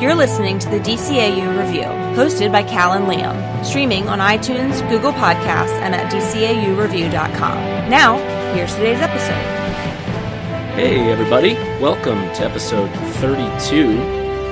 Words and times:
You're 0.00 0.14
listening 0.14 0.58
to 0.60 0.68
the 0.70 0.78
DCAU 0.78 1.58
Review, 1.62 1.82
hosted 2.16 2.50
by 2.50 2.62
Cal 2.62 2.94
and 2.94 3.04
Liam, 3.04 3.62
streaming 3.62 4.08
on 4.08 4.18
iTunes, 4.18 4.80
Google 4.88 5.12
Podcasts, 5.12 5.78
and 5.82 5.94
at 5.94 6.10
DCAUReview.com. 6.10 7.90
Now, 7.90 8.16
here's 8.54 8.74
today's 8.76 8.98
episode. 8.98 9.44
Hey, 10.72 11.12
everybody. 11.12 11.52
Welcome 11.82 12.20
to 12.32 12.44
episode 12.46 12.90
32 13.16 14.00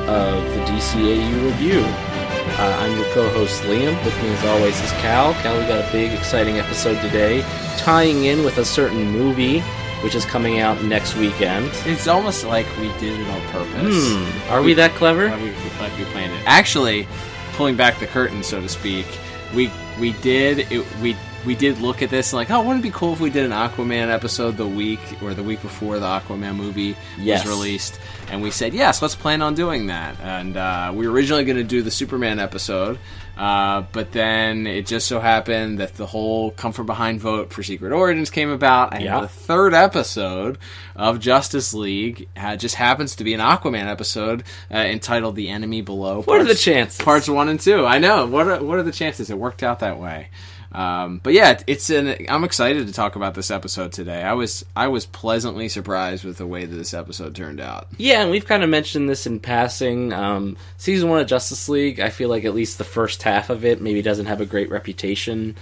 of 0.07 0.45
the 0.53 0.61
DCAU 0.67 1.47
Review. 1.47 1.81
Uh, 1.81 2.77
I'm 2.81 2.99
your 2.99 3.11
co 3.15 3.27
host, 3.31 3.63
Liam. 3.63 4.05
With 4.05 4.23
me, 4.23 4.29
as 4.29 4.45
always, 4.45 4.79
is 4.83 4.93
Cal. 5.01 5.33
Cal, 5.33 5.59
we 5.59 5.67
got 5.67 5.83
a 5.83 5.91
big, 5.93 6.13
exciting 6.13 6.59
episode 6.59 7.01
today, 7.01 7.41
tying 7.79 8.27
in 8.27 8.45
with 8.45 8.59
a 8.59 8.67
certain 8.67 9.11
movie 9.13 9.63
which 10.03 10.15
is 10.15 10.25
coming 10.25 10.61
out 10.61 10.83
next 10.85 11.17
weekend. 11.17 11.71
It's 11.87 12.07
almost 12.09 12.45
like 12.45 12.67
we 12.79 12.89
did 12.99 13.19
it 13.21 13.29
on 13.29 13.41
purpose. 13.53 14.13
Hmm. 14.13 14.53
Are 14.53 14.63
we 14.63 14.75
that 14.75 14.93
clever? 14.93 15.29
Like 15.31 15.41
we, 15.43 15.51
like 15.81 15.97
we 15.99 16.05
planned 16.07 16.33
it. 16.33 16.43
Actually, 16.47 17.07
pulling 17.55 17.77
back 17.77 17.99
the 18.01 18.07
curtain, 18.07 18.43
so 18.43 18.61
to 18.61 18.69
speak, 18.69 19.07
we 19.55 19.71
we 20.01 20.13
did 20.15 20.71
it. 20.71 20.85
We 21.01 21.17
we 21.47 21.55
did 21.55 21.79
look 21.81 22.03
at 22.03 22.11
this 22.11 22.33
and 22.33 22.37
like, 22.39 22.51
oh, 22.51 22.61
wouldn't 22.63 22.85
it 22.85 22.89
be 22.89 22.93
cool 22.93 23.13
if 23.13 23.21
we 23.21 23.31
did 23.31 23.45
an 23.45 23.53
Aquaman 23.53 24.09
episode 24.13 24.57
the 24.57 24.67
week 24.67 24.99
or 25.23 25.35
the 25.35 25.43
week 25.43 25.63
before 25.63 25.99
the 26.01 26.07
Aquaman 26.07 26.57
movie 26.57 26.97
Yes. 27.17 27.45
was 27.47 27.55
released? 27.57 27.99
And 28.31 28.43
we 28.43 28.51
said 28.51 28.75
yes, 28.75 29.01
let's 29.01 29.15
plan 29.15 29.41
on 29.41 29.55
doing 29.55 29.87
that. 29.87 30.19
And 30.21 30.57
uh, 30.57 30.93
we 30.95 31.07
were 31.07 31.13
originally 31.15 31.45
going 31.45 31.57
to 31.57 31.65
do 31.65 31.81
the 31.81 31.93
Superman 31.93 32.39
episode, 32.41 32.99
uh, 33.39 33.83
but 33.93 34.11
then 34.13 34.67
it 34.67 34.85
just 34.87 35.07
so 35.07 35.21
happened 35.21 35.79
that 35.79 35.95
the 35.95 36.07
whole 36.07 36.51
come 36.51 36.73
from 36.73 36.87
behind 36.87 37.21
vote 37.21 37.53
for 37.53 37.63
Secret 37.63 37.93
Origins 37.93 38.31
came 38.31 38.51
about, 38.51 38.95
and 38.95 39.05
Yeah. 39.05 39.21
the 39.21 39.29
third 39.29 39.75
episode 39.75 40.59
of 40.97 41.21
Justice 41.21 41.73
League 41.73 42.29
uh, 42.37 42.57
just 42.57 42.75
happens 42.75 43.15
to 43.17 43.25
be 43.25 43.35
an 43.35 43.41
Aquaman 43.41 43.87
episode 43.87 44.43
uh, 44.73 44.79
entitled 44.79 45.37
"The 45.37 45.49
Enemy 45.51 45.83
Below." 45.83 46.23
What 46.23 46.41
are 46.41 46.45
the 46.45 46.55
chances? 46.55 46.99
Parts 47.01 47.29
one 47.29 47.49
and 47.49 47.61
two. 47.61 47.87
I 47.87 47.99
know. 47.99 48.27
What 48.27 48.49
are 48.49 48.63
what 48.63 48.79
are 48.79 48.83
the 48.83 48.93
chances? 48.93 49.31
It 49.31 49.39
worked 49.39 49.63
out 49.63 49.79
that 49.81 49.99
way. 50.01 50.29
Um, 50.71 51.21
but 51.23 51.33
yeah, 51.33 51.59
it's 51.67 51.89
an. 51.89 52.27
I'm 52.29 52.45
excited 52.45 52.87
to 52.87 52.93
talk 52.93 53.17
about 53.17 53.35
this 53.35 53.51
episode 53.51 53.93
today. 53.93 54.23
I 54.23 54.35
was 54.35 54.65
I 54.77 54.89
was 54.89 55.07
pleasantly 55.07 55.69
surprised 55.69 56.25
with 56.25 56.37
the 56.37 56.47
way 56.47 56.67
that 56.67 56.77
this 56.77 56.93
episode 56.93 57.35
turned 57.35 57.61
out. 57.61 57.89
Yeah, 57.97 58.23
and 58.23 58.31
we've 58.31 58.47
kind 58.47 58.63
of 58.63 58.69
mentioned 58.69 59.09
this 59.09 59.27
in 59.27 59.41
passing. 59.41 60.13
Um, 60.13 60.57
season 60.77 61.09
one 61.09 61.21
of 61.21 61.27
Justice 61.27 61.69
League, 61.71 62.01
I 62.01 62.11
feel 62.11 62.29
like 62.29 62.45
at 62.45 62.55
least 62.55 62.77
the 62.77 62.85
first 62.85 63.23
half 63.23 63.49
of 63.49 63.65
it 63.65 63.81
maybe 63.81 64.03
doesn't 64.03 64.27
have 64.27 64.43
a 64.43 64.47
great 64.47 64.71
reputation 64.71 65.57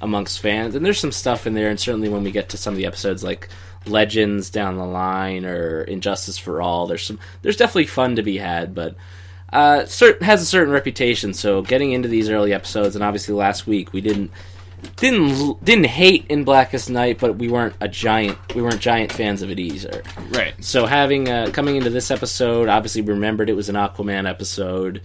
amongst 0.00 0.40
fans. 0.40 0.74
And 0.74 0.84
there's 0.86 1.00
some 1.00 1.12
stuff 1.12 1.46
in 1.46 1.54
there, 1.54 1.68
and 1.68 1.80
certainly 1.80 2.08
when 2.08 2.22
we 2.22 2.30
get 2.30 2.50
to 2.50 2.56
some 2.56 2.74
of 2.74 2.78
the 2.78 2.86
episodes 2.86 3.24
like 3.24 3.48
Legends 3.84 4.48
down 4.48 4.76
the 4.76 4.86
line 4.86 5.44
or 5.44 5.82
Injustice 5.82 6.38
for 6.38 6.62
All, 6.62 6.86
there's 6.86 7.04
some 7.04 7.18
there's 7.42 7.56
definitely 7.56 7.86
fun 7.86 8.14
to 8.14 8.22
be 8.22 8.38
had, 8.38 8.76
but 8.76 8.94
uh, 9.52 9.84
certain 9.86 10.24
has 10.24 10.40
a 10.40 10.46
certain 10.46 10.72
reputation. 10.72 11.34
So 11.34 11.62
getting 11.62 11.90
into 11.90 12.08
these 12.08 12.30
early 12.30 12.52
episodes, 12.52 12.94
and 12.94 13.04
obviously 13.04 13.34
last 13.34 13.66
week 13.66 13.92
we 13.92 14.00
didn't 14.00 14.30
didn't 14.96 15.64
didn't 15.64 15.86
hate 15.86 16.26
in 16.28 16.44
Blackest 16.44 16.90
Night, 16.90 17.18
but 17.18 17.36
we 17.36 17.48
weren't 17.48 17.74
a 17.80 17.88
giant 17.88 18.36
we 18.54 18.62
weren't 18.62 18.80
giant 18.80 19.12
fans 19.12 19.42
of 19.42 19.50
it 19.50 19.58
either. 19.58 20.02
Right. 20.30 20.54
So 20.64 20.86
having 20.86 21.28
uh, 21.28 21.50
coming 21.52 21.76
into 21.76 21.90
this 21.90 22.10
episode, 22.10 22.68
obviously 22.68 23.02
remembered 23.02 23.48
it 23.50 23.54
was 23.54 23.68
an 23.68 23.76
Aquaman 23.76 24.28
episode. 24.28 25.02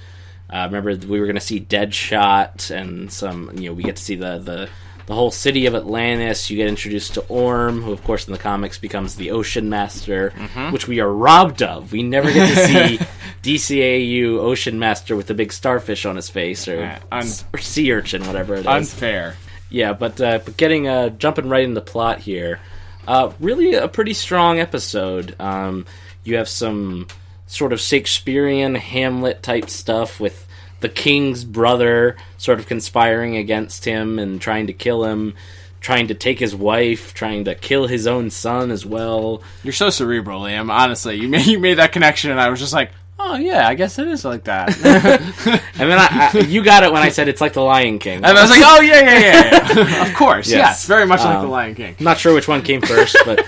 Uh, 0.50 0.64
remember 0.66 0.95
we 1.08 1.19
were 1.19 1.25
going 1.25 1.36
to 1.36 1.42
see 1.42 1.59
Deadshot 1.59 2.72
and 2.72 3.11
some. 3.11 3.52
You 3.58 3.69
know, 3.69 3.73
we 3.73 3.84
get 3.84 3.97
to 3.97 4.03
see 4.03 4.16
the 4.16 4.38
the 4.39 4.69
the 5.08 5.14
whole 5.14 5.31
city 5.31 5.66
of 5.66 5.75
Atlantis. 5.75 6.50
You 6.50 6.58
get 6.58 6.67
introduced 6.67 7.14
to 7.16 7.22
Orm, 7.28 7.81
who 7.81 7.91
of 7.91 8.03
course 8.03 8.28
in 8.28 8.34
the 8.34 8.39
comics 8.39 8.78
becomes 8.78 9.16
the 9.16 9.31
Ocean 9.31 9.69
Master, 9.69 10.31
which 10.72 10.88
we 10.88 11.00
are 11.00 11.12
robbed 11.12 11.62
of. 11.64 11.91
We 11.91 12.03
never 12.03 12.31
get 12.31 12.47
to 12.56 12.66
see 12.67 13.00
DCAU 13.44 14.38
Ocean 14.39 14.80
Master 14.80 15.16
with 15.16 15.28
the 15.28 15.34
big 15.34 15.52
starfish 15.53 16.06
on 16.06 16.16
his 16.16 16.30
face, 16.30 16.67
or, 16.67 16.80
Yeah, 16.80 17.00
un- 17.12 17.28
or 17.53 17.59
sea 17.59 17.91
urchin, 17.94 18.25
whatever 18.25 18.56
it 18.56 18.59
is. 18.62 18.66
Unfair. 18.67 19.36
Yeah, 19.69 19.93
but 19.93 20.19
uh, 20.22 20.39
but 20.44 20.57
getting 20.57 20.88
uh, 20.88 21.09
jumping 21.09 21.50
right 21.50 21.63
into 21.63 21.75
the 21.75 21.85
plot 21.85 22.19
here, 22.19 22.59
uh, 23.07 23.31
really 23.39 23.73
a 23.73 23.88
pretty 23.88 24.13
strong 24.13 24.59
episode. 24.59 25.35
Um, 25.39 25.85
you 26.23 26.38
have 26.38 26.50
some 26.50 27.07
sort 27.47 27.73
of 27.73 27.79
Shakespearean 27.79 28.75
Hamlet 28.75 29.41
type 29.44 29.69
stuff 29.69 30.19
with 30.19 30.47
the 30.79 30.89
king's 30.89 31.44
brother 31.44 32.16
sort 32.38 32.59
of 32.59 32.67
conspiring 32.67 33.35
against 33.35 33.85
him 33.85 34.19
and 34.19 34.39
trying 34.39 34.67
to 34.67 34.73
kill 34.73 35.03
him, 35.06 35.33
trying 35.81 36.07
to 36.07 36.13
take 36.13 36.39
his 36.39 36.56
wife, 36.56 37.13
trying 37.13 37.45
to 37.45 37.56
kill 37.56 37.88
his 37.88 38.07
own 38.07 38.29
son 38.29 38.72
as 38.72 38.85
well. 38.85 39.41
You're 39.63 39.73
so 39.73 39.89
cerebral, 39.89 40.41
Liam. 40.41 40.72
Honestly, 40.72 41.16
you 41.16 41.27
made 41.27 41.47
you 41.47 41.59
made 41.59 41.75
that 41.75 41.91
connection, 41.91 42.31
and 42.31 42.39
I 42.39 42.50
was 42.50 42.59
just 42.59 42.73
like, 42.73 42.91
oh 43.31 43.35
yeah, 43.35 43.67
I 43.67 43.75
guess 43.75 43.99
it 43.99 44.07
is 44.07 44.23
like 44.25 44.45
that. 44.45 44.69
And 45.79 45.91
then 45.91 45.99
I, 45.99 46.31
I, 46.33 46.38
you 46.39 46.63
got 46.63 46.81
it 46.83 46.91
when 46.91 47.03
I 47.03 47.09
said 47.09 47.27
it's 47.27 47.39
like 47.39 47.53
the 47.53 47.61
Lion 47.61 47.99
King. 47.99 48.17
And 48.17 48.25
I 48.25 48.33
was 48.41 48.49
like, 48.49 48.61
oh 48.63 48.81
yeah, 48.81 48.99
yeah, 49.01 49.19
yeah, 49.19 49.73
yeah. 49.75 50.07
of 50.09 50.15
course, 50.15 50.49
Yes. 50.49 50.57
yes, 50.57 50.85
very 50.88 51.05
much 51.05 51.19
like 51.19 51.35
Um, 51.35 51.45
the 51.45 51.51
Lion 51.51 51.75
King. 51.75 51.95
I'm 51.99 52.03
not 52.03 52.17
sure 52.17 52.33
which 52.33 52.47
one 52.47 52.63
came 52.63 52.81
first, 52.81 53.15
but 53.25 53.45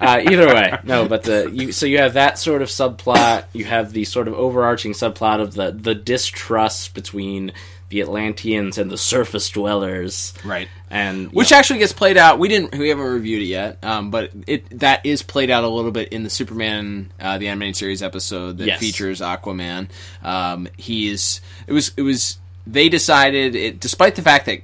uh, 0.00 0.20
either 0.30 0.46
way, 0.46 0.78
no. 0.84 1.08
But 1.08 1.24
the 1.24 1.50
you 1.52 1.72
so 1.72 1.86
you 1.86 1.98
have 1.98 2.14
that 2.14 2.38
sort 2.38 2.62
of 2.62 2.68
subplot. 2.68 3.46
You 3.52 3.64
have 3.64 3.92
the 3.92 4.04
sort 4.04 4.28
of 4.28 4.34
overarching 4.34 4.92
subplot 4.92 5.40
of 5.40 5.54
the 5.54 5.72
the 5.72 5.94
distrust 5.96 6.94
between 6.94 7.52
the 7.94 8.00
Atlanteans 8.00 8.76
and 8.76 8.90
the 8.90 8.98
surface 8.98 9.48
dwellers, 9.50 10.34
Right. 10.44 10.68
and 10.90 11.32
Which 11.32 11.52
yeah, 11.52 11.58
actually 11.58 11.78
gets 11.78 11.92
played 11.92 12.16
out. 12.16 12.40
We 12.40 12.48
didn't. 12.48 12.76
We 12.76 12.88
haven't 12.88 13.04
reviewed 13.04 13.42
it 13.42 13.46
yet. 13.46 13.78
Um, 13.84 14.10
but 14.10 14.32
it 14.48 14.80
that 14.80 15.06
is 15.06 15.22
played 15.22 15.48
out 15.48 15.62
a 15.62 15.68
little 15.68 15.92
bit 15.92 16.08
in 16.08 16.24
the 16.24 16.30
Superman 16.30 17.12
uh, 17.20 17.38
the 17.38 17.46
animated 17.48 17.76
series 17.76 18.02
episode 18.02 18.58
that 18.58 18.66
Yes. 18.66 18.80
features 18.80 19.20
Aquaman. 19.20 19.88
Um, 20.24 20.66
he's 20.76 21.40
it 21.68 21.72
was 21.72 21.92
it 21.96 22.02
was 22.02 22.38
they 22.66 22.88
decided 22.88 23.54
it 23.54 23.78
despite 23.78 24.16
the 24.16 24.22
fact 24.22 24.46
that 24.46 24.58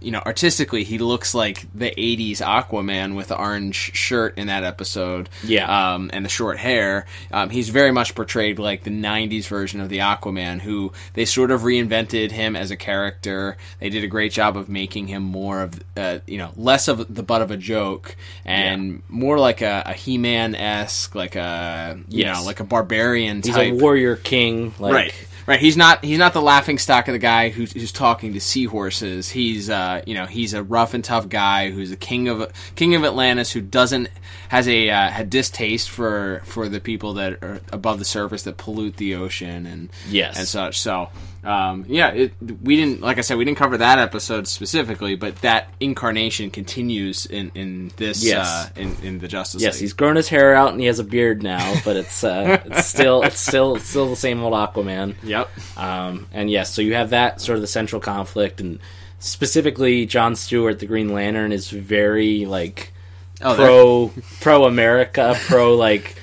you 0.00 0.10
know 0.10 0.22
artistically 0.24 0.84
he 0.84 0.98
looks 0.98 1.34
like 1.34 1.66
the 1.74 1.90
80s 1.90 2.38
aquaman 2.42 3.16
with 3.16 3.28
the 3.28 3.38
orange 3.38 3.94
shirt 3.94 4.36
in 4.38 4.46
that 4.48 4.64
episode. 4.64 5.28
Yeah. 5.44 5.94
um, 5.94 6.10
and 6.12 6.24
the 6.24 6.28
short 6.28 6.58
hair. 6.58 7.06
Um, 7.32 7.50
he's 7.50 7.68
very 7.68 7.90
much 7.92 8.14
portrayed 8.14 8.58
like 8.58 8.84
the 8.84 8.90
90s 8.90 9.46
version 9.48 9.80
of 9.80 9.88
the 9.88 9.98
aquaman 9.98 10.60
who 10.60 10.92
they 11.14 11.24
sort 11.24 11.50
of 11.50 11.62
reinvented 11.62 12.30
him 12.30 12.56
as 12.56 12.70
a 12.70 12.76
character. 12.76 13.56
They 13.80 13.88
did 13.90 14.04
a 14.04 14.08
great 14.08 14.32
job 14.32 14.56
of 14.56 14.68
making 14.68 15.08
him 15.08 15.22
more 15.22 15.62
of 15.62 15.80
uh, 15.96 16.18
you 16.26 16.38
know 16.38 16.50
less 16.56 16.88
of 16.88 17.14
the 17.14 17.22
butt 17.22 17.42
of 17.42 17.50
a 17.50 17.56
joke 17.56 18.16
and 18.44 19.02
more 19.08 19.38
like 19.38 19.60
a, 19.60 19.82
a 19.86 19.92
he-man-esque 19.94 21.14
like 21.14 21.36
a 21.36 21.98
you 22.08 22.24
Yes. 22.24 22.36
know 22.38 22.44
like 22.44 22.60
a 22.60 22.64
barbarian 22.64 23.42
he's 23.42 23.54
type. 23.54 23.72
a 23.72 23.76
warrior 23.76 24.16
king, 24.16 24.74
like, 24.78 24.92
right 24.92 25.14
right 25.48 25.58
he's 25.60 25.76
not 25.76 26.04
he's 26.04 26.18
not 26.18 26.32
the 26.34 26.42
laughing 26.42 26.78
stock 26.78 27.08
of 27.08 27.12
the 27.12 27.18
guy 27.18 27.48
who's, 27.48 27.72
who's 27.72 27.90
talking 27.90 28.34
to 28.34 28.40
seahorses 28.40 29.30
he's 29.30 29.68
uh 29.70 30.02
you 30.06 30.14
know 30.14 30.26
he's 30.26 30.52
a 30.54 30.62
rough 30.62 30.94
and 30.94 31.02
tough 31.02 31.28
guy 31.28 31.70
who's 31.70 31.90
the 31.90 31.96
king 31.96 32.28
of 32.28 32.52
king 32.76 32.94
of 32.94 33.02
atlantis 33.04 33.50
who 33.50 33.60
doesn't 33.60 34.08
has 34.50 34.68
a 34.68 34.90
uh, 34.90 35.08
had 35.08 35.30
distaste 35.30 35.88
for 35.90 36.42
for 36.44 36.68
the 36.68 36.78
people 36.80 37.14
that 37.14 37.42
are 37.42 37.60
above 37.72 37.98
the 37.98 38.04
surface 38.04 38.42
that 38.44 38.56
pollute 38.58 38.96
the 38.98 39.14
ocean 39.14 39.66
and 39.66 39.88
Yes. 40.08 40.38
and 40.38 40.46
such 40.46 40.78
so 40.78 41.08
um, 41.44 41.84
yeah, 41.88 42.08
it, 42.08 42.32
we 42.62 42.76
didn't 42.76 43.00
like 43.00 43.18
I 43.18 43.20
said 43.20 43.36
we 43.38 43.44
didn't 43.44 43.58
cover 43.58 43.78
that 43.78 43.98
episode 43.98 44.48
specifically, 44.48 45.14
but 45.16 45.36
that 45.42 45.68
incarnation 45.80 46.50
continues 46.50 47.26
in 47.26 47.50
in 47.54 47.90
this 47.96 48.24
Yes. 48.24 48.46
uh, 48.48 48.68
in 48.80 48.96
in 49.02 49.18
the 49.20 49.28
Justice 49.28 49.62
Yes, 49.62 49.74
League. 49.74 49.80
he's 49.82 49.92
grown 49.92 50.16
his 50.16 50.28
hair 50.28 50.54
out 50.54 50.72
and 50.72 50.80
he 50.80 50.86
has 50.86 50.98
a 50.98 51.04
beard 51.04 51.42
now, 51.42 51.74
but 51.84 51.96
it's 51.96 52.24
uh, 52.24 52.60
it's 52.66 52.86
still 52.86 53.22
it's 53.22 53.40
still 53.40 53.76
it's 53.76 53.86
still 53.88 54.08
the 54.10 54.16
same 54.16 54.42
old 54.42 54.52
Aquaman. 54.54 55.14
Yep. 55.22 55.48
Um, 55.78 56.26
and 56.32 56.50
yes, 56.50 56.72
so 56.74 56.82
you 56.82 56.94
have 56.94 57.10
that 57.10 57.40
sort 57.40 57.56
of 57.56 57.60
the 57.62 57.68
central 57.68 58.00
conflict, 58.00 58.60
and 58.60 58.80
specifically 59.18 60.06
John 60.06 60.34
Stewart, 60.36 60.78
the 60.78 60.86
Green 60.86 61.12
Lantern, 61.12 61.52
is 61.52 61.70
very 61.70 62.46
like 62.46 62.92
Oh, 63.40 63.54
pro 63.54 64.22
pro 64.40 64.64
America, 64.64 65.36
pro 65.46 65.76
like 65.76 66.16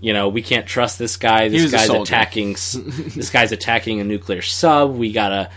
you 0.00 0.12
know 0.12 0.28
we 0.28 0.42
can't 0.42 0.66
trust 0.66 0.98
this 0.98 1.16
guy. 1.16 1.48
This 1.48 1.70
guy's 1.70 1.90
attacking. 1.90 2.52
this 2.54 3.30
guy's 3.30 3.52
attacking 3.52 4.00
a 4.00 4.04
nuclear 4.04 4.42
sub. 4.42 4.96
We 4.96 5.12
gotta. 5.12 5.50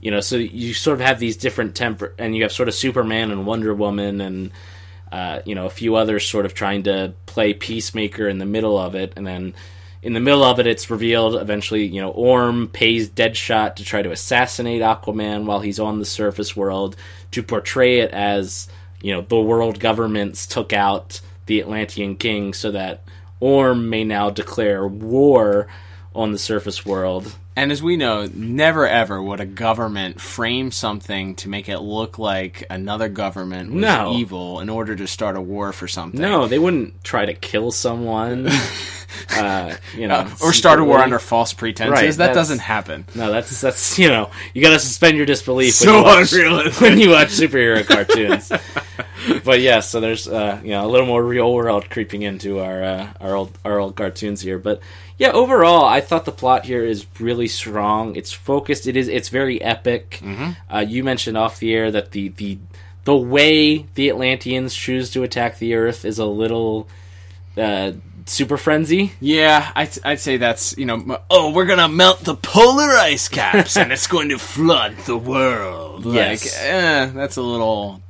You 0.00 0.10
know, 0.10 0.20
so 0.20 0.36
you 0.36 0.72
sort 0.72 0.98
of 0.98 1.06
have 1.06 1.18
these 1.18 1.36
different 1.36 1.74
temper, 1.74 2.14
and 2.18 2.34
you 2.34 2.44
have 2.44 2.52
sort 2.52 2.68
of 2.68 2.74
Superman 2.74 3.30
and 3.30 3.44
Wonder 3.44 3.74
Woman, 3.74 4.22
and 4.22 4.50
uh, 5.12 5.40
you 5.44 5.54
know 5.54 5.66
a 5.66 5.70
few 5.70 5.96
others 5.96 6.26
sort 6.26 6.46
of 6.46 6.54
trying 6.54 6.84
to 6.84 7.12
play 7.26 7.52
peacemaker 7.52 8.26
in 8.26 8.38
the 8.38 8.46
middle 8.46 8.78
of 8.78 8.94
it, 8.94 9.12
and 9.16 9.26
then 9.26 9.52
in 10.02 10.14
the 10.14 10.20
middle 10.20 10.42
of 10.42 10.58
it, 10.58 10.66
it's 10.66 10.88
revealed 10.88 11.34
eventually, 11.34 11.84
you 11.84 12.00
know, 12.00 12.10
Orm 12.10 12.68
pays 12.68 13.10
Deadshot 13.10 13.76
to 13.76 13.84
try 13.84 14.00
to 14.00 14.10
assassinate 14.10 14.80
Aquaman 14.80 15.44
while 15.44 15.60
he's 15.60 15.78
on 15.78 15.98
the 15.98 16.06
surface 16.06 16.56
world 16.56 16.96
to 17.32 17.42
portray 17.42 17.98
it 18.00 18.10
as, 18.10 18.68
you 19.02 19.12
know, 19.12 19.20
the 19.20 19.38
world 19.38 19.78
governments 19.78 20.46
took 20.46 20.72
out 20.72 21.20
the 21.46 21.60
Atlantean 21.60 22.16
king 22.16 22.54
so 22.54 22.70
that 22.70 23.02
Orm 23.40 23.88
may 23.88 24.04
now 24.04 24.30
declare 24.30 24.86
war 24.86 25.66
on 26.14 26.32
the 26.32 26.38
surface 26.38 26.84
world. 26.84 27.34
And 27.60 27.70
as 27.70 27.82
we 27.82 27.98
know, 27.98 28.26
never 28.32 28.88
ever 28.88 29.22
would 29.22 29.38
a 29.38 29.44
government 29.44 30.18
frame 30.18 30.70
something 30.70 31.34
to 31.36 31.48
make 31.50 31.68
it 31.68 31.80
look 31.80 32.18
like 32.18 32.64
another 32.70 33.10
government 33.10 33.70
was 33.70 33.82
No. 33.82 34.14
evil 34.14 34.60
in 34.60 34.70
order 34.70 34.96
to 34.96 35.06
start 35.06 35.36
a 35.36 35.42
war 35.42 35.74
for 35.74 35.86
something. 35.86 36.18
No, 36.18 36.48
they 36.48 36.58
wouldn't 36.58 37.04
try 37.04 37.26
to 37.26 37.34
kill 37.34 37.70
someone. 37.70 38.48
uh, 39.36 39.76
you 39.94 40.08
know, 40.08 40.26
or 40.42 40.54
start 40.54 40.80
a 40.80 40.84
war 40.84 41.00
under 41.00 41.18
false 41.18 41.52
pretenses. 41.52 42.18
Right, 42.18 42.26
that 42.26 42.34
doesn't 42.34 42.60
happen. 42.60 43.04
No, 43.14 43.30
that's 43.30 43.60
that's 43.60 43.98
you 43.98 44.08
know 44.08 44.30
you 44.54 44.62
got 44.62 44.70
to 44.70 44.78
suspend 44.78 45.18
your 45.18 45.26
disbelief 45.26 45.74
So 45.74 46.02
when 46.02 46.26
you 46.32 46.50
watch, 46.50 46.80
when 46.80 46.98
you 46.98 47.10
watch 47.10 47.28
superhero 47.28 47.86
cartoons. 47.86 48.50
but 49.44 49.60
yeah, 49.60 49.80
so 49.80 50.00
there's 50.00 50.26
uh, 50.26 50.60
you 50.62 50.70
know 50.70 50.86
a 50.86 50.88
little 50.88 51.06
more 51.06 51.22
real 51.22 51.52
world 51.52 51.90
creeping 51.90 52.22
into 52.22 52.60
our 52.60 52.82
uh, 52.82 53.12
our 53.20 53.34
old 53.34 53.58
our 53.66 53.78
old 53.78 53.96
cartoons 53.96 54.40
here. 54.40 54.58
But 54.58 54.80
yeah, 55.20 55.32
overall, 55.32 55.84
I 55.84 56.00
thought 56.00 56.24
the 56.24 56.32
plot 56.32 56.64
here 56.64 56.82
is 56.82 57.04
really 57.20 57.46
strong. 57.46 58.16
It's 58.16 58.32
focused. 58.32 58.86
It 58.86 58.96
is. 58.96 59.06
It's 59.06 59.28
very 59.28 59.60
epic. 59.60 60.22
Uh, 60.72 60.78
you 60.78 61.04
mentioned 61.04 61.36
off 61.36 61.58
the 61.58 61.74
air 61.74 61.90
that 61.90 62.12
the 62.12 62.30
the 62.30 62.56
the 63.04 63.14
way 63.14 63.84
the 63.96 64.08
Atlanteans 64.08 64.74
choose 64.74 65.10
to 65.10 65.22
attack 65.22 65.58
the 65.58 65.74
Earth 65.74 66.06
is 66.06 66.18
a 66.18 66.24
little 66.24 66.88
uh, 67.58 67.92
super 68.24 68.56
frenzy. 68.56 69.12
Yeah, 69.20 69.70
I'd, 69.76 69.90
I'd 70.02 70.20
say 70.20 70.38
that's 70.38 70.78
you 70.78 70.86
know. 70.86 71.18
Oh, 71.28 71.52
we're 71.52 71.66
gonna 71.66 71.88
melt 71.88 72.20
the 72.20 72.34
polar 72.34 72.88
ice 72.88 73.28
caps, 73.28 73.76
and 73.76 73.92
it's 73.92 74.06
going 74.06 74.30
to 74.30 74.38
flood 74.38 74.96
the 75.04 75.18
world. 75.18 76.06
Yes. 76.14 76.46
like, 76.46 76.64
eh, 76.64 77.06
that's 77.12 77.36
a 77.36 77.42
little 77.42 78.00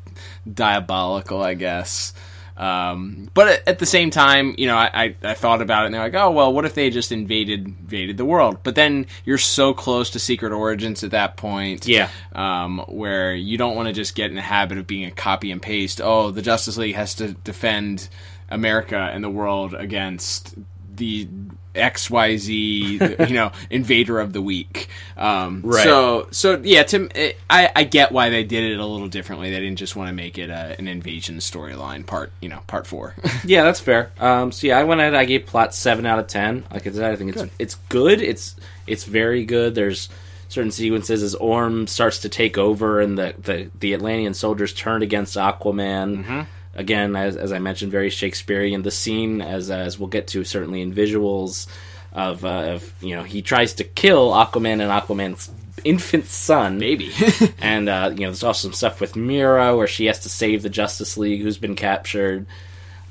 diabolical, 0.47 1.43
I 1.43 1.55
guess. 1.55 2.13
Um, 2.57 3.31
but 3.35 3.67
at, 3.67 3.79
the 3.79 3.87
same 3.87 4.11
time, 4.11 4.55
you 4.59 4.67
know, 4.67 4.77
I, 4.77 4.91
I, 4.93 5.17
I 5.23 5.35
thought 5.35 5.63
about 5.63 5.83
it, 5.83 5.87
and 5.87 5.95
they're 5.95 6.03
like, 6.03 6.15
oh 6.15 6.31
well, 6.31 6.53
what 6.53 6.65
if 6.65 6.75
they 6.75 6.91
just 6.91 7.11
invaded 7.13 7.67
invaded 7.67 8.17
the 8.17 8.25
world? 8.25 8.59
But 8.63 8.75
then 8.75 9.07
you're 9.25 9.39
so 9.39 9.73
close 9.73 10.11
to 10.11 10.19
Secret 10.19 10.53
Origins 10.53 11.03
at 11.03 11.13
that 11.13 11.37
point, 11.37 11.87
Yeah. 11.87 12.11
um, 12.33 12.81
where 12.89 13.35
you 13.35 13.57
don't 13.57 13.77
want 13.77 13.89
to 13.89 13.93
just 13.95 14.15
get 14.15 14.31
in 14.31 14.37
the 14.37 14.43
habit 14.43 14.79
of 14.79 14.87
being 14.87 15.05
a 15.07 15.11
copy 15.11 15.51
and 15.51 15.63
paste. 15.63 16.01
Oh, 16.03 16.31
the 16.31 16.43
Justice 16.43 16.77
League 16.77 16.95
has 16.97 17.15
to 17.17 17.33
defend 17.33 18.09
America 18.51 18.97
and 18.99 19.23
the 19.25 19.31
world 19.31 19.75
against 19.75 20.55
the 21.01 21.27
XYZ, 21.75 23.29
you 23.29 23.35
know, 23.35 23.53
invader 23.71 24.21
of 24.21 24.33
the 24.33 24.43
week. 24.43 24.89
Um, 25.17 25.63
Right. 25.65 25.85
So, 25.85 26.29
so 26.31 26.61
yeah, 26.63 26.83
Tim, 26.83 27.11
it, 27.15 27.39
I, 27.49 27.71
I 27.75 27.85
get 27.85 28.13
why 28.13 28.31
they 28.31 28.45
did 28.45 28.73
it 28.73 28.79
a 28.79 28.85
little 28.87 29.09
differently. 29.09 29.51
They 29.51 29.61
didn't 29.61 29.79
just 29.79 29.97
want 29.97 30.09
to 30.09 30.13
make 30.15 30.39
it 30.39 30.51
a, 30.51 30.77
an 30.79 30.89
invasion 30.89 31.37
storyline 31.39 32.05
part, 32.07 32.33
you 32.41 32.49
know, 32.49 32.61
part 32.67 32.87
four. 32.87 33.15
Yeah, 33.45 33.63
that's 33.65 33.81
fair. 33.81 34.11
Um, 34.19 34.53
so 34.53 34.67
yeah, 34.67 34.79
I 34.79 34.85
went 34.85 35.01
ahead. 35.01 35.15
I 35.15 35.25
gave 35.25 35.47
plot 35.47 35.75
seven 35.75 36.05
out 36.05 36.19
of 36.19 36.27
ten. 36.27 36.65
Like 36.73 36.87
I 36.87 36.91
said, 36.91 37.11
I 37.11 37.17
think 37.17 37.35
it's 37.35 37.45
it's 37.59 37.75
good. 37.89 38.21
It's 38.21 38.55
it's 38.87 39.05
very 39.05 39.45
good. 39.47 39.75
There's 39.75 40.09
certain 40.49 40.71
sequences 40.71 41.23
as 41.23 41.35
Orm 41.37 41.87
starts 41.87 42.19
to 42.19 42.29
take 42.29 42.59
over, 42.59 43.01
and 43.01 43.17
the 43.17 43.35
the, 43.39 43.71
the 43.81 43.95
Atlantean 43.95 44.35
soldiers 44.35 44.75
turn 44.75 45.03
against 45.03 45.37
Aquaman. 45.37 46.47
Again, 46.75 47.17
as, 47.17 47.37
as 47.37 47.53
I 47.53 47.59
mentioned, 47.59 47.91
very 47.91 48.11
Shakespearean. 48.11 48.83
The 48.83 48.91
scene, 48.91 49.43
as 49.43 49.71
as 49.71 49.99
we'll 49.99 50.09
get 50.09 50.29
to, 50.29 50.45
certainly 50.45 50.83
in 50.83 50.93
visuals 50.93 51.67
of 52.13 52.45
uh, 52.45 52.75
of 52.75 52.95
you 53.01 53.17
know 53.17 53.23
he 53.23 53.43
tries 53.43 53.75
to 53.75 53.85
kill 53.85 54.31
Aquaman 54.31 54.81
and 54.81 54.91
Aquaman's 54.91 55.51
infant 55.85 56.27
son, 56.27 56.79
Maybe. 56.79 57.13
and 57.61 57.89
uh, 57.89 58.11
you 58.13 58.21
know 58.21 58.29
there's 58.29 58.45
also 58.45 58.69
some 58.69 58.75
stuff 58.75 59.01
with 59.01 59.17
Mera 59.17 59.77
where 59.77 59.87
she 59.87 60.07
has 60.07 60.21
to 60.21 60.29
save 60.29 60.63
the 60.63 60.71
Justice 60.71 61.17
League 61.17 61.43
who's 61.43 61.59
been 61.59 61.77
captured. 61.77 62.47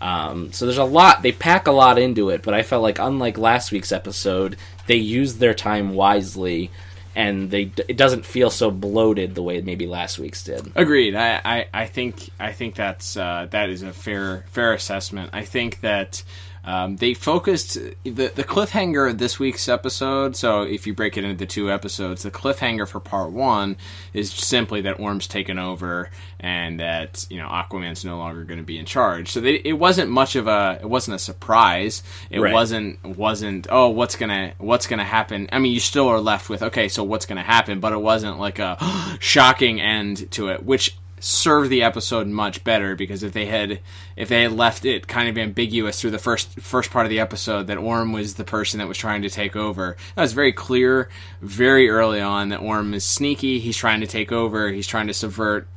Um, 0.02 0.54
so 0.54 0.66
there's 0.66 0.78
a 0.78 0.84
lot. 0.86 1.22
They 1.22 1.34
pack 1.34 1.68
a 1.68 1.72
lot 1.72 2.00
into 2.00 2.30
it, 2.30 2.42
but 2.42 2.54
I 2.54 2.64
felt 2.64 2.84
like 2.84 3.00
unlike 3.00 3.38
last 3.38 3.72
week's 3.72 3.92
episode, 3.92 4.56
they 4.88 4.96
used 4.96 5.40
their 5.40 5.54
time 5.54 5.94
wisely, 5.94 6.72
and 7.20 7.52
they 7.52 7.70
it 7.90 7.98
doesn't 7.98 8.26
feel 8.26 8.50
so 8.50 8.72
bloated 8.72 9.36
the 9.36 9.44
way 9.44 9.60
maybe 9.60 9.88
last 9.88 10.20
week's 10.20 10.42
did. 10.42 10.72
Agreed. 10.74 11.16
I, 11.16 11.42
I, 11.44 11.68
I 11.74 11.86
think 11.86 12.30
I 12.40 12.54
think 12.54 12.76
that's 12.76 13.18
uh, 13.18 13.48
that 13.52 13.70
is 13.70 13.84
a 13.84 13.92
fair 13.92 14.46
fair 14.52 14.72
assessment. 14.72 15.32
I 15.34 15.44
think 15.44 15.82
that 15.82 16.24
um, 16.64 16.98
they 16.98 17.14
focused 17.14 17.76
the 18.04 18.32
the 18.36 18.44
cliffhanger 18.44 19.10
of 19.10 19.18
this 19.18 19.40
week's 19.40 19.68
episode. 19.70 20.36
So 20.36 20.64
if 20.64 20.86
you 20.86 20.94
break 20.94 21.18
it 21.18 21.24
into 21.24 21.38
the 21.38 21.46
two 21.46 21.72
episodes, 21.72 22.24
the 22.24 22.32
cliffhanger 22.32 22.88
for 22.88 23.00
part 23.00 23.32
one 23.32 23.78
is 24.14 24.32
simply 24.32 24.82
that 24.82 25.00
Orm's 25.00 25.28
taken 25.28 25.58
over 25.58 26.10
and 26.40 26.80
that 26.80 27.26
you 27.30 27.38
know 27.38 27.48
Aquaman's 27.48 28.04
no 28.06 28.18
longer 28.18 28.44
going 28.44 28.60
to 28.60 28.66
be 28.66 28.78
in 28.78 28.86
charge. 28.86 29.30
So 29.30 29.40
they, 29.42 29.56
it 29.56 29.74
wasn't 29.74 30.12
much 30.12 30.36
of 30.36 30.48
a 30.48 30.80
it 30.82 30.88
wasn't 30.90 31.16
a 31.16 31.20
surprise. 31.20 32.04
It 32.30 32.40
Right. 32.40 32.54
wasn't 32.54 33.04
wasn't 33.04 33.68
oh 33.70 33.90
what's 33.90 34.16
gonna 34.16 34.54
what's 34.58 34.86
gonna 34.88 35.04
happen. 35.06 35.50
I 35.52 35.60
mean 35.60 35.74
you 35.74 35.80
still 35.80 36.08
are 36.10 36.20
left 36.20 36.50
with 36.50 36.62
okay 36.62 36.88
so 36.90 37.04
what's 37.04 37.26
gonna 37.26 37.44
happen, 37.44 37.80
but 37.80 37.94
it 37.94 38.02
wasn't 38.02 38.40
like 38.40 38.60
a 38.60 38.78
shocking 39.20 39.80
end 39.82 40.30
to 40.32 40.50
it, 40.50 40.64
which 40.64 40.96
served 41.24 41.70
the 41.70 41.84
episode 41.84 42.28
much 42.28 42.64
better 42.64 42.96
because 42.96 43.24
if 43.24 43.34
they 43.34 43.46
had 43.46 43.80
if 44.16 44.30
they 44.30 44.44
had 44.44 44.52
left 44.52 44.86
it 44.86 45.08
kind 45.08 45.30
of 45.30 45.38
ambiguous 45.38 46.00
through 46.00 46.12
the 46.12 46.20
first 46.20 46.60
first 46.60 46.92
part 46.92 47.06
of 47.06 47.10
the 47.10 47.20
episode 47.20 47.68
that 47.68 47.78
Orm 47.78 48.12
was 48.12 48.36
the 48.36 48.44
person 48.44 48.80
that 48.80 48.88
was 48.88 48.98
trying 48.98 49.22
to 49.22 49.30
take 49.30 49.56
over. 49.56 49.98
That 50.16 50.22
was 50.22 50.34
very 50.34 50.54
clear 50.54 51.10
very 51.42 51.90
early 51.90 52.22
on 52.22 52.50
that 52.50 52.62
Orm 52.62 52.94
is 52.94 53.04
sneaky. 53.04 53.60
He's 53.60 53.78
trying 53.78 54.02
to 54.02 54.08
take 54.08 54.32
over. 54.32 54.70
He's 54.72 54.88
trying 54.88 55.08
to 55.08 55.14
subvert 55.14 55.68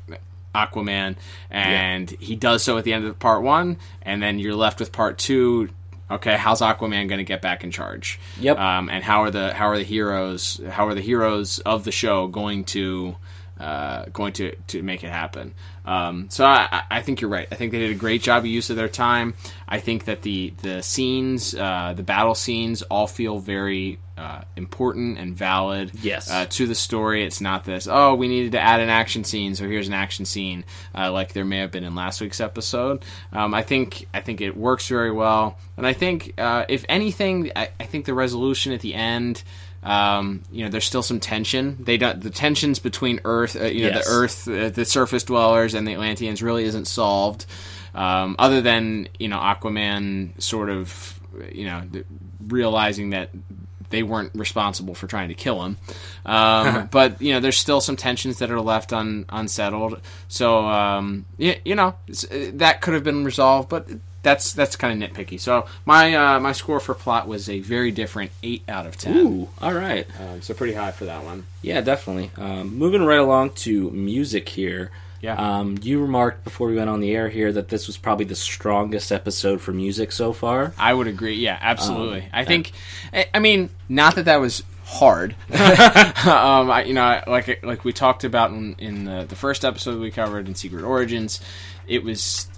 Aquaman 0.54 1.16
and 1.50 2.10
he 2.10 2.36
does 2.36 2.62
so 2.62 2.78
at 2.78 2.84
the 2.84 2.92
end 2.92 3.04
of 3.04 3.18
part 3.18 3.42
1 3.42 3.78
and 4.02 4.22
then 4.22 4.38
you're 4.38 4.54
left 4.54 4.80
with 4.80 4.92
part 4.92 5.18
2 5.18 5.70
okay 6.10 6.36
how's 6.36 6.60
Aquaman 6.60 7.08
going 7.08 7.18
to 7.18 7.24
get 7.24 7.40
back 7.40 7.64
in 7.64 7.70
charge? 7.70 8.20
Yep. 8.38 8.58
um, 8.58 8.90
and 8.90 9.02
how 9.02 9.22
are 9.22 9.30
the 9.30 9.54
how 9.54 9.68
are 9.68 9.78
the 9.78 9.84
heroes 9.84 10.60
how 10.70 10.86
are 10.86 10.94
the 10.94 11.00
heroes 11.00 11.58
of 11.60 11.84
the 11.84 11.92
show 11.92 12.26
going 12.26 12.64
to 12.64 13.16
uh, 13.62 14.06
going 14.12 14.32
to, 14.34 14.54
to 14.68 14.82
make 14.82 15.04
it 15.04 15.10
happen. 15.10 15.54
Um, 15.84 16.28
so 16.30 16.44
I, 16.44 16.82
I- 16.90 17.02
think 17.02 17.20
you're 17.20 17.30
right. 17.30 17.48
I 17.50 17.56
think 17.56 17.72
they 17.72 17.78
did 17.80 17.90
a 17.90 17.94
great 17.98 18.22
job 18.22 18.38
of 18.42 18.46
use 18.46 18.70
of 18.70 18.76
their 18.76 18.88
time. 18.88 19.34
I 19.66 19.80
think 19.80 20.04
that 20.04 20.22
the 20.22 20.52
the 20.62 20.80
scenes, 20.82 21.54
uh, 21.54 21.94
the 21.96 22.02
battle 22.04 22.34
scenes, 22.36 22.82
all 22.82 23.08
feel 23.08 23.38
very 23.40 23.98
uh, 24.16 24.42
important 24.56 25.18
and 25.18 25.34
valid. 25.34 25.90
Yes. 26.00 26.30
Uh, 26.30 26.46
to 26.50 26.66
the 26.68 26.76
story, 26.76 27.24
it's 27.24 27.40
not 27.40 27.64
this. 27.64 27.88
Oh, 27.90 28.14
we 28.14 28.28
needed 28.28 28.52
to 28.52 28.60
add 28.60 28.78
an 28.80 28.90
action 28.90 29.24
scene, 29.24 29.56
so 29.56 29.66
here's 29.66 29.88
an 29.88 29.94
action 29.94 30.24
scene, 30.24 30.64
uh, 30.94 31.10
like 31.10 31.32
there 31.32 31.44
may 31.44 31.58
have 31.58 31.72
been 31.72 31.82
in 31.84 31.96
last 31.96 32.20
week's 32.20 32.40
episode. 32.40 33.04
Um, 33.32 33.52
I 33.52 33.62
think 33.62 34.06
I 34.14 34.20
think 34.20 34.40
it 34.40 34.56
works 34.56 34.86
very 34.86 35.10
well, 35.10 35.58
and 35.76 35.84
I 35.86 35.92
think 35.94 36.34
uh, 36.38 36.64
if 36.68 36.84
anything, 36.88 37.50
I, 37.56 37.70
I 37.80 37.84
think 37.86 38.04
the 38.06 38.14
resolution 38.14 38.72
at 38.72 38.80
the 38.80 38.94
end. 38.94 39.42
Um, 39.82 40.42
you 40.52 40.64
know, 40.64 40.70
there's 40.70 40.84
still 40.84 41.02
some 41.02 41.18
tension. 41.20 41.78
They 41.80 41.96
don't 41.96 42.20
the 42.20 42.30
tensions 42.30 42.78
between 42.78 43.20
Earth, 43.24 43.56
uh, 43.56 43.64
you 43.64 43.82
know, 43.84 43.96
Yes. 43.96 44.04
the 44.06 44.12
Earth, 44.12 44.48
uh, 44.48 44.68
the 44.70 44.84
surface 44.84 45.24
dwellers, 45.24 45.74
and 45.74 45.86
the 45.86 45.92
Atlanteans 45.92 46.42
really 46.42 46.64
isn't 46.64 46.86
solved. 46.86 47.46
Um, 47.94 48.36
other 48.38 48.60
than 48.62 49.08
you 49.18 49.28
know, 49.28 49.38
Aquaman 49.38 50.40
sort 50.40 50.70
of 50.70 51.18
you 51.50 51.64
know 51.64 51.82
realizing 52.46 53.10
that 53.10 53.30
they 53.90 54.02
weren't 54.02 54.34
responsible 54.34 54.94
for 54.94 55.06
trying 55.06 55.28
to 55.28 55.34
kill 55.34 55.62
him. 55.62 55.76
Um, 56.24 56.86
but 56.90 57.20
you 57.20 57.34
know, 57.34 57.40
there's 57.40 57.58
still 57.58 57.80
some 57.80 57.96
tensions 57.96 58.38
that 58.38 58.50
are 58.50 58.60
left 58.60 58.92
un, 58.92 59.26
unsettled. 59.28 60.00
So 60.28 60.64
um, 60.66 61.26
you, 61.36 61.54
you 61.64 61.74
know, 61.74 61.94
uh, 62.08 62.50
that 62.54 62.80
could 62.80 62.94
have 62.94 63.04
been 63.04 63.24
resolved, 63.24 63.68
but 63.68 63.86
that's 64.22 64.52
that's 64.52 64.76
kind 64.76 65.02
of 65.02 65.10
nitpicky. 65.10 65.38
So 65.38 65.66
my 65.84 66.14
uh, 66.14 66.40
my 66.40 66.52
score 66.52 66.80
for 66.80 66.94
plot 66.94 67.26
was 67.26 67.48
a 67.48 67.60
very 67.60 67.90
different 67.90 68.30
eight 68.42 68.62
out 68.68 68.86
of 68.86 68.96
ten. 68.96 69.16
Ooh, 69.16 69.48
all 69.60 69.74
right. 69.74 70.06
Um, 70.20 70.42
so 70.42 70.54
pretty 70.54 70.74
high 70.74 70.92
for 70.92 71.06
that 71.06 71.24
one. 71.24 71.46
Yeah, 71.60 71.80
definitely. 71.80 72.30
Um, 72.36 72.76
moving 72.76 73.04
right 73.04 73.18
along 73.18 73.50
to 73.50 73.90
music 73.90 74.48
here. 74.48 74.90
Yeah. 75.20 75.36
Um, 75.36 75.78
you 75.80 76.00
remarked 76.00 76.42
before 76.42 76.66
we 76.66 76.74
went 76.74 76.90
on 76.90 76.98
the 76.98 77.14
air 77.14 77.28
here 77.28 77.52
that 77.52 77.68
this 77.68 77.86
was 77.86 77.96
probably 77.96 78.24
the 78.24 78.34
strongest 78.34 79.12
episode 79.12 79.60
for 79.60 79.72
music 79.72 80.10
so 80.10 80.32
far. 80.32 80.74
I 80.76 80.92
would 80.92 81.06
agree. 81.06 81.36
Yeah, 81.36 81.56
absolutely. 81.60 82.28
I 82.32 82.44
think. 82.44 82.72
I, 83.12 83.26
I 83.32 83.38
mean, 83.38 83.70
not 83.88 84.16
that 84.16 84.24
that 84.24 84.40
was 84.40 84.64
hard. 84.84 85.36
um, 85.52 86.70
I, 86.70 86.84
you 86.86 86.94
know, 86.94 87.22
like 87.26 87.64
like 87.64 87.84
we 87.84 87.92
talked 87.92 88.24
about 88.24 88.50
in, 88.50 88.74
in 88.78 89.04
the, 89.04 89.24
the 89.28 89.36
first 89.36 89.64
episode 89.64 90.00
we 90.00 90.10
covered 90.10 90.48
in 90.48 90.56
Secret 90.56 90.82
Origins, 90.82 91.40
it 91.86 92.02
was 92.02 92.48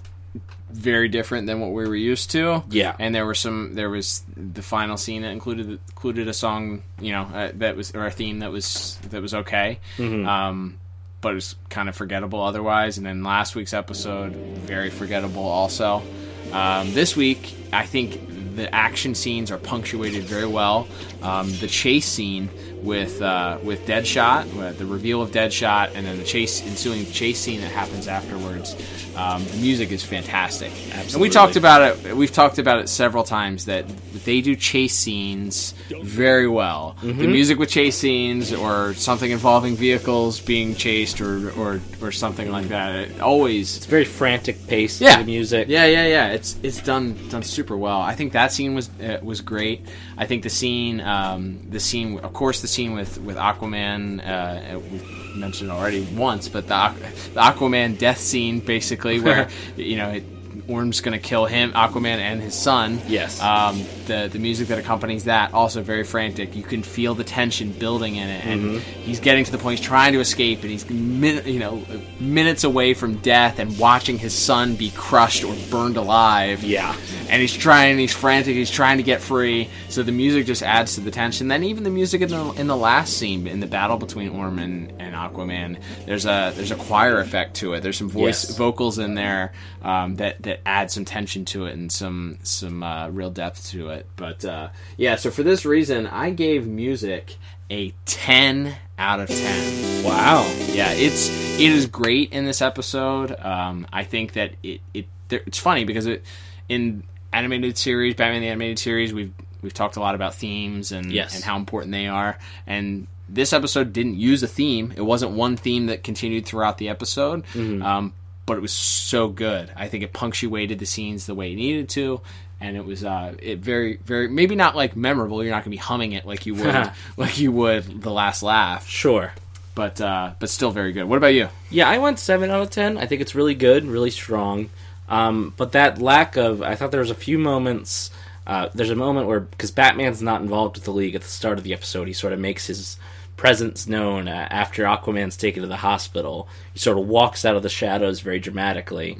very 0.71 1.07
different 1.07 1.47
than 1.47 1.59
what 1.59 1.71
we 1.71 1.87
were 1.87 1.95
used 1.95 2.31
to. 2.31 2.63
Yeah. 2.69 2.95
and 2.99 3.13
there 3.13 3.25
were 3.25 3.35
some. 3.35 3.73
There 3.75 3.89
was 3.89 4.23
the 4.35 4.61
final 4.61 4.97
scene 4.97 5.21
that 5.21 5.29
included 5.31 5.79
included 5.89 6.27
a 6.27 6.33
song. 6.33 6.83
You 6.99 7.11
know, 7.13 7.21
uh, 7.33 7.51
that 7.55 7.75
was 7.75 7.93
or 7.95 8.05
a 8.05 8.11
theme 8.11 8.39
that 8.39 8.51
was 8.51 8.97
that 9.09 9.21
was 9.21 9.33
okay. 9.33 9.79
Um, 10.27 10.77
but 11.21 11.31
it 11.31 11.35
was 11.35 11.55
kind 11.69 11.89
of 11.89 11.95
forgettable 11.95 12.41
otherwise. 12.41 12.97
And 12.97 13.05
then 13.05 13.23
last 13.23 13.55
week's 13.55 13.73
episode, 13.73 14.33
very 14.33 14.89
forgettable 14.91 15.43
also. 15.45 16.03
Um, 16.51 16.93
this 16.93 17.15
week, 17.15 17.55
I 17.73 17.85
think 17.85 18.55
the 18.55 18.73
action 18.73 19.15
scenes 19.15 19.51
are 19.51 19.57
punctuated 19.57 20.23
very 20.23 20.45
well. 20.45 20.87
Um, 21.23 21.51
the 21.57 21.67
chase 21.67 22.05
scene 22.05 22.49
with 22.85 23.21
uh, 23.21 23.57
with 23.63 23.85
Deadshot, 23.85 24.57
uh, 24.57 24.71
the 24.73 24.85
reveal 24.85 25.21
of 25.21 25.31
Deadshot, 25.31 25.91
and 25.95 26.05
then 26.05 26.17
the 26.17 26.23
chase 26.23 26.65
ensuing 26.65 27.05
chase 27.07 27.39
scene 27.39 27.61
that 27.61 27.71
happens 27.71 28.07
afterwards. 28.07 28.75
Um, 29.15 29.45
the 29.45 29.57
music 29.57 29.91
is 29.91 30.03
fantastic. 30.03 30.71
And 30.93 31.21
we 31.21 31.29
talked 31.29 31.55
about 31.55 31.81
it. 32.05 32.15
We've 32.15 32.31
talked 32.31 32.59
about 32.59 32.79
it 32.79 32.89
several 32.89 33.23
times 33.23 33.65
that 33.65 33.87
they 34.25 34.41
do 34.41 34.55
chase 34.55 34.93
scenes 34.93 35.73
very 36.01 36.47
well. 36.47 36.97
Mm-hmm. 37.01 37.19
The 37.19 37.27
music 37.27 37.57
with 37.57 37.69
chase 37.69 37.97
scenes 37.97 38.51
or 38.51 38.93
something 38.93 39.31
involving 39.31 39.75
vehicles 39.75 40.41
being 40.41 40.75
chased 40.75 41.21
or 41.21 41.49
or, 41.51 41.81
or 42.01 42.11
something 42.11 42.51
like 42.51 42.67
that. 42.67 42.95
It 42.95 43.21
always 43.21 43.77
It's 43.77 43.85
very 43.85 44.05
frantic 44.05 44.67
pace 44.67 45.01
yeah 45.01 45.19
the 45.19 45.25
music. 45.25 45.67
Yeah, 45.69 45.85
yeah, 45.85 46.07
yeah. 46.07 46.27
It's 46.29 46.57
it's 46.61 46.81
done 46.81 47.15
done 47.29 47.43
super 47.43 47.77
well. 47.77 48.01
I 48.01 48.15
think 48.15 48.33
that 48.33 48.51
scene 48.51 48.75
was 48.75 48.89
uh, 48.99 49.19
was 49.23 49.41
great. 49.41 49.85
I 50.17 50.25
think 50.25 50.43
the 50.43 50.49
scene, 50.49 51.01
um, 51.01 51.59
the 51.69 51.79
scene, 51.79 52.19
of 52.19 52.33
course, 52.33 52.61
the 52.61 52.67
scene 52.67 52.93
with 52.93 53.19
with 53.19 53.37
Aquaman. 53.37 54.25
Uh, 54.25 54.79
we 54.79 55.39
mentioned 55.39 55.71
already 55.71 56.03
once, 56.15 56.47
but 56.47 56.67
the, 56.67 56.93
the 57.33 57.39
Aquaman 57.41 57.97
death 57.97 58.19
scene, 58.19 58.59
basically, 58.59 59.19
where 59.19 59.49
you 59.75 59.97
know. 59.97 60.11
It, 60.11 60.23
Orm's 60.67 61.01
going 61.01 61.19
to 61.19 61.23
kill 61.25 61.45
him, 61.45 61.71
Aquaman, 61.73 62.17
and 62.17 62.41
his 62.41 62.53
son. 62.55 62.99
Yes. 63.07 63.41
Um, 63.41 63.83
the 64.07 64.29
the 64.31 64.39
music 64.39 64.67
that 64.69 64.77
accompanies 64.79 65.25
that 65.25 65.53
also 65.53 65.81
very 65.81 66.03
frantic. 66.03 66.55
You 66.55 66.63
can 66.63 66.83
feel 66.83 67.15
the 67.15 67.23
tension 67.23 67.71
building 67.71 68.15
in 68.15 68.27
it, 68.27 68.45
and 68.45 68.61
Mm-hmm. 68.61 69.01
he's 69.01 69.19
getting 69.19 69.43
to 69.45 69.51
the 69.51 69.57
point 69.57 69.79
he's 69.79 69.87
trying 69.87 70.13
to 70.13 70.19
escape, 70.19 70.61
and 70.61 70.71
he's 70.71 70.89
min- 70.89 71.45
you 71.45 71.59
know 71.59 71.83
minutes 72.19 72.63
away 72.63 72.93
from 72.93 73.15
death, 73.17 73.59
and 73.59 73.77
watching 73.77 74.17
his 74.17 74.33
son 74.33 74.75
be 74.75 74.91
crushed 74.91 75.43
or 75.43 75.55
burned 75.69 75.97
alive. 75.97 76.63
Yeah. 76.63 76.95
And 77.29 77.41
he's 77.41 77.53
trying, 77.53 77.97
he's 77.97 78.13
frantic, 78.13 78.55
he's 78.55 78.69
trying 78.71 78.97
to 78.97 79.03
get 79.03 79.21
free. 79.21 79.69
So 79.89 80.03
the 80.03 80.11
music 80.11 80.45
just 80.45 80.63
adds 80.63 80.95
to 80.95 81.01
the 81.01 81.11
tension. 81.11 81.47
Then 81.47 81.63
even 81.63 81.83
the 81.83 81.89
music 81.89 82.21
in 82.21 82.29
the, 82.29 82.51
in 82.53 82.67
the 82.67 82.77
last 82.77 83.17
scene, 83.17 83.47
in 83.47 83.59
the 83.59 83.67
battle 83.67 83.97
between 83.97 84.29
Orm 84.29 84.59
and, 84.59 84.91
and 85.01 85.15
Aquaman, 85.15 85.77
there's 86.05 86.25
a 86.25 86.53
there's 86.55 86.71
a 86.71 86.75
choir 86.75 87.19
effect 87.19 87.55
to 87.57 87.73
it. 87.73 87.81
There's 87.81 87.97
some 87.97 88.09
voice 88.09 88.47
Yes. 88.49 88.57
vocals 88.57 88.99
in 88.99 89.15
there 89.15 89.53
um, 89.81 90.15
that 90.17 90.41
that 90.43 90.54
add 90.65 90.91
some 90.91 91.05
tension 91.05 91.45
to 91.45 91.65
it 91.65 91.73
and 91.73 91.91
some 91.91 92.37
some 92.43 92.83
uh, 92.83 93.09
real 93.09 93.29
depth 93.29 93.69
to 93.71 93.89
it. 93.89 94.07
But 94.15 94.43
uh, 94.45 94.69
yeah, 94.97 95.15
so 95.15 95.31
for 95.31 95.43
this 95.43 95.65
reason, 95.65 96.07
I 96.07 96.29
gave 96.31 96.67
music 96.67 97.35
a 97.69 97.93
ten 98.05 98.75
out 98.97 99.19
of 99.19 99.27
ten. 99.29 100.03
Wow. 100.03 100.43
Yeah, 100.71 100.91
it's 100.91 101.29
it 101.29 101.71
is 101.71 101.87
great 101.87 102.31
in 102.31 102.45
this 102.45 102.61
episode. 102.61 103.35
Um, 103.39 103.87
I 103.91 104.03
think 104.03 104.33
that 104.33 104.51
it 104.63 104.81
it 104.93 105.05
there, 105.29 105.41
it's 105.47 105.57
funny 105.59 105.83
because 105.85 106.05
it 106.05 106.23
in 106.69 107.03
animated 107.33 107.77
series, 107.77 108.15
Batman 108.15 108.41
the 108.41 108.47
animated 108.49 108.79
series, 108.79 109.13
we've 109.13 109.33
we've 109.61 109.73
talked 109.73 109.95
a 109.95 109.99
lot 109.99 110.13
about 110.15 110.35
themes 110.35 110.91
and 110.91 111.11
Yes. 111.11 111.35
and 111.35 111.43
how 111.43 111.55
important 111.57 111.91
they 111.91 112.07
are. 112.07 112.37
And 112.67 113.07
this 113.27 113.53
episode 113.53 113.91
didn't 113.91 114.15
use 114.17 114.43
a 114.43 114.47
theme. 114.47 114.93
It 114.95 115.01
wasn't 115.01 115.31
one 115.31 115.57
theme 115.57 115.87
that 115.87 116.03
continued 116.03 116.45
throughout 116.45 116.77
the 116.77 116.89
episode. 116.89 117.43
Um, 117.55 118.13
but 118.45 118.57
it 118.57 118.61
was 118.61 118.73
so 118.73 119.27
good. 119.27 119.71
I 119.75 119.87
think 119.87 120.03
it 120.03 120.13
punctuated 120.13 120.79
the 120.79 120.85
scenes 120.85 121.25
the 121.25 121.35
way 121.35 121.51
it 121.51 121.55
needed 121.55 121.89
to, 121.89 122.21
and 122.61 122.77
it 122.77 122.85
was 122.85 123.03
uh, 123.03 123.35
it 123.41 123.59
very 123.59 123.97
very 123.97 124.27
maybe 124.27 124.55
not 124.55 124.75
like 124.75 124.95
memorable. 124.95 125.43
You're 125.43 125.51
not 125.51 125.57
going 125.63 125.71
to 125.71 125.77
be 125.77 125.77
humming 125.77 126.11
it 126.13 126.25
like 126.25 126.45
you 126.45 126.55
would 126.55 126.91
like 127.17 127.37
you 127.39 127.51
would 127.51 128.01
the 128.01 128.11
last 128.11 128.43
laugh 128.43 128.87
Sure. 128.87 129.33
but 129.73 129.99
uh, 129.99 130.33
but 130.39 130.49
still 130.49 130.71
very 130.71 130.91
good. 130.93 131.05
What 131.05 131.17
about 131.17 131.33
you? 131.33 131.49
Yeah, 131.69 131.89
I 131.89 131.97
went 131.97 132.19
seven 132.19 132.49
out 132.49 132.61
of 132.61 132.69
ten. 132.69 132.97
I 132.97 133.05
think 133.07 133.21
it's 133.21 133.35
really 133.35 133.55
good, 133.55 133.85
really 133.85 134.11
strong. 134.11 134.69
Um, 135.07 135.53
but 135.55 135.73
that 135.73 136.01
lack 136.01 136.35
of, 136.35 136.63
I 136.63 136.73
thought 136.75 136.89
there 136.91 136.99
was 137.01 137.11
a 137.11 137.15
few 137.15 137.37
moments. 137.37 138.09
Uh, 138.47 138.69
there's 138.73 138.89
a 138.89 138.95
moment 138.95 139.27
where 139.27 139.39
because 139.41 139.69
Batman's 139.71 140.21
not 140.21 140.41
involved 140.41 140.75
with 140.77 140.83
the 140.85 140.91
League 140.91 141.13
at 141.15 141.21
the 141.21 141.27
start 141.27 141.57
of 141.57 141.63
the 141.63 141.73
episode, 141.73 142.07
he 142.07 142.13
sort 142.13 142.33
of 142.33 142.39
makes 142.39 142.67
his 142.67 142.97
presence 143.37 143.87
known 143.87 144.27
uh, 144.27 144.47
after 144.49 144.83
Aquaman's 144.83 145.35
taken 145.37 145.61
to 145.61 145.67
the 145.67 145.75
hospital. 145.77 146.47
He 146.73 146.79
sort 146.79 146.97
of 146.97 147.07
walks 147.07 147.43
out 147.45 147.55
of 147.55 147.63
the 147.63 147.69
shadows 147.69 148.21
very 148.21 148.39
dramatically, 148.39 149.17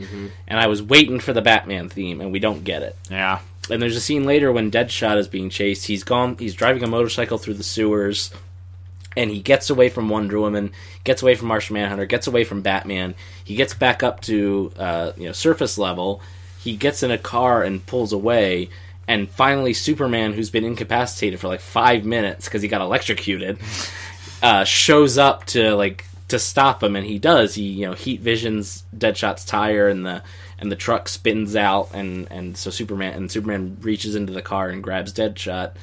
and 0.47 0.59
I 0.59 0.67
was 0.67 0.81
waiting 0.81 1.19
for 1.19 1.33
the 1.33 1.41
Batman 1.41 1.89
theme, 1.89 2.21
and 2.21 2.31
we 2.31 2.39
don't 2.39 2.63
get 2.63 2.81
it. 2.83 2.95
Yeah, 3.09 3.39
And 3.69 3.81
there's 3.81 3.95
a 3.97 4.01
scene 4.01 4.23
later 4.25 4.51
when 4.51 4.71
Deadshot 4.71 5.17
is 5.17 5.27
being 5.27 5.49
chased. 5.49 5.87
He's 5.87 6.03
gone. 6.03 6.37
He's 6.37 6.53
driving 6.55 6.83
a 6.83 6.87
motorcycle 6.87 7.37
through 7.37 7.55
the 7.55 7.63
sewers, 7.63 8.31
and 9.17 9.29
he 9.31 9.41
gets 9.41 9.69
away 9.69 9.89
from 9.89 10.09
Wonder 10.09 10.39
Woman, 10.39 10.71
gets 11.03 11.21
away 11.21 11.35
from 11.35 11.47
Martian 11.47 11.73
Manhunter, 11.75 12.05
gets 12.05 12.27
away 12.27 12.43
from 12.43 12.61
Batman. 12.61 13.15
He 13.43 13.55
gets 13.55 13.73
back 13.73 14.03
up 14.03 14.21
to 14.21 14.71
uh, 14.77 15.11
you 15.17 15.25
know 15.25 15.31
surface 15.33 15.77
level. 15.77 16.21
He 16.59 16.75
gets 16.75 17.03
in 17.03 17.11
a 17.11 17.17
car 17.17 17.63
and 17.63 17.85
pulls 17.85 18.11
away. 18.13 18.69
And 19.07 19.29
finally, 19.29 19.73
Superman, 19.73 20.33
who's 20.33 20.49
been 20.49 20.63
incapacitated 20.65 21.39
for 21.39 21.47
like 21.47 21.59
five 21.59 22.05
minutes 22.05 22.45
because 22.45 22.63
he 22.63 22.67
got 22.67 22.81
electrocuted, 22.81 23.59
uh, 24.41 24.63
shows 24.63 25.17
up 25.17 25.45
to 25.47 25.75
like 25.75 26.05
to 26.27 26.39
stop 26.39 26.83
him, 26.83 26.95
and 26.95 27.05
he 27.05 27.19
does. 27.19 27.55
He 27.55 27.63
you 27.63 27.87
know 27.87 27.93
heat 27.93 28.21
visions 28.21 28.83
Deadshot's 28.95 29.45
tire, 29.45 29.87
and 29.87 30.05
the 30.05 30.23
and 30.59 30.71
the 30.71 30.75
truck 30.75 31.09
spins 31.09 31.55
out, 31.55 31.89
and 31.93 32.27
and 32.31 32.57
so 32.57 32.69
Superman 32.69 33.13
and 33.13 33.31
Superman 33.31 33.77
reaches 33.81 34.15
into 34.15 34.33
the 34.33 34.41
car 34.41 34.69
and 34.69 34.83
grabs 34.83 35.13
Deadshot 35.13 35.73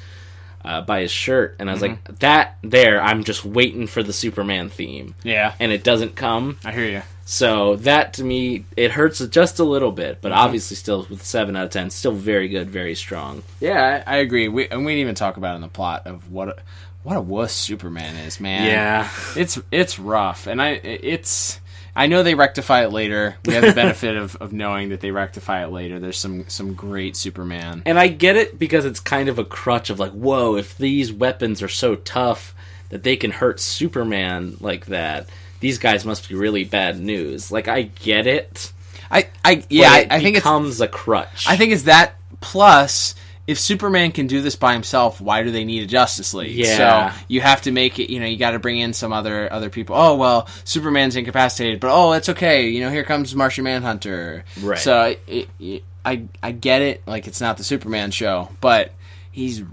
uh, 0.65 0.81
by 0.81 1.01
his 1.01 1.11
shirt, 1.11 1.55
and 1.59 1.69
I 1.69 1.73
was 1.73 1.81
like, 1.81 2.19
that 2.19 2.57
there, 2.61 3.01
I'm 3.01 3.23
just 3.23 3.43
waiting 3.43 3.87
for 3.87 4.01
the 4.01 4.13
Superman 4.13 4.69
theme, 4.69 5.15
yeah, 5.23 5.53
and 5.59 5.71
it 5.71 5.83
doesn't 5.83 6.15
come. 6.15 6.57
I 6.63 6.71
hear 6.71 6.89
you. 6.89 7.01
So 7.25 7.77
that 7.77 8.13
to 8.15 8.23
me, 8.23 8.65
it 8.75 8.91
hurts 8.91 9.25
just 9.27 9.59
a 9.59 9.63
little 9.63 9.91
bit, 9.91 10.19
but 10.21 10.33
obviously 10.33 10.75
still 10.75 11.07
with 11.09 11.23
seven 11.23 11.55
out 11.55 11.65
of 11.65 11.69
ten, 11.69 11.89
still 11.89 12.11
very 12.11 12.49
good, 12.49 12.69
very 12.69 12.95
strong. 12.95 13.43
Yeah, 13.61 14.03
I, 14.05 14.15
I 14.15 14.17
agree. 14.17 14.47
We 14.49 14.67
and 14.67 14.85
we 14.85 14.93
didn't 14.93 15.01
even 15.01 15.15
talk 15.15 15.37
about 15.37 15.55
in 15.55 15.61
the 15.61 15.69
plot 15.69 16.05
of 16.05 16.31
what 16.31 16.59
what 17.03 17.17
a 17.17 17.21
wuss 17.21 17.53
Superman 17.53 18.15
is, 18.15 18.39
man. 18.39 18.67
Yeah. 18.67 19.09
it's 19.35 19.59
it's 19.71 19.99
rough, 19.99 20.47
and 20.47 20.61
I 20.61 20.69
it's. 20.71 21.59
I 21.95 22.07
know 22.07 22.23
they 22.23 22.33
rectify 22.33 22.83
it 22.85 22.91
later. 22.91 23.35
We 23.45 23.53
have 23.53 23.63
the 23.63 23.73
benefit 23.75 24.17
of, 24.17 24.35
of 24.37 24.51
knowing 24.51 24.89
that 24.89 24.99
they 24.99 25.11
rectify 25.11 25.63
it 25.63 25.67
later. 25.71 25.99
There's 25.99 26.17
some 26.17 26.49
some 26.49 26.73
great 26.73 27.15
Superman. 27.15 27.83
And 27.85 27.99
I 27.99 28.07
get 28.07 28.35
it 28.35 28.57
because 28.57 28.85
it's 28.85 28.99
kind 28.99 29.29
of 29.29 29.37
a 29.37 29.45
crutch 29.45 29.91
of 29.91 29.99
like, 29.99 30.11
whoa, 30.11 30.55
if 30.55 30.75
these 30.75 31.13
weapons 31.13 31.61
are 31.61 31.67
so 31.67 31.95
tough 31.95 32.55
that 32.89 33.03
they 33.03 33.15
can 33.15 33.29
hurt 33.29 33.59
Superman 33.59 34.57
like 34.59 34.87
that, 34.87 35.27
these 35.59 35.77
guys 35.77 36.03
must 36.03 36.27
be 36.27 36.35
really 36.35 36.63
bad 36.63 36.99
news. 36.99 37.51
Like, 37.51 37.67
I 37.67 37.83
get 37.83 38.25
it. 38.25 38.73
I 39.11 39.27
I 39.45 39.63
yeah, 39.69 39.91
I, 39.91 40.07
I 40.09 40.19
think 40.19 40.35
it 40.35 40.39
becomes 40.39 40.81
a 40.81 40.87
crutch. 40.87 41.45
I 41.47 41.57
think 41.57 41.73
it's 41.73 41.83
that 41.83 42.15
plus 42.41 43.13
if 43.45 43.59
Superman 43.59 44.11
can 44.11 44.27
do 44.27 44.41
this 44.41 44.55
by 44.55 44.73
himself, 44.73 45.19
why 45.19 45.43
do 45.43 45.51
they 45.51 45.65
need 45.65 45.83
a 45.83 45.85
Justice 45.85 46.33
League? 46.33 46.55
Yeah. 46.55 47.11
So 47.11 47.19
you 47.27 47.41
have 47.41 47.61
to 47.63 47.71
make 47.71 47.99
it. 47.99 48.11
You 48.11 48.19
know, 48.19 48.25
you 48.25 48.37
got 48.37 48.51
to 48.51 48.59
bring 48.59 48.79
in 48.79 48.93
some 48.93 49.11
other 49.11 49.51
other 49.51 49.69
people. 49.69 49.95
Oh 49.95 50.15
well, 50.15 50.47
Superman's 50.63 51.15
incapacitated, 51.15 51.79
but 51.79 51.91
oh, 51.93 52.13
it's 52.13 52.29
okay. 52.29 52.69
You 52.69 52.81
know, 52.81 52.89
here 52.89 53.03
comes 53.03 53.35
Martian 53.35 53.65
Manhunter. 53.65 54.45
Right. 54.61 54.79
So 54.79 55.15
it, 55.27 55.49
it, 55.59 55.83
I 56.05 56.27
I 56.41 56.51
get 56.51 56.81
it. 56.81 57.05
Like 57.05 57.27
it's 57.27 57.41
not 57.41 57.57
the 57.57 57.63
Superman 57.63 58.11
show, 58.11 58.49
but 58.61 58.93
he's 59.31 59.63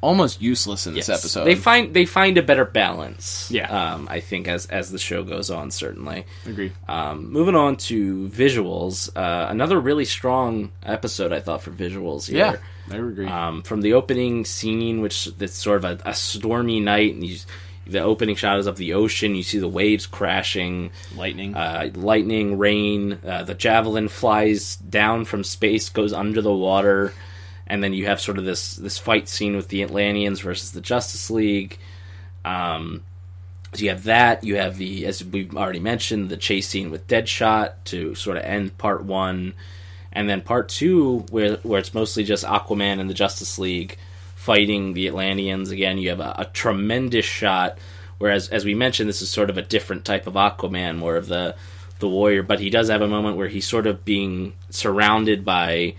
almost 0.00 0.40
useless 0.40 0.86
in 0.86 0.94
this 0.94 1.08
Yes. 1.08 1.18
episode. 1.20 1.44
They 1.44 1.54
find 1.54 1.92
they 1.94 2.04
find 2.04 2.38
a 2.38 2.42
better 2.42 2.64
balance. 2.64 3.48
Yeah. 3.50 3.68
um, 3.94 4.06
I 4.10 4.20
think 4.20 4.46
as 4.48 4.66
as 4.66 4.90
the 4.92 4.98
show 4.98 5.22
goes 5.24 5.50
on, 5.50 5.70
certainly. 5.70 6.24
agree. 6.46 6.72
Um, 6.88 7.32
moving 7.32 7.54
on 7.56 7.76
to 7.88 8.28
visuals, 8.28 9.10
uh, 9.16 9.46
another 9.50 9.80
really 9.80 10.04
strong 10.04 10.70
episode 10.84 11.32
I 11.32 11.40
thought 11.40 11.62
for 11.62 11.70
visuals 11.70 12.28
here. 12.28 12.38
Yeah, 12.88 12.94
I 12.94 12.98
agree. 12.98 13.26
um, 13.26 13.62
from 13.62 13.80
the 13.80 13.94
opening 13.94 14.44
scene, 14.44 15.00
which 15.00 15.26
that's 15.36 15.54
sort 15.54 15.84
of 15.84 15.84
a, 15.84 16.10
a 16.10 16.14
stormy 16.14 16.78
night, 16.80 17.14
and 17.14 17.24
you, 17.24 17.38
the 17.86 18.00
opening 18.00 18.36
shot 18.36 18.58
is 18.58 18.66
of 18.66 18.76
the 18.76 18.92
ocean. 18.92 19.34
You 19.34 19.42
see 19.42 19.58
the 19.58 19.66
waves 19.66 20.06
crashing, 20.06 20.90
Lightning. 21.16 21.54
uh, 21.56 21.90
lightning, 21.94 22.58
rain. 22.58 23.18
Uh, 23.26 23.42
the 23.44 23.54
javelin 23.54 24.08
flies 24.08 24.76
down 24.76 25.24
from 25.24 25.42
space, 25.42 25.88
goes 25.88 26.12
under 26.12 26.42
the 26.42 26.52
water, 26.54 27.14
and 27.68 27.82
then 27.82 27.92
you 27.92 28.06
have 28.06 28.20
sort 28.20 28.38
of 28.38 28.44
this 28.44 28.76
this 28.76 28.98
fight 28.98 29.28
scene 29.28 29.54
with 29.54 29.68
the 29.68 29.82
Atlanteans 29.82 30.40
versus 30.40 30.72
the 30.72 30.80
Justice 30.80 31.30
League. 31.30 31.78
Um, 32.44 33.02
so 33.74 33.84
you 33.84 33.90
have 33.90 34.04
that. 34.04 34.44
You 34.44 34.56
have 34.56 34.78
the, 34.78 35.04
as 35.06 35.22
we've 35.22 35.54
already 35.54 35.80
mentioned, 35.80 36.30
the 36.30 36.36
chase 36.38 36.68
scene 36.68 36.90
with 36.90 37.06
Deadshot 37.06 37.72
to 37.84 38.14
sort 38.14 38.38
of 38.38 38.44
end 38.44 38.78
part 38.78 39.04
one, 39.04 39.52
and 40.10 40.28
then 40.28 40.40
part 40.40 40.70
two, 40.70 41.26
where 41.30 41.56
where 41.56 41.78
it's 41.78 41.94
mostly 41.94 42.24
just 42.24 42.44
Aquaman 42.44 42.98
and 42.98 43.10
the 43.10 43.14
Justice 43.14 43.58
League 43.58 43.98
fighting 44.34 44.94
the 44.94 45.06
Atlanteans. 45.06 45.70
Again, 45.70 45.98
you 45.98 46.08
have 46.08 46.20
a, 46.20 46.34
a 46.38 46.44
tremendous 46.46 47.26
shot. 47.26 47.78
Whereas, 48.16 48.48
as 48.48 48.64
we 48.64 48.74
mentioned, 48.74 49.08
this 49.08 49.22
is 49.22 49.30
sort 49.30 49.50
of 49.50 49.58
a 49.58 49.62
different 49.62 50.04
type 50.04 50.26
of 50.26 50.34
Aquaman, 50.34 50.96
more 50.96 51.16
of 51.16 51.28
the 51.28 51.54
the 51.98 52.08
warrior. 52.08 52.42
But 52.42 52.60
he 52.60 52.70
does 52.70 52.88
have 52.88 53.02
a 53.02 53.08
moment 53.08 53.36
where 53.36 53.48
he's 53.48 53.66
sort 53.66 53.86
of 53.86 54.04
being 54.04 54.54
surrounded 54.70 55.44
by 55.44 55.94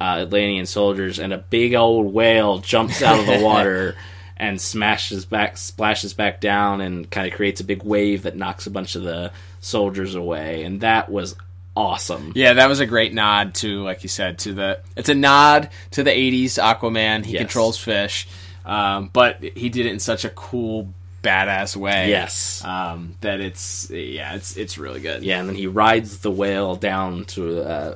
uh, 0.00 0.22
Atlantean 0.22 0.66
soldiers, 0.66 1.18
and 1.18 1.32
a 1.32 1.38
big 1.38 1.74
old 1.74 2.12
whale 2.12 2.58
jumps 2.58 3.02
out 3.02 3.18
of 3.20 3.26
the 3.26 3.40
water 3.44 3.96
and 4.36 4.60
smashes 4.60 5.24
back, 5.24 5.56
splashes 5.56 6.12
back 6.14 6.40
down, 6.40 6.80
and 6.80 7.08
kind 7.10 7.26
of 7.26 7.32
creates 7.34 7.60
a 7.60 7.64
big 7.64 7.82
wave 7.84 8.22
that 8.22 8.36
knocks 8.36 8.66
a 8.66 8.70
bunch 8.70 8.96
of 8.96 9.02
the 9.02 9.30
soldiers 9.60 10.14
away. 10.14 10.64
And 10.64 10.80
that 10.80 11.08
was 11.10 11.36
awesome. 11.76 12.32
Yeah, 12.34 12.54
that 12.54 12.68
was 12.68 12.80
a 12.80 12.86
great 12.86 13.14
nod 13.14 13.54
to, 13.56 13.82
like 13.84 14.02
you 14.02 14.08
said, 14.08 14.38
to 14.40 14.52
the. 14.52 14.80
It's 14.96 15.08
a 15.08 15.14
nod 15.14 15.70
to 15.92 16.02
the 16.02 16.10
'80s 16.10 16.58
Aquaman. 16.58 17.24
He 17.24 17.32
Yes. 17.34 17.40
controls 17.42 17.78
fish, 17.78 18.26
um, 18.66 19.10
but 19.12 19.42
he 19.42 19.68
did 19.68 19.86
it 19.86 19.92
in 19.92 20.00
such 20.00 20.24
a 20.24 20.30
cool, 20.30 20.92
badass 21.24 21.74
way. 21.76 22.10
Yes. 22.10 22.62
um, 22.64 23.16
that 23.22 23.40
it's 23.40 23.90
yeah, 23.90 24.34
it's 24.34 24.56
it's 24.56 24.78
really 24.78 25.00
good. 25.00 25.24
Yeah, 25.24 25.40
and 25.40 25.48
then 25.48 25.56
he 25.56 25.66
rides 25.66 26.18
the 26.18 26.30
whale 26.30 26.76
down 26.76 27.24
to 27.26 27.62
uh, 27.62 27.94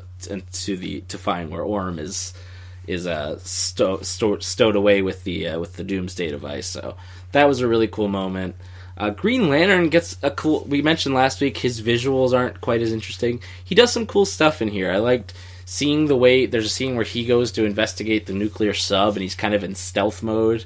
to 0.53 0.77
the 0.77 1.03
to 1.03 1.19
find 1.19 1.51
where 1.51 1.63
Orm 1.63 1.99
is 1.99 2.35
is 2.87 3.07
uh, 3.07 3.39
sto- 3.41 4.01
sto- 4.01 4.39
stowed 4.39 4.75
away 4.75 5.03
with 5.03 5.25
the 5.25 5.49
uh, 5.49 5.61
with 5.61 5.77
the 5.77 5.85
Doomsday 5.85 6.31
device. 6.31 6.67
So 6.67 6.97
that 7.33 7.45
was 7.45 7.61
a 7.61 7.69
really 7.69 7.89
cool 7.89 8.09
moment. 8.09 8.57
Uh, 8.97 9.11
Green 9.11 9.49
Lantern 9.49 9.91
gets 9.91 10.17
a 10.23 10.31
cool. 10.31 10.65
We 10.65 10.83
mentioned 10.83 11.15
last 11.15 11.41
week 11.41 11.59
his 11.59 11.81
visuals 11.81 12.37
aren't 12.37 12.61
quite 12.61 12.83
as 12.83 12.93
interesting. 12.93 13.41
He 13.63 13.77
does 13.77 13.93
some 13.93 14.07
cool 14.07 14.25
stuff 14.25 14.61
in 14.61 14.69
here. 14.69 14.91
I 14.91 14.97
liked 14.97 15.35
seeing 15.71 16.07
the 16.07 16.17
way 16.17 16.47
there's 16.47 16.65
a 16.65 16.69
scene 16.71 16.97
where 16.97 17.05
he 17.05 17.27
goes 17.27 17.53
to 17.53 17.63
investigate 17.67 18.25
the 18.25 18.33
nuclear 18.33 18.73
sub 18.73 19.13
and 19.13 19.23
he's 19.23 19.35
kind 19.35 19.53
of 19.53 19.63
in 19.63 19.75
stealth 19.75 20.23
mode, 20.23 20.65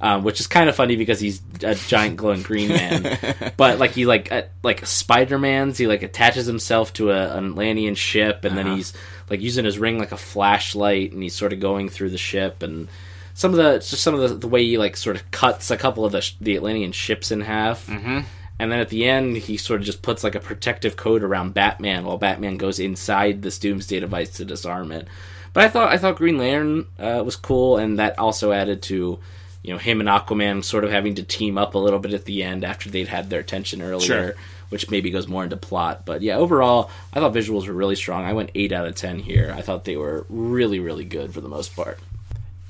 um, 0.00 0.24
which 0.24 0.40
is 0.40 0.48
kind 0.48 0.68
of 0.68 0.74
funny 0.74 0.96
because 0.96 1.20
he's 1.20 1.40
a 1.62 1.76
giant 1.76 2.16
glowing 2.16 2.42
green 2.42 2.66
man. 2.66 3.16
but 3.56 3.78
like 3.78 3.92
he 3.92 4.06
like 4.06 4.32
uh, 4.32 4.42
like 4.64 4.84
Spider 4.84 5.38
Man's, 5.38 5.78
he 5.78 5.86
like 5.86 6.02
attaches 6.02 6.46
himself 6.46 6.92
to 6.94 7.12
a, 7.12 7.36
an 7.36 7.50
Atlantean 7.52 7.94
ship 7.94 8.44
and 8.44 8.58
then 8.58 8.66
he's 8.74 8.92
like 9.30 9.40
using 9.40 9.64
his 9.64 9.78
ring 9.78 10.00
like 10.00 10.10
a 10.10 10.16
flashlight 10.16 11.12
and 11.12 11.22
he's 11.22 11.36
sort 11.36 11.52
of 11.52 11.60
going 11.60 11.88
through 11.88 12.10
the 12.10 12.18
ship 12.18 12.64
and 12.64 12.88
some 13.34 13.52
of 13.52 13.56
the 13.56 13.78
just 13.78 14.02
some 14.02 14.14
of 14.14 14.28
the, 14.28 14.34
the 14.34 14.48
way 14.48 14.64
he 14.64 14.78
like 14.78 14.96
sort 14.96 15.14
of 15.14 15.30
cuts 15.30 15.70
a 15.70 15.76
couple 15.76 16.04
of 16.04 16.10
the 16.10 16.28
the 16.40 16.56
Atlantean 16.56 16.90
ships 16.90 17.30
in 17.30 17.40
half. 17.40 17.86
Mm-hmm. 17.86 18.22
And 18.60 18.70
then 18.70 18.78
at 18.80 18.90
the 18.90 19.06
end, 19.06 19.38
he 19.38 19.56
sort 19.56 19.80
of 19.80 19.86
just 19.86 20.02
puts 20.02 20.22
like 20.22 20.34
a 20.34 20.40
protective 20.40 20.94
coat 20.94 21.22
around 21.22 21.54
Batman, 21.54 22.04
while 22.04 22.18
Batman 22.18 22.58
goes 22.58 22.78
inside 22.78 23.40
this 23.40 23.58
Doomsday 23.58 24.00
device 24.00 24.30
to 24.36 24.44
disarm 24.44 24.92
it. 24.92 25.08
But 25.54 25.64
I 25.64 25.68
thought 25.68 25.90
I 25.90 25.96
thought 25.96 26.16
Green 26.16 26.36
Lantern 26.36 26.86
uh, 26.98 27.22
was 27.24 27.36
cool, 27.36 27.78
and 27.78 27.98
that 27.98 28.18
also 28.18 28.52
added 28.52 28.82
to 28.82 29.18
you 29.62 29.72
know 29.72 29.78
him 29.78 30.00
and 30.00 30.08
Aquaman 30.10 30.62
sort 30.62 30.84
of 30.84 30.90
having 30.90 31.14
to 31.14 31.22
team 31.22 31.56
up 31.56 31.74
a 31.74 31.78
little 31.78 31.98
bit 31.98 32.12
at 32.12 32.26
the 32.26 32.42
end 32.42 32.62
after 32.62 32.90
they'd 32.90 33.08
had 33.08 33.30
their 33.30 33.42
tension 33.42 33.80
earlier, 33.80 34.06
Sure. 34.06 34.34
which 34.68 34.90
maybe 34.90 35.10
goes 35.10 35.26
more 35.26 35.42
into 35.42 35.56
plot. 35.56 36.04
But 36.04 36.20
yeah, 36.20 36.36
overall, 36.36 36.90
I 37.14 37.20
thought 37.20 37.32
visuals 37.32 37.66
were 37.66 37.72
really 37.72 37.96
strong. 37.96 38.24
I 38.26 38.34
went 38.34 38.50
eight 38.54 38.72
out 38.72 38.86
of 38.86 38.94
ten 38.94 39.18
here. 39.18 39.54
I 39.56 39.62
thought 39.62 39.86
they 39.86 39.96
were 39.96 40.26
really 40.28 40.80
really 40.80 41.06
good 41.06 41.32
for 41.32 41.40
the 41.40 41.48
most 41.48 41.74
part. 41.74 41.98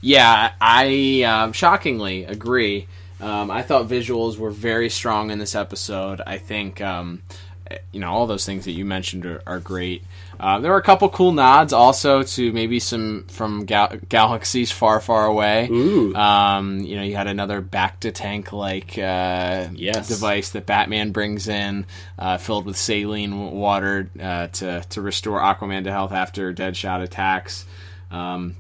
Yeah, 0.00 0.52
I 0.60 1.22
um, 1.24 1.52
shockingly 1.52 2.24
agree. 2.24 2.86
Um, 3.20 3.50
I 3.50 3.62
thought 3.62 3.86
visuals 3.88 4.38
were 4.38 4.50
very 4.50 4.88
strong 4.90 5.30
in 5.30 5.38
this 5.38 5.54
episode. 5.54 6.20
I 6.26 6.38
think, 6.38 6.80
um, 6.80 7.22
you 7.92 8.00
know, 8.00 8.10
all 8.10 8.26
those 8.26 8.44
things 8.46 8.64
that 8.64 8.72
you 8.72 8.84
mentioned 8.84 9.26
are, 9.26 9.42
are 9.46 9.60
great. 9.60 10.02
Uh, 10.40 10.58
there 10.58 10.70
were 10.70 10.78
a 10.78 10.82
couple 10.82 11.06
cool 11.10 11.32
nods 11.32 11.72
also 11.74 12.22
to 12.22 12.50
maybe 12.52 12.80
some 12.80 13.24
from 13.28 13.66
gal- 13.66 13.92
galaxies 14.08 14.72
far, 14.72 14.98
far 14.98 15.26
away. 15.26 15.68
Um, 15.68 16.80
you 16.80 16.96
know, 16.96 17.02
you 17.02 17.14
had 17.14 17.26
another 17.26 17.60
bacta 17.60 18.10
tank 18.12 18.50
like 18.52 18.96
uh, 18.96 19.68
Yes. 19.74 20.08
device 20.08 20.50
that 20.50 20.64
Batman 20.64 21.12
brings 21.12 21.46
in, 21.46 21.84
uh, 22.18 22.38
filled 22.38 22.64
with 22.64 22.78
saline 22.78 23.50
water 23.52 24.08
uh, 24.18 24.46
to 24.46 24.80
to 24.88 25.00
restore 25.02 25.40
Aquaman 25.40 25.84
to 25.84 25.90
health 25.92 26.12
after 26.12 26.54
Deadshot 26.54 27.02
attacks. 27.02 27.66
Um, 28.10 28.56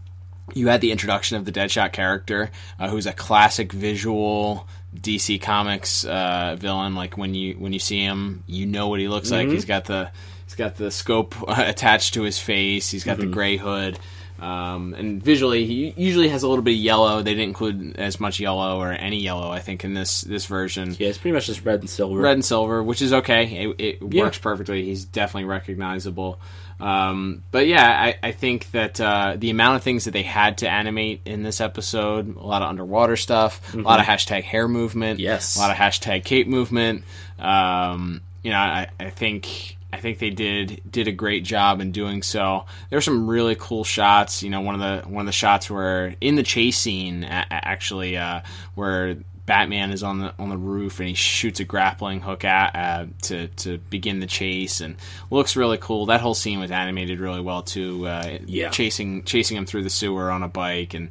you 0.54 0.68
had 0.68 0.80
the 0.80 0.92
introduction 0.92 1.36
of 1.36 1.44
the 1.44 1.52
Deadshot 1.52 1.92
character, 1.92 2.50
uh, 2.78 2.88
who's 2.88 3.06
a 3.06 3.12
classic 3.12 3.72
visual 3.72 4.66
DC 4.94 5.40
Comics 5.40 6.04
uh, 6.04 6.56
villain. 6.58 6.94
Like 6.94 7.16
when 7.16 7.34
you 7.34 7.54
when 7.54 7.72
you 7.72 7.78
see 7.78 8.00
him, 8.00 8.42
you 8.46 8.66
know 8.66 8.88
what 8.88 9.00
he 9.00 9.08
looks 9.08 9.30
like. 9.30 9.48
He's 9.48 9.64
got 9.64 9.84
the 9.84 10.10
he's 10.46 10.54
got 10.56 10.76
the 10.76 10.90
scope 10.90 11.34
attached 11.48 12.14
to 12.14 12.22
his 12.22 12.38
face. 12.38 12.90
He's 12.90 13.04
got 13.04 13.18
the 13.18 13.26
gray 13.26 13.56
hood. 13.56 13.98
Um, 14.38 14.94
and 14.94 15.22
visually, 15.22 15.66
he 15.66 15.92
usually 15.98 16.28
has 16.28 16.42
a 16.44 16.48
little 16.48 16.62
bit 16.64 16.70
of 16.72 16.78
yellow. 16.78 17.20
They 17.20 17.32
didn't 17.34 17.50
include 17.50 17.96
as 17.98 18.18
much 18.18 18.40
yellow 18.40 18.78
or 18.80 18.90
any 18.90 19.18
yellow, 19.18 19.50
I 19.50 19.58
think, 19.58 19.84
in 19.84 19.92
this 19.92 20.22
this 20.22 20.46
version 20.46 20.96
Yeah, 20.98 21.08
it's 21.08 21.18
pretty 21.18 21.34
much 21.34 21.44
just 21.46 21.62
red 21.62 21.80
and 21.80 21.90
silver. 21.90 22.18
red 22.18 22.32
and 22.32 22.44
silver, 22.44 22.82
which 22.82 23.02
is 23.02 23.12
okay. 23.12 23.44
It, 23.66 23.76
it 23.78 23.98
Yeah. 24.10 24.22
works 24.22 24.38
perfectly. 24.38 24.82
He's 24.86 25.04
definitely 25.04 25.44
recognizable. 25.44 26.40
Um, 26.82 27.42
but 27.50 27.66
yeah, 27.66 27.88
I, 27.88 28.28
I 28.28 28.32
think 28.32 28.70
that 28.72 29.00
uh, 29.00 29.36
the 29.38 29.50
amount 29.50 29.76
of 29.76 29.82
things 29.82 30.04
that 30.06 30.12
they 30.12 30.22
had 30.22 30.58
to 30.58 30.68
animate 30.68 31.20
in 31.24 31.42
this 31.42 31.60
episode, 31.60 32.36
a 32.36 32.46
lot 32.46 32.62
of 32.62 32.68
underwater 32.68 33.16
stuff, 33.16 33.74
a 33.74 33.78
lot 33.78 34.00
of 34.00 34.06
hashtag 34.06 34.42
hair 34.42 34.68
movement, 34.68 35.18
Mm-hmm. 35.18 35.24
Yes. 35.24 35.56
a 35.56 35.60
lot 35.60 35.70
of 35.70 35.76
hashtag 35.76 36.24
cape 36.24 36.46
movement. 36.46 37.04
Um, 37.38 38.20
you 38.42 38.50
know, 38.50 38.58
I, 38.58 38.88
I 38.98 39.10
think 39.10 39.76
I 39.92 39.98
think 39.98 40.18
they 40.18 40.30
did 40.30 40.80
did 40.90 41.08
a 41.08 41.12
great 41.12 41.42
job 41.44 41.80
in 41.80 41.90
doing 41.92 42.22
so. 42.22 42.64
There 42.88 42.96
were 42.96 43.00
some 43.02 43.26
really 43.28 43.56
cool 43.58 43.82
shots. 43.84 44.42
You 44.42 44.50
know, 44.50 44.60
one 44.60 44.80
of 44.80 44.80
the 44.80 45.08
one 45.08 45.22
of 45.22 45.26
the 45.26 45.32
shots 45.32 45.68
where 45.70 46.14
in 46.20 46.36
the 46.36 46.42
chase 46.42 46.78
scene, 46.78 47.24
a- 47.24 47.46
actually, 47.50 48.16
uh, 48.16 48.40
where 48.74 49.16
Batman 49.50 49.90
is 49.90 50.04
on 50.04 50.20
the 50.20 50.32
on 50.38 50.48
the 50.48 50.56
roof 50.56 51.00
and 51.00 51.08
he 51.08 51.14
shoots 51.14 51.58
a 51.58 51.64
grappling 51.64 52.20
hook 52.20 52.44
at 52.44 52.76
uh, 52.76 53.06
to 53.22 53.48
to 53.48 53.78
begin 53.90 54.20
the 54.20 54.28
chase 54.28 54.80
and 54.80 54.94
looks 55.28 55.56
really 55.56 55.76
cool. 55.78 56.06
That 56.06 56.20
whole 56.20 56.34
scene 56.34 56.60
was 56.60 56.70
animated 56.70 57.18
really 57.18 57.40
well 57.40 57.62
too. 57.64 58.06
Uh, 58.06 58.38
Yeah. 58.46 58.68
chasing 58.70 59.24
chasing 59.24 59.56
him 59.56 59.66
through 59.66 59.82
the 59.82 59.90
sewer 59.90 60.30
on 60.30 60.44
a 60.44 60.48
bike 60.48 60.94
and. 60.94 61.08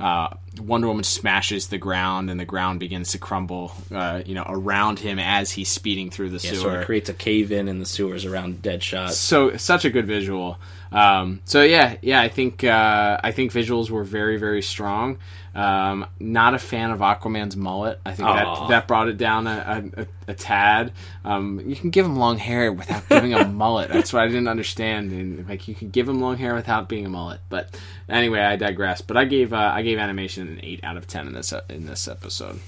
Uh, 0.00 0.34
Wonder 0.60 0.88
Woman 0.88 1.04
smashes 1.04 1.68
the 1.68 1.78
ground, 1.78 2.28
and 2.28 2.40
the 2.40 2.44
ground 2.44 2.80
begins 2.80 3.12
to 3.12 3.18
crumble, 3.18 3.72
uh, 3.94 4.22
you 4.26 4.34
know, 4.34 4.44
around 4.48 4.98
him 4.98 5.20
as 5.20 5.52
he's 5.52 5.68
speeding 5.68 6.10
through 6.10 6.30
the 6.30 6.38
Yeah, 6.44 6.50
sewer 6.54 6.60
sort 6.60 6.78
of 6.80 6.86
creates 6.86 7.08
a 7.08 7.14
cave 7.14 7.52
in 7.52 7.68
in 7.68 7.78
the 7.78 7.86
sewers 7.86 8.24
around 8.24 8.62
Deadshot. 8.62 9.10
so 9.10 9.56
such 9.58 9.84
a 9.84 9.90
good 9.90 10.08
visual. 10.08 10.58
Um, 10.90 11.40
so 11.44 11.62
yeah, 11.62 11.96
yeah, 12.02 12.20
I 12.20 12.28
think 12.28 12.64
uh, 12.64 13.20
I 13.22 13.30
think 13.30 13.52
visuals 13.52 13.90
were 13.90 14.02
very 14.02 14.38
very 14.38 14.62
strong. 14.62 15.18
Um, 15.54 16.06
not 16.18 16.54
a 16.54 16.58
fan 16.58 16.90
of 16.90 17.00
Aquaman's 17.00 17.56
mullet. 17.56 18.00
I 18.06 18.12
think 18.14 18.26
that 18.26 18.68
that 18.68 18.88
brought 18.88 19.08
it 19.08 19.18
down 19.18 19.46
a, 19.46 19.90
a, 19.96 20.06
a 20.28 20.34
tad. 20.34 20.92
Um, 21.24 21.60
you 21.66 21.76
can 21.76 21.90
give 21.90 22.06
him 22.06 22.16
long 22.16 22.38
hair 22.38 22.72
without 22.72 23.06
giving 23.08 23.32
him 23.32 23.40
a 23.40 23.48
mullet. 23.52 23.90
That's 23.90 24.12
what 24.12 24.22
I 24.22 24.28
didn't 24.28 24.48
understand. 24.48 25.12
And, 25.12 25.48
like 25.48 25.68
you 25.68 25.74
can 25.74 25.90
give 25.90 26.08
him 26.08 26.20
long 26.20 26.38
hair 26.38 26.54
without 26.54 26.88
being 26.88 27.04
a 27.04 27.10
mullet. 27.10 27.40
But 27.50 27.78
anyway, 28.08 28.40
I 28.40 28.56
digress. 28.56 29.02
But 29.02 29.18
I 29.18 29.26
gave 29.26 29.52
uh, 29.52 29.72
I 29.74 29.82
gave 29.82 29.98
animation 29.98 30.48
an 30.48 30.60
eight 30.62 30.80
out 30.82 30.96
of 30.96 31.06
ten 31.06 31.26
in 31.26 31.34
this 31.34 31.52
in 31.68 31.84
this 31.84 32.08
episode. 32.08 32.60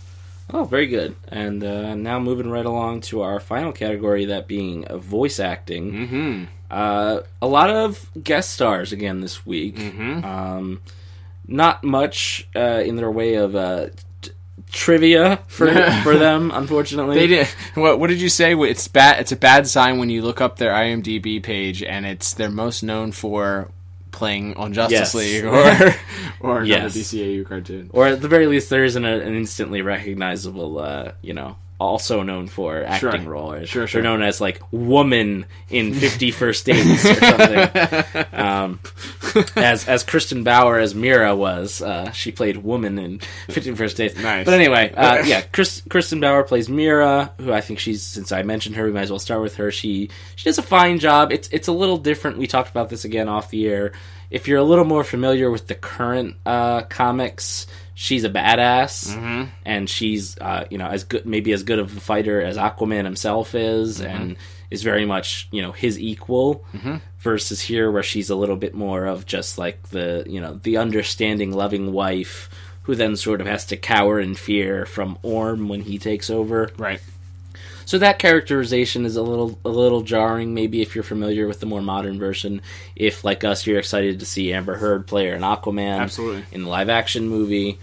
Oh, 0.50 0.64
very 0.64 0.86
good. 0.86 1.16
And 1.28 1.64
uh, 1.64 1.94
now 1.94 2.20
moving 2.20 2.50
right 2.50 2.66
along 2.66 3.00
to 3.02 3.22
our 3.22 3.40
final 3.40 3.72
category, 3.72 4.26
that 4.26 4.46
being 4.46 4.84
uh, 4.84 4.98
voice 4.98 5.40
acting. 5.40 5.92
Mm-hmm. 5.92 6.44
Uh, 6.70 7.20
a 7.40 7.46
lot 7.46 7.70
of 7.70 8.10
guest 8.22 8.50
stars 8.50 8.92
again 8.92 9.20
this 9.20 9.46
week. 9.46 9.76
Mm-hmm. 9.76 10.24
Um, 10.24 10.82
not 11.46 11.84
much 11.84 12.48
uh, 12.56 12.82
in 12.84 12.96
their 12.96 13.10
way 13.10 13.34
of 13.34 13.54
uh, 13.54 13.88
t- 14.22 14.30
trivia 14.72 15.40
for 15.46 15.66
for 16.02 16.16
them, 16.16 16.50
unfortunately. 16.54 17.16
They 17.18 17.26
did. 17.26 17.46
What, 17.74 17.98
what 18.00 18.08
did 18.08 18.20
you 18.20 18.28
say? 18.28 18.54
It's 18.54 18.88
bad. 18.88 19.20
It's 19.20 19.32
a 19.32 19.36
bad 19.36 19.66
sign 19.66 19.98
when 19.98 20.10
you 20.10 20.22
look 20.22 20.40
up 20.40 20.56
their 20.56 20.72
IMDb 20.72 21.42
page 21.42 21.82
and 21.82 22.06
it's 22.06 22.34
they're 22.34 22.50
most 22.50 22.82
known 22.82 23.12
for 23.12 23.70
playing 24.10 24.54
on 24.56 24.72
Justice 24.72 25.12
Yes. 25.12 25.14
League 25.14 25.44
or 25.44 25.94
or 26.40 26.58
another 26.62 26.64
Yes. 26.66 26.96
DCAU 26.96 27.44
cartoon. 27.46 27.90
or 27.92 28.06
at 28.06 28.22
the 28.22 28.28
very 28.28 28.46
least, 28.46 28.70
there 28.70 28.84
isn't 28.84 29.04
a, 29.04 29.20
an 29.20 29.34
instantly 29.34 29.82
recognizable, 29.82 30.78
uh, 30.78 31.12
you 31.20 31.34
know, 31.34 31.56
also 31.80 32.22
known 32.22 32.46
for 32.46 32.82
acting 32.84 33.10
Sure. 33.10 33.20
role. 33.32 33.52
Or 33.52 33.66
Sure, 33.66 33.86
sure. 33.86 34.00
They're 34.02 34.10
known 34.10 34.22
as 34.22 34.40
like 34.40 34.60
woman 34.70 35.46
in 35.70 35.94
Fifty 35.94 36.30
First 36.30 36.66
Dates 36.66 37.04
or 37.04 37.14
something. 37.14 38.24
um, 38.32 38.80
as 39.56 39.88
as 39.88 40.04
Kristin 40.04 40.44
Bauer 40.44 40.78
as 40.78 40.94
Mera 40.94 41.34
was, 41.34 41.82
uh, 41.82 42.10
she 42.12 42.32
played 42.32 42.58
woman 42.58 42.98
in 42.98 43.20
Fifty 43.48 43.74
First 43.74 43.96
Dates. 43.96 44.16
Nice. 44.16 44.44
But 44.44 44.54
anyway, 44.54 44.92
uh, 44.94 45.22
yeah, 45.26 45.42
Chris, 45.42 45.82
Kristin 45.82 46.20
Bauer 46.20 46.42
plays 46.44 46.68
Mera, 46.68 47.32
who 47.38 47.52
I 47.52 47.60
think 47.60 47.78
she's 47.78 48.02
since 48.02 48.32
I 48.32 48.42
mentioned 48.42 48.76
her, 48.76 48.84
we 48.84 48.92
might 48.92 49.02
as 49.02 49.10
well 49.10 49.18
start 49.18 49.42
with 49.42 49.56
her. 49.56 49.70
She 49.70 50.10
she 50.36 50.44
does 50.44 50.58
a 50.58 50.62
fine 50.62 50.98
job. 50.98 51.32
It's 51.32 51.48
it's 51.48 51.68
a 51.68 51.72
little 51.72 51.98
different. 51.98 52.38
We 52.38 52.46
talked 52.46 52.70
about 52.70 52.88
this 52.88 53.04
again 53.04 53.28
off 53.28 53.50
the 53.50 53.66
air. 53.66 53.92
If 54.30 54.48
you're 54.48 54.58
a 54.58 54.64
little 54.64 54.84
more 54.84 55.04
familiar 55.04 55.50
with 55.50 55.66
the 55.68 55.74
current 55.74 56.36
uh, 56.44 56.82
comics, 56.82 57.66
she's 57.94 58.24
a 58.24 58.30
badass, 58.30 59.14
mm-hmm. 59.14 59.44
and 59.64 59.88
she's 59.88 60.38
uh, 60.38 60.66
you 60.70 60.78
know 60.78 60.86
as 60.86 61.04
good, 61.04 61.24
maybe 61.24 61.52
as 61.52 61.62
good 61.62 61.78
of 61.78 61.96
a 61.96 62.00
fighter 62.00 62.40
as 62.40 62.56
Aquaman 62.56 63.04
himself 63.04 63.54
is, 63.54 64.00
mm-hmm. 64.00 64.10
and 64.10 64.36
is 64.70 64.82
very 64.82 65.06
much 65.06 65.48
you 65.50 65.62
know 65.62 65.72
his 65.72 65.98
equal. 65.98 66.64
Mm-hmm. 66.72 66.96
Versus 67.20 67.62
here, 67.62 67.90
where 67.90 68.02
she's 68.02 68.28
a 68.28 68.36
little 68.36 68.56
bit 68.56 68.74
more 68.74 69.06
of 69.06 69.24
just 69.24 69.56
like 69.56 69.88
the 69.88 70.24
you 70.26 70.42
know 70.42 70.60
the 70.62 70.76
understanding, 70.76 71.52
loving 71.52 71.90
wife 71.92 72.50
who 72.84 72.94
then 72.94 73.16
sort 73.16 73.40
of 73.40 73.46
has 73.46 73.64
to 73.66 73.76
cower 73.78 74.20
in 74.20 74.34
fear 74.34 74.84
from 74.84 75.18
Orm 75.22 75.68
when 75.68 75.80
he 75.80 75.98
takes 75.98 76.28
over. 76.28 76.70
Right. 76.76 77.00
So 77.86 77.98
that 77.98 78.18
characterization 78.18 79.04
is 79.04 79.16
a 79.16 79.22
little 79.22 79.58
a 79.64 79.68
little 79.68 80.02
jarring. 80.02 80.54
Maybe 80.54 80.80
if 80.82 80.94
you're 80.94 81.04
familiar 81.04 81.46
with 81.46 81.60
the 81.60 81.66
more 81.66 81.82
modern 81.82 82.18
version, 82.18 82.62
if 82.96 83.24
like 83.24 83.44
us, 83.44 83.66
you're 83.66 83.78
excited 83.78 84.20
to 84.20 84.26
see 84.26 84.52
Amber 84.52 84.76
Heard 84.76 85.06
play 85.06 85.30
in 85.30 85.40
Aquaman, 85.42 85.98
Absolutely. 86.00 86.44
in 86.52 86.62
the 86.64 86.68
live 86.68 86.88
action 86.88 87.28
movie. 87.28 87.78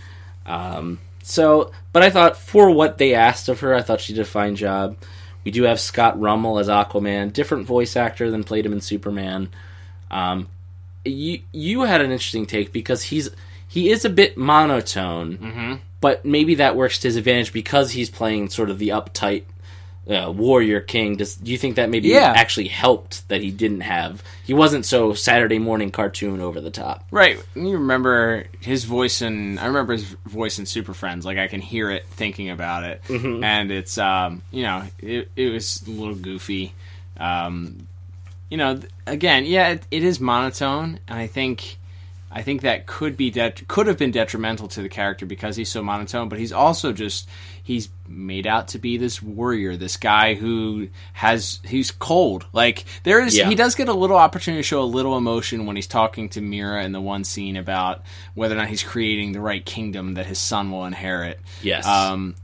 Um, 0.46 1.00
so, 1.24 1.72
but 1.94 2.02
I 2.04 2.10
thought 2.10 2.36
for 2.38 2.72
what 2.72 2.98
they 2.98 3.14
asked 3.14 3.48
of 3.50 3.60
her, 3.60 3.74
I 3.76 3.82
thought 3.82 4.02
she 4.02 4.14
did 4.14 4.22
a 4.22 4.26
fine 4.26 4.56
job. 4.56 4.98
We 5.44 5.52
do 5.52 5.64
have 5.64 5.80
Scott 5.80 6.20
Rummell 6.20 6.60
as 6.60 6.68
Aquaman, 6.68 7.32
different 7.34 7.66
voice 7.66 7.96
actor 7.96 8.30
than 8.32 8.44
played 8.44 8.66
him 8.66 8.74
in 8.74 8.82
Superman. 8.82 9.50
Um, 10.10 10.48
you 11.06 11.40
you 11.52 11.82
had 11.82 12.02
an 12.02 12.12
interesting 12.12 12.46
take 12.46 12.72
because 12.72 13.04
he's 13.04 13.30
he 13.68 13.90
is 13.92 14.04
a 14.06 14.10
bit 14.10 14.38
monotone, 14.38 15.38
Mm-hmm. 15.38 15.74
but 16.00 16.26
maybe 16.26 16.56
that 16.56 16.76
works 16.76 17.00
to 17.00 17.08
his 17.08 17.16
advantage 17.16 17.54
because 17.54 17.92
he's 17.92 18.10
playing 18.10 18.50
sort 18.50 18.70
of 18.70 18.78
the 18.80 18.90
uptight 18.90 19.44
uh, 20.10 20.32
warrior 20.32 20.82
king. 20.82 21.16
Does 21.18 21.36
do 21.36 21.52
you 21.52 21.58
think 21.58 21.76
that 21.76 21.90
maybe 21.90 22.08
Yeah. 22.10 22.34
actually 22.36 22.68
helped 22.70 23.28
that 23.30 23.42
he 23.42 23.52
didn't 23.52 23.82
have 23.82 24.24
he 24.44 24.54
wasn't 24.54 24.86
so 24.86 25.14
Saturday 25.14 25.60
morning 25.60 25.92
cartoon 25.92 26.42
over 26.42 26.60
the 26.60 26.72
top? 26.72 27.06
Right. 27.12 27.38
You 27.56 27.74
remember 27.74 28.46
his 28.62 28.84
voice 28.86 29.22
in 29.22 29.60
I 29.60 29.68
remember 29.68 29.94
his 29.94 30.04
voice 30.26 30.58
in 30.60 30.66
Super 30.66 30.94
Friends. 30.94 31.26
Like 31.26 31.38
I 31.38 31.48
can 31.48 31.62
hear 31.62 31.92
it 31.92 32.06
thinking 32.08 32.50
about 32.50 32.84
it, 32.84 33.02
and 33.10 33.72
it's 33.72 33.98
um 33.98 34.42
you 34.52 34.64
know 34.64 34.84
it, 35.00 35.30
it 35.36 35.50
was 35.52 35.84
a 35.88 35.92
little 35.92 36.16
goofy. 36.16 36.74
Um, 37.18 37.88
you 38.50 38.58
know, 38.58 38.80
again, 39.08 39.46
yeah, 39.46 39.70
it, 39.70 39.84
it 39.92 40.04
is 40.04 40.20
monotone, 40.20 41.00
and 41.08 41.18
I 41.20 41.28
think, 41.28 41.78
I 42.34 42.44
think 42.44 42.62
that 42.62 42.86
could 42.88 43.18
be 43.18 43.30
det- 43.30 43.68
could 43.68 43.88
have 43.88 43.98
been 43.98 44.12
detrimental 44.12 44.68
to 44.70 44.82
the 44.82 44.88
character 44.88 45.26
because 45.26 45.58
he's 45.58 45.70
so 45.70 45.84
monotone. 45.84 46.30
But 46.30 46.40
he's 46.40 46.54
also 46.54 46.94
just 46.94 47.28
he's 47.62 47.90
made 48.08 48.48
out 48.48 48.70
to 48.70 48.80
be 48.80 48.96
this 48.98 49.22
warrior, 49.22 49.76
this 49.76 49.98
guy 49.98 50.36
who 50.36 50.88
has 51.14 51.60
he's 51.66 51.92
cold. 51.92 52.46
Like 52.54 52.86
there 53.04 53.22
is, 53.22 53.36
Yeah. 53.38 53.50
he 53.50 53.56
does 53.56 53.76
get 53.76 53.90
a 53.90 53.94
little 53.94 54.16
opportunity 54.18 54.60
to 54.60 54.68
show 54.68 54.82
a 54.82 54.86
little 54.86 55.18
emotion 55.18 55.66
when 55.66 55.76
he's 55.76 55.88
talking 55.88 56.30
to 56.30 56.42
Mera 56.42 56.84
in 56.86 56.94
the 56.94 57.02
one 57.02 57.24
scene 57.26 57.58
about 57.58 58.02
whether 58.34 58.56
or 58.56 58.60
not 58.60 58.70
he's 58.70 58.84
creating 58.84 59.34
the 59.34 59.42
right 59.42 59.66
kingdom 59.66 60.14
that 60.14 60.26
his 60.26 60.40
son 60.40 60.72
will 60.72 60.86
inherit. 60.86 61.40
Yes. 61.62 61.86
Um, 61.86 62.36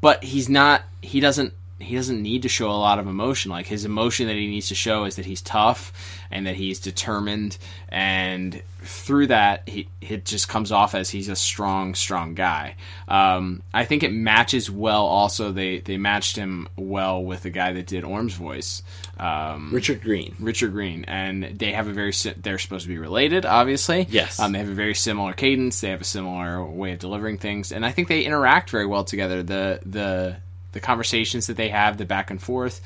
but 0.00 0.24
he's 0.24 0.48
not. 0.48 0.82
He 1.02 1.20
doesn't. 1.20 1.52
He 1.78 1.94
doesn't 1.94 2.22
need 2.22 2.42
to 2.42 2.48
show 2.48 2.70
a 2.70 2.72
lot 2.72 2.98
of 2.98 3.06
emotion. 3.06 3.50
Like 3.50 3.66
his 3.66 3.84
emotion 3.84 4.28
that 4.28 4.36
he 4.36 4.46
needs 4.46 4.68
to 4.68 4.74
show 4.74 5.04
is 5.04 5.16
that 5.16 5.26
he's 5.26 5.42
tough 5.42 5.92
and 6.30 6.46
that 6.46 6.56
he's 6.56 6.80
determined, 6.80 7.58
and 7.90 8.62
through 8.82 9.26
that, 9.26 9.68
he 9.68 9.88
it 10.00 10.24
just 10.24 10.48
comes 10.48 10.72
off 10.72 10.94
as 10.94 11.10
he's 11.10 11.28
a 11.28 11.36
strong, 11.36 11.94
strong 11.94 12.34
guy. 12.34 12.76
Um, 13.08 13.62
I 13.74 13.84
think 13.84 14.02
it 14.02 14.12
matches 14.12 14.70
well. 14.70 15.04
Also, 15.04 15.52
they 15.52 15.78
they 15.80 15.98
matched 15.98 16.36
him 16.36 16.66
well 16.76 17.22
with 17.22 17.42
the 17.42 17.50
guy 17.50 17.72
that 17.74 17.86
did 17.86 18.04
Orm's 18.04 18.34
voice. 18.34 18.82
Um, 19.18 19.70
Richard 19.72 20.02
Green. 20.02 20.34
Richard 20.40 20.72
Green, 20.72 21.04
and 21.04 21.44
they 21.44 21.72
have 21.72 21.88
a 21.88 21.92
very 21.92 22.12
si- 22.12 22.34
they're 22.36 22.58
supposed 22.58 22.84
to 22.84 22.88
be 22.88 22.98
related, 22.98 23.44
obviously. 23.44 24.06
Yes. 24.08 24.40
um, 24.40 24.52
they 24.52 24.58
have 24.58 24.68
a 24.68 24.74
very 24.74 24.94
similar 24.94 25.32
cadence. 25.34 25.80
They 25.80 25.90
have 25.90 26.00
a 26.00 26.04
similar 26.04 26.64
way 26.64 26.92
of 26.92 26.98
delivering 27.00 27.38
things, 27.38 27.70
and 27.72 27.84
I 27.84 27.90
think 27.92 28.08
they 28.08 28.22
interact 28.22 28.70
very 28.70 28.86
well 28.86 29.04
together. 29.04 29.42
The 29.42 29.80
the 29.84 30.36
the 30.76 30.80
conversations 30.80 31.46
that 31.46 31.56
they 31.56 31.70
have, 31.70 31.96
the 31.96 32.04
back 32.04 32.30
and 32.30 32.40
forth. 32.40 32.82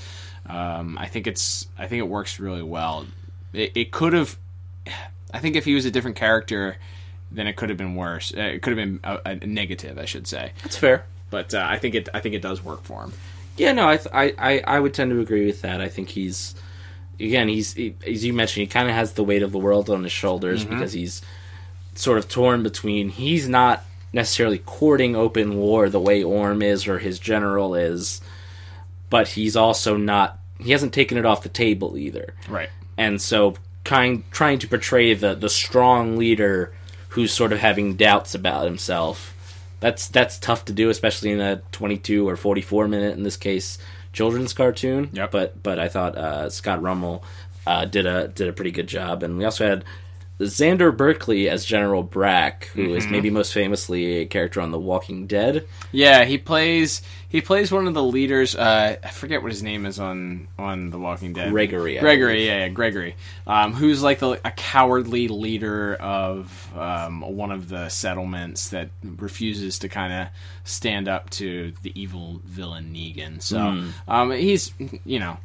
Um, 0.47 0.97
I 0.97 1.07
think 1.07 1.27
it's 1.27 1.67
I 1.77 1.89
think 1.89 1.99
it 1.99 2.09
works 2.09 2.39
really 2.39 2.63
well. 2.63 3.07
It, 3.53 3.73
it 3.75 3.91
could 3.91 4.13
have. 4.13 4.39
I 5.35 5.41
think 5.41 5.57
if 5.57 5.65
he 5.65 5.75
was 5.75 5.85
a 5.85 5.91
different 5.91 6.17
character, 6.17 6.77
then 7.33 7.49
it 7.49 7.57
could 7.57 7.69
have 7.69 7.79
been 7.79 7.97
worse. 7.97 8.33
Uh, 8.33 8.43
it 8.43 8.63
could 8.63 8.77
have 8.77 8.85
been 8.85 9.01
a, 9.03 9.21
a 9.25 9.47
negative, 9.47 9.99
I 9.99 10.05
should 10.05 10.27
say. 10.27 10.53
That's 10.63 10.77
fair. 10.77 11.05
But 11.31 11.53
uh, 11.53 11.67
I 11.69 11.79
think 11.79 11.95
it 11.97 12.09
I 12.15 12.21
think 12.21 12.37
it 12.37 12.43
does 12.43 12.63
work 12.63 12.85
for 12.85 13.03
him. 13.03 13.13
Yeah, 13.57 13.73
no, 13.73 13.89
I, 13.89 13.97
th- 13.97 14.15
I, 14.15 14.35
I, 14.39 14.77
I 14.77 14.81
would 14.81 14.95
tend 14.95 15.11
to 15.11 15.21
agree 15.21 15.45
with 15.45 15.63
that. 15.63 15.83
I 15.83 15.89
think 15.89 16.09
he's, 16.09 16.55
again, 17.19 17.49
he's 17.49 17.75
he, 17.75 17.95
as 18.07 18.25
you 18.25 18.33
mentioned, 18.33 18.63
he 18.63 18.67
kind 18.67 18.89
of 18.89 18.95
has 18.95 19.13
the 19.13 19.25
weight 19.25 19.43
of 19.43 19.53
the 19.53 19.59
world 19.59 19.91
on 19.91 20.03
his 20.03 20.13
shoulders 20.13 20.65
because 20.65 20.93
he's 20.93 21.21
sort 21.95 22.17
of 22.19 22.29
torn 22.29 22.63
between. 22.63 23.11
He's 23.11 23.49
not 23.49 23.85
necessarily 24.13 24.59
courting 24.59 25.15
open 25.17 25.57
war 25.57 25.89
the 25.89 26.01
way 26.01 26.23
Orm 26.23 26.63
is 26.63 26.87
or 26.89 26.99
his 26.99 27.19
general 27.19 27.75
is, 27.75 28.21
but 29.09 29.29
he's 29.29 29.57
also 29.57 29.97
not. 29.97 30.39
He 30.59 30.73
hasn't 30.73 30.93
taken 30.93 31.17
it 31.19 31.25
off 31.27 31.43
the 31.43 31.49
table 31.49 31.97
either. 31.97 32.35
Right. 32.49 32.69
and 32.99 33.21
so 33.21 33.55
trying 33.85 34.25
trying 34.31 34.59
to 34.59 34.69
portray 34.69 35.15
the 35.15 35.35
the 35.35 35.49
strong 35.49 36.17
leader 36.19 36.73
who's 37.11 37.33
sort 37.33 37.53
of 37.53 37.59
having 37.59 37.95
doubts 37.97 38.35
about 38.35 38.65
himself 38.67 39.35
that's 39.81 40.07
that's 40.09 40.39
tough 40.39 40.67
to 40.67 40.73
do 40.75 40.91
especially 40.91 41.31
in 41.31 41.41
a 41.41 41.57
22 41.73 42.29
or 42.29 42.37
44 42.37 42.87
minute 42.89 43.17
in 43.17 43.23
this 43.23 43.39
case 43.39 43.79
children's 44.13 44.53
cartoon 44.53 45.09
Yep. 45.15 45.31
but 45.31 45.63
but 45.63 45.79
i 45.79 45.89
thought 45.89 46.15
uh, 46.19 46.51
scott 46.51 46.83
rummell 46.83 47.25
uh, 47.67 47.87
did 47.87 48.05
a 48.05 48.29
did 48.29 48.49
a 48.49 48.53
pretty 48.53 48.71
good 48.71 48.87
job 48.87 49.23
and 49.23 49.39
we 49.39 49.47
also 49.47 49.67
had 49.67 49.83
Xander 50.41 50.97
Berkeley 50.97 51.49
as 51.49 51.65
General 51.65 52.03
Brack, 52.03 52.65
who 52.75 52.95
is 52.95 53.07
maybe 53.09 53.29
most 53.31 53.53
famously 53.53 54.19
a 54.21 54.27
character 54.27 54.61
on 54.61 54.71
The 54.71 54.79
Walking 54.79 55.27
Dead. 55.27 55.67
Yeah, 55.93 56.25
he 56.25 56.39
plays 56.39 57.03
he 57.29 57.41
plays 57.43 57.71
one 57.71 57.87
of 57.87 57.95
the 57.95 58.03
leaders. 58.03 58.57
Uh, 58.57 58.97
I 59.05 59.09
forget 59.11 59.43
what 59.43 59.53
his 59.53 59.63
name 59.63 59.85
is 59.87 60.01
on 60.01 60.49
on 60.59 60.91
The 60.91 60.99
Walking 60.99 61.35
Dead. 61.35 61.51
Gregory, 61.51 61.99
I 61.99 62.01
Gregory, 62.01 62.47
yeah, 62.47 62.59
yeah, 62.61 62.69
Gregory. 62.69 63.17
Um, 63.47 63.75
who's 63.75 64.03
like 64.03 64.19
the, 64.21 64.41
a 64.45 64.51
cowardly 64.51 65.29
leader 65.29 65.95
of 65.97 66.73
um, 66.77 67.21
one 67.21 67.51
of 67.53 67.69
the 67.69 67.89
settlements 67.91 68.71
that 68.71 68.89
refuses 69.05 69.79
to 69.81 69.89
kind 69.91 70.13
of 70.13 70.29
stand 70.65 71.07
up 71.07 71.29
to 71.31 71.73
the 71.83 71.93
evil 72.01 72.41
villain 72.45 72.95
Negan. 72.95 73.43
So 73.43 73.59
Hmm. 73.59 73.89
um, 74.09 74.31
he's 74.33 74.73
you 75.05 75.19
know. 75.19 75.37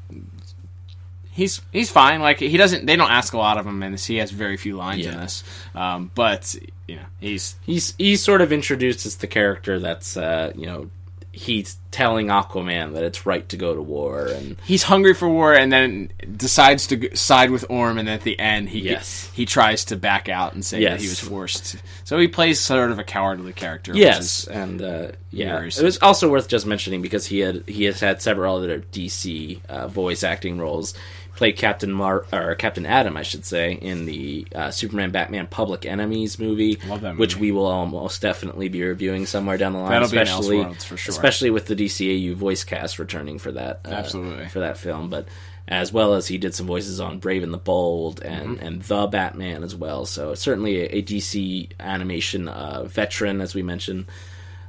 He's 1.36 1.62
he's 1.74 1.92
fine. 1.92 2.22
Like 2.22 2.40
he 2.40 2.56
doesn't. 2.58 2.86
They 2.86 2.96
don't 2.96 3.12
ask 3.12 3.34
a 3.34 3.38
lot 3.38 3.58
of 3.58 3.66
him, 3.68 3.84
and 3.84 4.00
he 4.00 4.18
has 4.18 4.32
very 4.32 4.56
few 4.58 4.78
lines 4.78 5.06
in 5.06 5.20
this. 5.20 5.44
Um, 5.76 6.10
but 6.16 6.56
you 6.88 6.96
know, 6.96 7.06
he's 7.20 7.56
He's 7.66 7.94
he's 7.98 8.24
sort 8.24 8.42
of 8.42 8.54
introduced 8.54 9.06
as 9.06 9.18
the 9.18 9.28
character 9.28 9.78
that's 9.80 10.16
uh, 10.16 10.54
you 10.56 10.66
know 10.66 10.90
he's 11.34 11.76
telling 11.92 12.28
Aquaman 12.28 12.94
that 12.94 13.04
it's 13.04 13.26
right 13.26 13.48
to 13.50 13.58
go 13.58 13.76
to 13.76 13.82
war 13.82 14.28
and 14.28 14.56
he's 14.64 14.84
hungry 14.84 15.14
for 15.14 15.28
war 15.28 15.54
and 15.54 15.70
then 15.70 16.10
decides 16.38 16.88
to 16.88 17.14
side 17.14 17.52
with 17.52 17.66
Orm 17.70 17.98
and 17.98 18.08
at 18.08 18.22
the 18.22 18.40
end 18.40 18.70
he 18.70 18.80
Yes. 18.80 19.30
he 19.34 19.46
tries 19.46 19.84
to 19.86 19.98
back 19.98 20.30
out 20.30 20.54
and 20.54 20.64
say 20.64 20.82
that 20.86 21.02
he 21.02 21.10
was 21.10 21.20
forced. 21.20 21.76
So 22.06 22.18
he 22.20 22.30
plays 22.30 22.62
sort 22.62 22.90
of 22.90 23.00
a 23.00 23.04
cowardly 23.04 23.52
character. 23.52 23.92
which 23.92 24.00
yes 24.00 24.44
is- 24.44 24.48
and 24.48 24.82
uh, 24.82 25.12
yeah 25.32 25.62
it 25.62 25.82
was 25.82 25.98
also 25.98 26.30
worth 26.30 26.48
just 26.48 26.66
mentioning 26.66 27.02
because 27.02 27.26
he 27.26 27.40
had 27.40 27.68
he 27.68 27.84
has 27.84 28.00
had 28.00 28.22
several 28.22 28.56
other 28.56 28.80
DC 28.94 29.60
uh, 29.68 29.90
voice 29.90 30.24
acting 30.24 30.58
roles 30.58 30.94
played 31.36 31.58
Captain 31.58 31.92
Mar 31.92 32.26
or 32.32 32.56
Captain 32.56 32.86
Atom 32.86 33.18
I 33.18 33.24
should 33.24 33.46
say 33.46 33.74
in 33.74 34.06
the 34.06 34.48
uh, 34.56 34.72
Superman 34.72 35.12
Batman 35.12 35.48
Public 35.48 35.86
Enemies 35.86 36.40
movie 36.40 36.78
Love 36.88 37.02
that 37.02 37.18
which 37.18 37.36
we 37.38 37.52
will 37.52 37.66
almost 37.66 38.22
definitely 38.22 38.70
be 38.70 38.84
reviewing 38.84 39.26
somewhere 39.26 39.58
down 39.58 39.74
the 39.74 39.80
line 39.80 39.92
That'll 39.92 40.06
especially 40.06 40.64
for 40.76 40.98
sure. 40.98 41.12
especially 41.12 41.50
with 41.50 41.66
the 41.66 41.76
DCAU 41.76 42.34
voice 42.36 42.64
cast 42.64 43.00
returning 43.00 43.38
for 43.40 43.52
that 43.52 43.82
uh, 43.86 43.90
Absolutely. 43.90 44.48
for 44.50 44.60
that 44.60 44.78
film 44.78 45.10
but 45.10 45.28
as 45.68 45.92
well 45.92 46.14
as 46.14 46.28
he 46.28 46.38
did 46.38 46.54
some 46.54 46.68
voices 46.68 47.00
on 47.00 47.18
Brave 47.18 47.42
and 47.42 47.52
the 47.52 47.58
Bold 47.58 48.22
and, 48.22 48.58
Mm-hmm. 48.58 48.66
and 48.68 48.82
The 48.84 49.08
Batman 49.08 49.64
as 49.64 49.76
well. 49.76 50.06
So 50.06 50.36
certainly 50.36 50.82
a, 50.82 50.98
a 50.98 51.02
DC 51.02 51.72
animation 51.80 52.48
uh, 52.48 52.84
veteran, 52.84 53.42
as 53.42 53.56
we 53.56 53.64
mentioned 53.64 54.06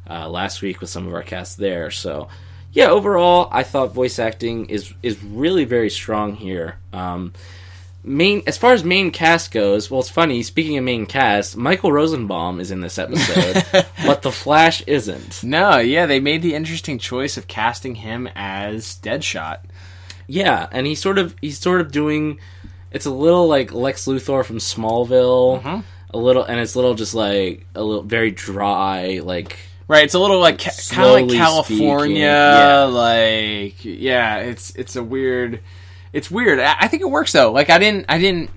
uh, 0.08 0.26
last 0.30 0.62
week 0.62 0.80
with 0.80 0.88
some 0.88 1.06
of 1.06 1.12
our 1.12 1.22
casts 1.22 1.56
there. 1.56 1.90
So 1.90 2.28
yeah, 2.72 2.88
overall, 2.88 3.48
I 3.50 3.62
thought 3.62 3.94
voice 3.94 4.18
acting 4.18 4.66
is 4.66 4.92
is 5.02 5.22
really 5.22 5.64
very 5.64 5.90
strong 5.90 6.34
here. 6.34 6.76
Um, 6.92 7.32
main 8.04 8.42
as 8.46 8.56
far 8.56 8.72
as 8.72 8.84
main 8.84 9.10
cast 9.10 9.50
goes, 9.50 9.90
well, 9.90 10.00
it's 10.00 10.10
funny. 10.10 10.42
Speaking 10.42 10.78
of 10.78 10.84
main 10.84 11.06
cast, 11.06 11.56
Michael 11.56 11.92
Rosenbaum 11.92 12.60
is 12.60 12.70
in 12.70 12.80
this 12.80 12.98
episode, 12.98 13.64
but 14.06 14.22
the 14.22 14.32
Flash 14.32 14.82
isn't. 14.86 15.42
no, 15.42 15.78
yeah, 15.78 16.06
they 16.06 16.20
made 16.20 16.42
the 16.42 16.54
interesting 16.54 16.98
choice 16.98 17.36
of 17.36 17.48
casting 17.48 17.96
him 17.96 18.28
as 18.34 18.98
Deadshot. 19.02 19.60
Yeah, 20.26 20.66
and 20.72 20.86
he's 20.86 21.00
sort 21.00 21.18
of 21.18 21.34
he's 21.40 21.58
sort 21.58 21.80
of 21.80 21.92
doing. 21.92 22.40
It's 22.90 23.06
a 23.06 23.10
little 23.10 23.46
like 23.46 23.72
Lex 23.72 24.06
Luthor 24.06 24.44
from 24.44 24.58
Smallville. 24.58 25.62
A 26.10 26.18
little, 26.18 26.44
and 26.44 26.60
it's 26.60 26.74
a 26.74 26.78
little 26.78 26.94
just 26.94 27.14
like 27.14 27.66
a 27.74 27.82
little 27.82 28.02
very 28.02 28.30
dry, 28.30 29.20
like 29.22 29.58
Right, 29.88 30.02
it's 30.02 30.14
a 30.14 30.18
little 30.18 30.40
like 30.40 30.58
kind 30.58 31.06
of 31.06 31.12
like 31.12 31.28
California, 31.28 32.18
yeah. 32.18 32.84
like 32.84 33.84
yeah, 33.84 34.38
it's 34.38 34.74
it's 34.74 34.96
a 34.96 35.02
weird, 35.02 35.60
it's 36.12 36.28
weird. 36.28 36.58
I, 36.58 36.74
I 36.80 36.88
think 36.88 37.02
it 37.02 37.10
works 37.10 37.30
though. 37.30 37.52
Like 37.52 37.70
I 37.70 37.78
didn't, 37.78 38.06
I 38.08 38.18
didn't, 38.18 38.50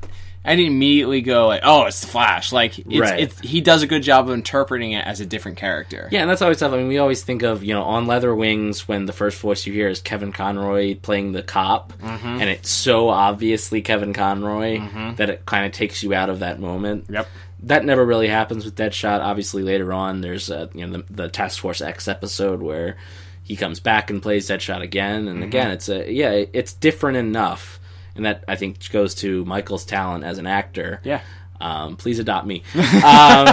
I 0.43 0.55
didn't 0.55 0.71
immediately 0.71 1.21
go 1.21 1.45
like, 1.45 1.61
oh, 1.63 1.85
it's 1.85 2.01
the 2.01 2.07
Flash. 2.07 2.51
Like 2.51 2.79
it's, 2.79 2.97
Right. 2.97 3.19
it's 3.19 3.39
he 3.41 3.61
does 3.61 3.83
a 3.83 3.87
good 3.87 4.01
job 4.01 4.27
of 4.27 4.33
interpreting 4.33 4.93
it 4.93 5.05
as 5.05 5.19
a 5.19 5.25
different 5.25 5.57
character. 5.57 6.09
Yeah, 6.11 6.21
and 6.21 6.29
that's 6.31 6.41
always 6.41 6.57
tough. 6.57 6.73
I 6.73 6.77
mean, 6.77 6.87
we 6.87 6.97
always 6.97 7.21
think 7.23 7.43
of 7.43 7.63
you 7.63 7.75
know 7.75 7.83
on 7.83 8.07
Leather 8.07 8.33
Wings 8.33 8.87
when 8.87 9.05
the 9.05 9.13
first 9.13 9.39
voice 9.39 9.67
you 9.67 9.73
hear 9.73 9.87
is 9.87 10.01
Kevin 10.01 10.31
Conroy 10.31 10.95
playing 10.95 11.33
the 11.33 11.43
cop, 11.43 11.93
mm-hmm. 11.93 12.25
and 12.25 12.49
it's 12.49 12.71
so 12.71 13.09
obviously 13.09 13.83
Kevin 13.83 14.13
Conroy 14.13 14.79
mm-hmm. 14.79 15.15
that 15.17 15.29
it 15.29 15.45
kind 15.45 15.67
of 15.67 15.73
takes 15.73 16.01
you 16.01 16.15
out 16.15 16.31
of 16.31 16.39
that 16.39 16.59
moment. 16.59 17.05
Yep. 17.07 17.27
That 17.63 17.83
never 17.85 18.05
really 18.05 18.27
happens 18.27 18.63
with 18.65 18.75
Deadshot. 18.75 19.19
Obviously, 19.19 19.63
later 19.63 19.91
on, 19.93 20.21
there's 20.21 20.49
uh, 20.49 20.67
you 20.73 20.87
know 20.87 20.99
the, 20.99 21.13
the 21.13 21.29
Task 21.29 21.59
Force 21.59 21.81
X 21.81 22.07
episode 22.07 22.61
where 22.61 22.97
he 23.43 23.55
comes 23.55 23.79
back 23.79 24.09
and 24.09 24.21
plays 24.21 24.47
Deadshot 24.49 24.81
again, 24.81 25.27
and 25.27 25.43
again, 25.43 25.71
it's 25.71 25.89
a 25.89 26.11
yeah, 26.11 26.45
it's 26.53 26.71
different 26.73 27.17
enough, 27.17 27.79
and 28.15 28.25
that 28.25 28.43
I 28.47 28.55
think 28.55 28.89
goes 28.91 29.13
to 29.15 29.43
Michael's 29.45 29.85
talent 29.85 30.23
as 30.23 30.37
an 30.37 30.47
actor. 30.47 31.01
Yeah. 31.03 31.21
Um, 31.61 31.97
please 31.97 32.19
adopt 32.19 32.47
me 32.47 32.63
um, 32.75 33.47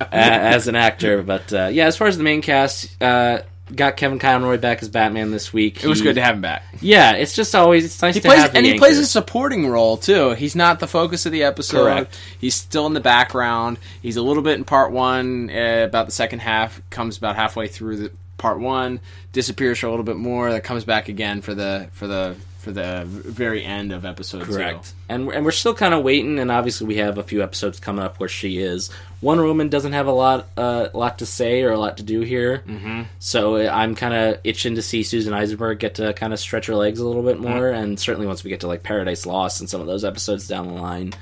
a- 0.00 0.08
as 0.12 0.68
an 0.68 0.74
actor. 0.76 1.22
But 1.22 1.52
uh, 1.52 1.68
yeah, 1.72 1.86
as 1.86 1.96
far 1.96 2.06
as 2.06 2.16
the 2.16 2.22
main 2.24 2.40
cast, 2.42 3.02
uh, 3.02 3.42
got 3.74 3.96
Kevin 3.96 4.18
Conroy 4.18 4.58
back 4.58 4.82
as 4.82 4.88
Batman 4.88 5.30
this 5.30 5.52
week. 5.52 5.82
It 5.82 5.86
was 5.88 6.02
good 6.02 6.16
to 6.16 6.22
have 6.22 6.34
him 6.36 6.40
back. 6.42 6.64
Yeah, 6.80 7.12
it's 7.12 7.34
just 7.34 7.54
always 7.54 7.84
it's 7.84 8.00
nice 8.02 8.14
He 8.14 8.20
to 8.20 8.28
plays 8.28 8.40
have 8.40 8.52
the 8.52 8.56
and 8.58 8.66
he 8.66 8.72
anchor. 8.72 8.80
plays 8.80 8.98
a 8.98 9.06
supporting 9.06 9.68
role 9.68 9.96
too. 9.96 10.30
He's 10.32 10.54
not 10.54 10.80
the 10.80 10.86
focus 10.86 11.26
of 11.26 11.32
the 11.32 11.44
episode. 11.44 11.84
Correct. 11.84 12.18
He's 12.38 12.54
still 12.54 12.86
in 12.86 12.92
the 12.94 13.00
background. 13.00 13.78
He's 14.02 14.16
a 14.16 14.22
little 14.22 14.42
bit 14.42 14.58
in 14.58 14.64
part 14.64 14.92
one. 14.92 15.50
Uh, 15.50 15.84
about 15.86 16.06
the 16.06 16.12
second 16.12 16.40
half, 16.40 16.80
comes 16.90 17.16
about 17.16 17.36
halfway 17.36 17.68
through 17.68 17.96
the 17.96 18.12
part 18.36 18.58
one, 18.60 19.00
disappears 19.32 19.78
for 19.78 19.86
a 19.86 19.90
little 19.90 20.04
bit 20.04 20.16
more. 20.16 20.50
That 20.50 20.64
comes 20.64 20.84
back 20.84 21.08
again 21.08 21.40
for 21.40 21.54
the 21.54 21.88
for 21.92 22.06
the 22.06 22.36
for 22.58 22.72
the 22.72 23.02
very 23.06 23.62
end 23.62 23.92
of 23.92 24.04
episode 24.06 24.42
Correct. 24.42 24.86
two. 24.86 24.90
And 25.08 25.28
and 25.30 25.44
we're 25.44 25.50
still 25.52 25.74
kind 25.74 25.94
of 25.94 26.02
waiting, 26.02 26.38
and 26.38 26.50
obviously 26.50 26.86
we 26.86 26.96
have 26.96 27.18
a 27.18 27.22
few 27.22 27.42
episodes 27.42 27.78
coming 27.80 28.04
up 28.04 28.18
where 28.20 28.28
she 28.28 28.58
is 28.58 28.90
Wonder 29.24 29.44
Woman 29.44 29.70
doesn't 29.70 29.94
have 29.94 30.06
a 30.06 30.12
lot, 30.12 30.48
uh, 30.56 30.88
lot 30.92 31.20
to 31.20 31.26
say 31.26 31.62
or 31.62 31.72
a 31.72 31.78
lot 31.78 31.96
to 31.96 32.02
do 32.02 32.20
here. 32.20 32.62
Mm-hmm. 32.66 33.02
So 33.18 33.56
I'm 33.66 33.94
kind 33.94 34.12
of 34.12 34.40
itching 34.44 34.74
to 34.74 34.82
see 34.82 35.02
Susan 35.02 35.32
Eisenberg 35.32 35.78
get 35.78 35.94
to 35.94 36.12
kind 36.12 36.34
of 36.34 36.38
stretch 36.38 36.66
her 36.66 36.74
legs 36.74 37.00
a 37.00 37.06
little 37.06 37.22
bit 37.22 37.40
more, 37.40 37.70
and 37.70 37.98
certainly 37.98 38.26
once 38.26 38.44
we 38.44 38.50
get 38.50 38.60
to 38.60 38.66
like 38.66 38.82
Paradise 38.82 39.24
Lost 39.24 39.60
and 39.60 39.70
some 39.70 39.80
of 39.80 39.86
those 39.86 40.04
episodes 40.04 40.46
down 40.46 40.68
the 40.68 40.74
line, 40.74 41.14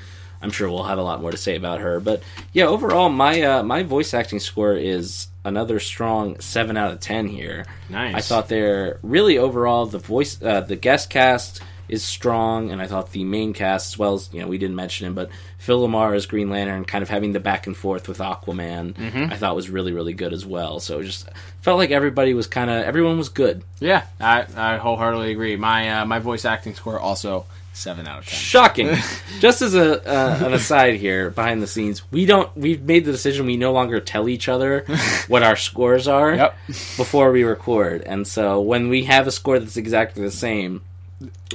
I'm 0.43 0.51
sure 0.51 0.69
we'll 0.69 0.83
have 0.83 0.99
a 0.99 1.03
lot 1.03 1.23
more 1.23 1.31
to 1.31 1.37
say 1.37 1.55
about 1.55 1.81
her. 1.81 2.01
But 2.01 2.25
yeah, 2.53 2.65
overall, 2.65 3.09
my 3.09 3.41
uh, 3.43 3.62
my 3.62 3.85
voice 3.85 4.12
acting 4.15 4.41
score 4.41 4.75
is 4.75 5.29
another 5.45 5.79
strong 5.79 6.41
seven 6.41 6.77
out 6.77 6.93
of 6.93 6.99
ten 6.99 7.29
here. 7.29 7.67
Nice. 7.88 8.17
I 8.17 8.21
thought 8.21 8.49
they're 8.49 8.99
really 9.03 9.38
overall 9.38 9.87
the 9.87 9.99
voice, 9.99 10.43
uh, 10.43 10.62
the 10.62 10.77
guest 10.77 11.09
cast 11.09 11.62
is 11.88 12.05
strong, 12.05 12.71
and 12.71 12.81
I 12.81 12.87
thought 12.87 13.12
the 13.12 13.25
main 13.25 13.53
cast 13.53 13.92
as 13.95 13.99
well 13.99 14.14
as 14.14 14.29
you 14.33 14.40
know 14.40 14.47
we 14.49 14.59
didn't 14.59 14.77
mention 14.77 15.07
him, 15.07 15.14
but 15.14 15.31
Phil 15.59 15.87
LaMarr 15.87 16.14
as 16.16 16.27
Green 16.27 16.51
Lantern, 16.51 16.85
kind 16.85 17.03
of 17.03 17.09
having 17.09 17.33
the 17.33 17.40
back 17.40 17.66
and 17.66 17.77
forth 17.77 18.09
with 18.09 18.18
Aquaman, 18.18 19.31
I 19.33 19.37
thought 19.37 19.57
was 19.57 19.71
really 19.71 19.92
really 19.92 20.12
good 20.14 20.33
as 20.33 20.45
well. 20.47 20.81
So 20.81 21.01
it 21.01 21.05
just 21.05 21.29
felt 21.61 21.79
like 21.79 21.90
everybody 21.90 22.35
was 22.35 22.47
kind 22.47 22.71
of 22.71 22.85
everyone 22.85 23.18
was 23.18 23.29
good. 23.29 23.62
Yeah, 23.81 24.05
I, 24.21 24.47
I 24.57 24.77
wholeheartedly 24.79 25.33
agree. 25.33 25.57
My 25.57 26.01
uh, 26.01 26.05
my 26.07 26.18
voice 26.18 26.45
acting 26.45 26.75
score 26.75 26.99
also 26.99 27.47
seven 27.75 28.07
out 28.07 28.18
of 28.18 28.27
ten. 28.27 28.38
Shocking. 28.38 28.90
Just 29.40 29.62
as 29.62 29.75
a 29.75 30.07
uh, 30.07 30.47
an 30.47 30.53
aside 30.53 30.97
here, 30.97 31.31
behind 31.31 31.62
the 31.62 31.66
scenes, 31.66 32.03
we 32.12 32.27
don't. 32.27 32.55
We've 32.57 32.83
made 32.83 33.05
the 33.07 33.12
decision 33.12 33.47
we 33.47 33.57
no 33.57 33.73
longer 33.73 33.99
tell 34.01 34.29
each 34.29 34.47
other 34.49 34.85
what 35.29 35.42
our 35.42 35.57
scores 35.57 36.07
are 36.07 36.35
Yep. 36.35 36.57
before 36.97 37.33
we 37.33 37.45
record, 37.45 38.03
and 38.03 38.27
so 38.27 38.61
when 38.61 38.88
we 38.88 39.05
have 39.05 39.27
a 39.27 39.31
score 39.33 39.59
that's 39.59 39.77
exactly 39.79 40.23
the 40.23 40.31
same, 40.31 40.83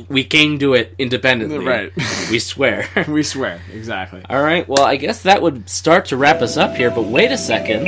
we 0.10 0.24
can 0.24 0.58
do 0.58 0.74
it 0.74 0.94
independently. 0.98 1.66
Right. 1.66 1.92
We 2.32 2.40
swear. 2.40 2.88
We 3.08 3.24
swear 3.24 3.62
exactly. 3.74 4.22
All 4.30 4.42
right. 4.44 4.68
Well, 4.68 4.84
I 4.84 4.98
guess 4.98 5.22
that 5.24 5.42
would 5.42 5.70
start 5.70 6.06
to 6.08 6.18
wrap 6.18 6.42
us 6.42 6.58
up 6.58 6.76
here. 6.76 6.92
But 6.92 7.04
wait 7.04 7.32
a 7.32 7.38
second. 7.38 7.86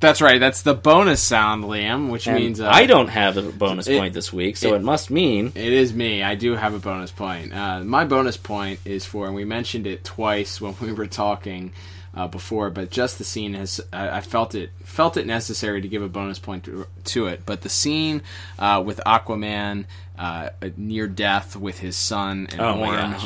That's 0.00 0.22
right. 0.22 0.40
That's 0.40 0.62
the 0.62 0.72
bonus 0.72 1.20
sound, 1.22 1.64
Liam, 1.64 2.10
which 2.10 2.26
And 2.26 2.36
means 2.36 2.60
uh, 2.60 2.68
I 2.70 2.86
don't 2.86 3.08
have 3.08 3.36
a 3.36 3.42
bonus 3.42 3.86
it- 3.86 3.98
point 3.98 4.14
this 4.14 4.32
week, 4.32 4.56
so 4.56 4.72
it- 4.72 4.76
it, 4.76 4.82
must 4.82 5.10
mean 5.10 5.52
It 5.54 5.72
is 5.72 5.92
me. 5.92 6.22
I 6.22 6.36
do 6.36 6.54
have 6.56 6.72
a 6.74 6.78
bonus 6.78 7.10
point. 7.10 7.52
Uh, 7.52 7.80
my 7.84 8.04
bonus 8.06 8.38
point 8.38 8.80
is 8.86 9.04
for, 9.04 9.26
and 9.26 9.34
we 9.34 9.44
mentioned 9.44 9.86
it 9.86 10.02
twice 10.04 10.58
when 10.62 10.74
we 10.80 10.92
were 10.92 11.06
talking 11.06 11.72
uh, 12.14 12.26
before, 12.26 12.70
but 12.70 12.90
just 12.90 13.18
the 13.18 13.24
scene 13.24 13.54
has. 13.54 13.80
I, 13.92 14.18
I 14.18 14.20
felt 14.20 14.54
it 14.54 14.70
felt 14.84 15.16
it 15.16 15.26
necessary 15.26 15.80
to 15.80 15.88
give 15.88 16.02
a 16.02 16.08
bonus 16.08 16.38
point 16.38 16.64
to, 16.64 16.86
to 17.04 17.26
it. 17.26 17.42
But 17.46 17.62
the 17.62 17.68
scene 17.68 18.22
uh, 18.58 18.82
with 18.84 19.00
Aquaman 19.06 19.86
uh, 20.18 20.50
near 20.76 21.06
death 21.06 21.56
with 21.56 21.78
his 21.78 21.96
son 21.96 22.48
and 22.50 22.60
Oh 22.60 22.80
Orm 22.80 23.16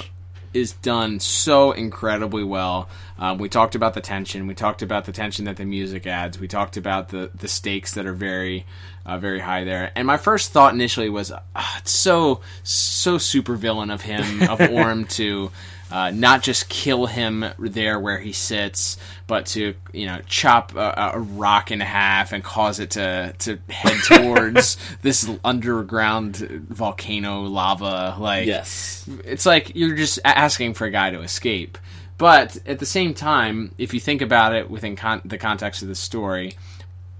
is 0.53 0.73
done 0.73 1.19
so 1.19 1.73
incredibly 1.73 2.45
well. 2.45 2.89
Um, 3.19 3.39
we 3.39 3.49
talked 3.49 3.75
about 3.75 3.95
the 3.95 4.01
tension. 4.01 4.47
We 4.47 4.55
talked 4.55 4.83
about 4.83 5.05
the 5.05 5.13
tension 5.13 5.47
that 5.47 5.57
the 5.57 5.65
music 5.65 6.07
adds. 6.07 6.39
We 6.39 6.49
talked 6.49 6.77
about 6.77 7.09
the 7.09 7.31
the 7.35 7.49
stakes 7.49 7.95
that 7.95 8.07
are 8.07 8.13
very 8.13 8.65
uh, 9.05 9.19
very 9.19 9.41
high 9.41 9.65
there. 9.65 9.93
And 9.97 10.07
my 10.07 10.17
first 10.17 10.53
thought 10.53 10.73
initially 10.73 11.11
was, 11.11 11.33
ah, 11.33 11.79
it's 11.79 11.91
so 11.91 12.41
so 12.63 13.19
super 13.19 13.57
villain 13.57 13.91
of 13.91 14.03
him 14.03 14.49
of 14.49 14.61
Orm 14.71 15.05
to. 15.07 15.51
Uh, 15.95 16.11
not 16.11 16.43
just 16.43 16.69
kill 16.69 17.07
him 17.07 17.45
there 17.57 18.01
where 18.01 18.19
he 18.19 18.33
sits, 18.33 18.97
but 19.29 19.47
to 19.47 19.77
you 19.93 20.07
know 20.07 20.21
chop 20.27 20.75
a, 20.75 21.13
a 21.15 21.21
rock 21.21 21.71
in 21.71 21.79
half 21.79 22.33
and 22.33 22.43
cause 22.43 22.81
it 22.81 22.91
to 22.91 23.33
to 23.39 23.61
head 23.71 23.97
towards 24.05 24.77
this 25.03 25.31
underground 25.45 26.35
volcano 26.69 27.43
lava. 27.43 28.17
Like 28.19 28.47
yes. 28.49 29.09
it's 29.25 29.47
like 29.47 29.77
you're 29.77 29.95
just 29.95 30.19
asking 30.25 30.75
for 30.75 30.85
a 30.85 30.91
guy 30.91 31.11
to 31.11 31.21
escape. 31.21 31.79
But 32.19 32.59
at 32.67 32.81
the 32.81 32.87
same 32.87 33.15
time, 33.15 33.73
if 33.79 33.95
you 33.95 34.01
think 34.01 34.21
about 34.21 34.53
it 34.53 34.69
within 34.69 34.97
con- 34.97 35.23
the 35.25 35.39
context 35.39 35.83
of 35.83 35.87
the 35.87 35.95
story, 35.95 36.57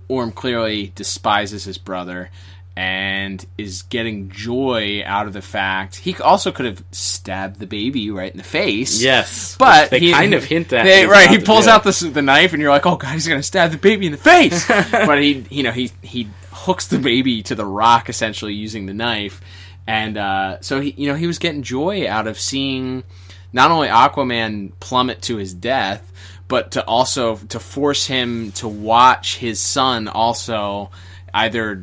Orm 0.09 0.33
clearly 0.33 0.91
despises 0.97 1.63
his 1.63 1.79
brother 1.79 2.29
and 2.77 3.45
is 3.57 3.83
getting 3.83 4.31
joy 4.31 5.03
out 5.07 5.27
of 5.29 5.33
the 5.33 5.43
fact 5.43 5.95
he 5.97 6.15
also 6.17 6.51
could 6.51 6.67
have 6.67 6.83
stabbed 6.91 7.61
the 7.61 7.67
baby 7.67 8.11
right 8.11 8.33
in 8.33 8.37
the 8.39 8.43
face. 8.45 9.01
Yes, 9.01 9.57
but 9.59 9.91
they 9.91 10.01
he- 10.01 10.13
kind 10.13 10.35
of 10.35 10.45
hint 10.45 10.71
that 10.71 10.85
they- 10.85 11.07
right. 11.07 11.31
He 11.31 11.39
pulls 11.39 11.67
out 11.69 11.85
the 11.85 12.11
the 12.13 12.23
knife, 12.23 12.53
and 12.53 12.61
you're 12.61 12.73
like, 12.73 12.87
"Oh 12.87 12.97
God, 12.97 13.13
he's 13.13 13.29
gonna 13.29 13.43
stab 13.43 13.71
the 13.71 13.79
baby 13.79 14.07
in 14.07 14.13
the 14.13 14.19
face!" 14.19 14.67
but 14.91 15.23
he, 15.23 15.45
you 15.51 15.63
know, 15.63 15.71
he 15.73 15.91
he 16.03 16.29
hooks 16.51 16.87
the 16.89 16.99
baby 16.99 17.43
to 17.45 17.55
the 17.55 17.65
rock 17.65 18.09
essentially 18.09 18.55
using 18.55 18.87
the 18.87 18.95
knife, 18.95 19.41
and 19.87 20.17
uh, 20.17 20.61
so 20.61 20.81
he, 20.81 20.95
you 20.97 21.09
know, 21.09 21.15
he 21.15 21.27
was 21.27 21.39
getting 21.39 21.63
joy 21.63 22.09
out 22.09 22.27
of 22.27 22.39
seeing 22.41 23.05
not 23.53 23.71
only 23.71 23.87
Aquaman 23.87 24.73
plummet 24.81 25.23
to 25.23 25.37
his 25.37 25.55
death, 25.55 26.11
but 26.49 26.73
to 26.73 26.85
also 26.85 27.37
to 27.37 27.61
force 27.61 28.07
him 28.07 28.51
to 28.53 28.67
watch 28.67 29.37
his 29.37 29.61
son 29.61 30.09
also 30.09 30.91
either 31.35 31.75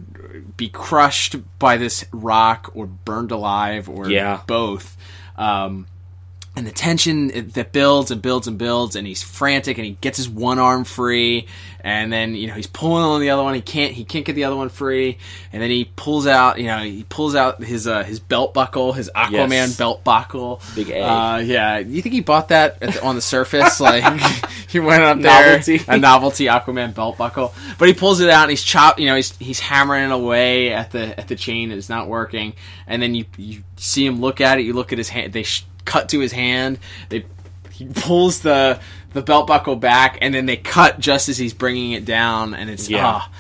be 0.58 0.70
crushed 0.70 1.36
by 1.60 1.78
this 1.78 2.06
rock 2.12 2.72
or 2.74 2.88
burned 2.88 3.32
alive 3.32 3.90
or 3.90 4.10
Yeah. 4.10 4.40
both. 4.48 4.98
Um, 5.38 5.88
and 6.54 6.68
the 6.68 6.72
tension 6.72 7.50
that 7.54 7.72
builds 7.72 8.12
and 8.12 8.22
builds 8.22 8.48
and 8.48 8.58
builds, 8.58 8.96
and 8.98 9.08
he's 9.08 9.24
frantic, 9.24 9.78
and 9.78 9.86
he 9.86 9.94
gets 10.02 10.18
his 10.18 10.28
one 10.28 10.60
arm 10.60 10.84
free, 10.84 11.48
and 11.80 12.12
then 12.12 12.36
you 12.36 12.48
know 12.48 12.54
he's 12.54 12.68
pulling 12.68 13.04
on 13.04 13.22
the 13.22 13.30
other 13.30 13.42
one. 13.42 13.54
He 13.56 13.62
can't 13.62 13.94
he 13.94 14.04
can't 14.04 14.26
get 14.26 14.34
the 14.34 14.44
other 14.44 14.58
one 14.58 14.68
free, 14.68 15.18
and 15.54 15.62
then 15.64 15.70
he 15.70 15.86
pulls 15.96 16.28
out 16.28 16.58
you 16.60 16.66
know 16.66 16.80
he 16.80 17.06
pulls 17.08 17.36
out 17.36 17.64
his 17.64 17.88
uh, 17.88 18.04
his 18.04 18.20
belt 18.20 18.54
buckle, 18.54 18.92
his 18.92 19.10
Aquaman 19.16 19.50
Yes. 19.52 19.78
belt 19.78 20.04
buckle. 20.04 20.62
Big 20.76 20.90
A. 20.90 21.00
Uh, 21.02 21.38
yeah, 21.38 21.78
you 21.80 22.02
think 22.02 22.14
he 22.14 22.20
bought 22.22 22.50
that 22.50 22.78
at 22.84 22.94
the, 22.96 23.02
on 23.04 23.16
the 23.16 23.22
surface? 23.22 23.80
like 23.80 24.04
he 24.68 24.80
went 24.82 25.04
up 25.04 25.22
there, 25.22 25.54
Novelty. 25.58 25.82
a 25.88 25.98
novelty 25.98 26.46
Aquaman 26.48 26.94
belt 26.94 27.18
buckle, 27.18 27.54
but 27.80 27.88
he 27.88 27.94
pulls 27.94 28.20
it 28.20 28.30
out 28.30 28.42
and 28.44 28.50
he's 28.50 28.62
chop. 28.64 29.00
You 29.00 29.06
know, 29.06 29.16
he's 29.16 29.38
he's 29.38 29.62
hammering 29.62 30.04
it 30.04 30.12
away 30.12 30.74
at 30.74 30.92
the 30.92 31.18
at 31.18 31.30
the 31.30 31.38
chain. 31.38 31.72
It's 31.72 31.88
not 31.88 32.10
working, 32.10 32.54
and 32.88 33.02
then 33.02 33.16
you 33.16 33.24
you 33.38 33.64
see 33.78 34.06
him 34.06 34.20
look 34.20 34.42
at 34.42 34.60
it. 34.60 34.66
You 34.66 34.74
look 34.74 34.92
at 34.92 34.98
his 34.98 35.08
hand. 35.08 35.32
They 35.32 35.44
sh- 35.44 35.66
cut 35.86 36.10
to 36.10 36.20
his 36.20 36.32
hand. 36.32 36.80
They 37.10 37.26
he 37.72 37.86
pulls 37.86 38.42
the 38.42 38.80
the 39.14 39.22
belt 39.22 39.48
buckle 39.48 39.76
back, 39.76 40.18
and 40.22 40.34
then 40.34 40.46
they 40.46 40.58
cut 40.58 41.00
just 41.00 41.30
as 41.30 41.38
he's 41.38 41.54
bringing 41.54 41.92
it 41.92 42.06
down, 42.06 42.54
and 42.54 42.70
it's 42.70 42.90
Yeah. 42.90 43.06
ah. 43.06 43.32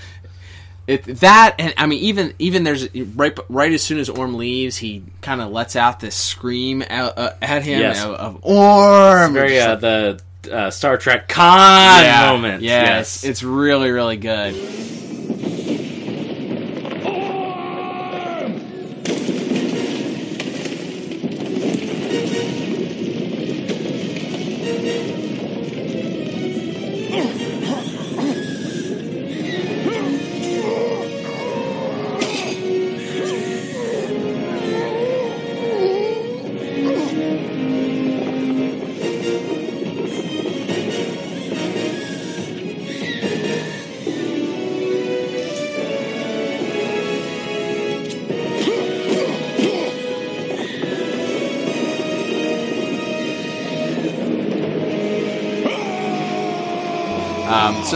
It, 0.88 1.04
that 1.20 1.56
and 1.60 1.74
I 1.78 1.86
mean 1.86 2.00
even 2.00 2.34
even 2.40 2.64
there's 2.64 2.94
right 3.16 3.38
right 3.50 3.72
as 3.72 3.84
soon 3.84 4.00
as 4.00 4.10
Orm 4.10 4.34
leaves 4.34 4.76
he 4.76 5.04
kind 5.22 5.40
of 5.40 5.52
lets 5.52 5.76
out 5.76 6.00
this 6.00 6.16
scream 6.16 6.82
at, 6.82 7.18
uh, 7.18 7.34
at 7.42 7.64
him 7.64 7.80
Yes. 7.80 8.04
of, 8.04 8.12
of 8.16 8.40
Orm 8.44 9.32
very 9.34 9.60
uh, 9.60 9.76
the 9.76 10.20
uh, 10.52 10.72
Star 10.72 10.98
Trek 10.98 11.30
Khan 11.30 12.04
yeah, 12.04 12.32
moment. 12.34 12.64
Yes, 12.64 13.24
it's 13.24 13.44
really 13.44 13.92
really 13.92 14.18
good. 14.18 14.56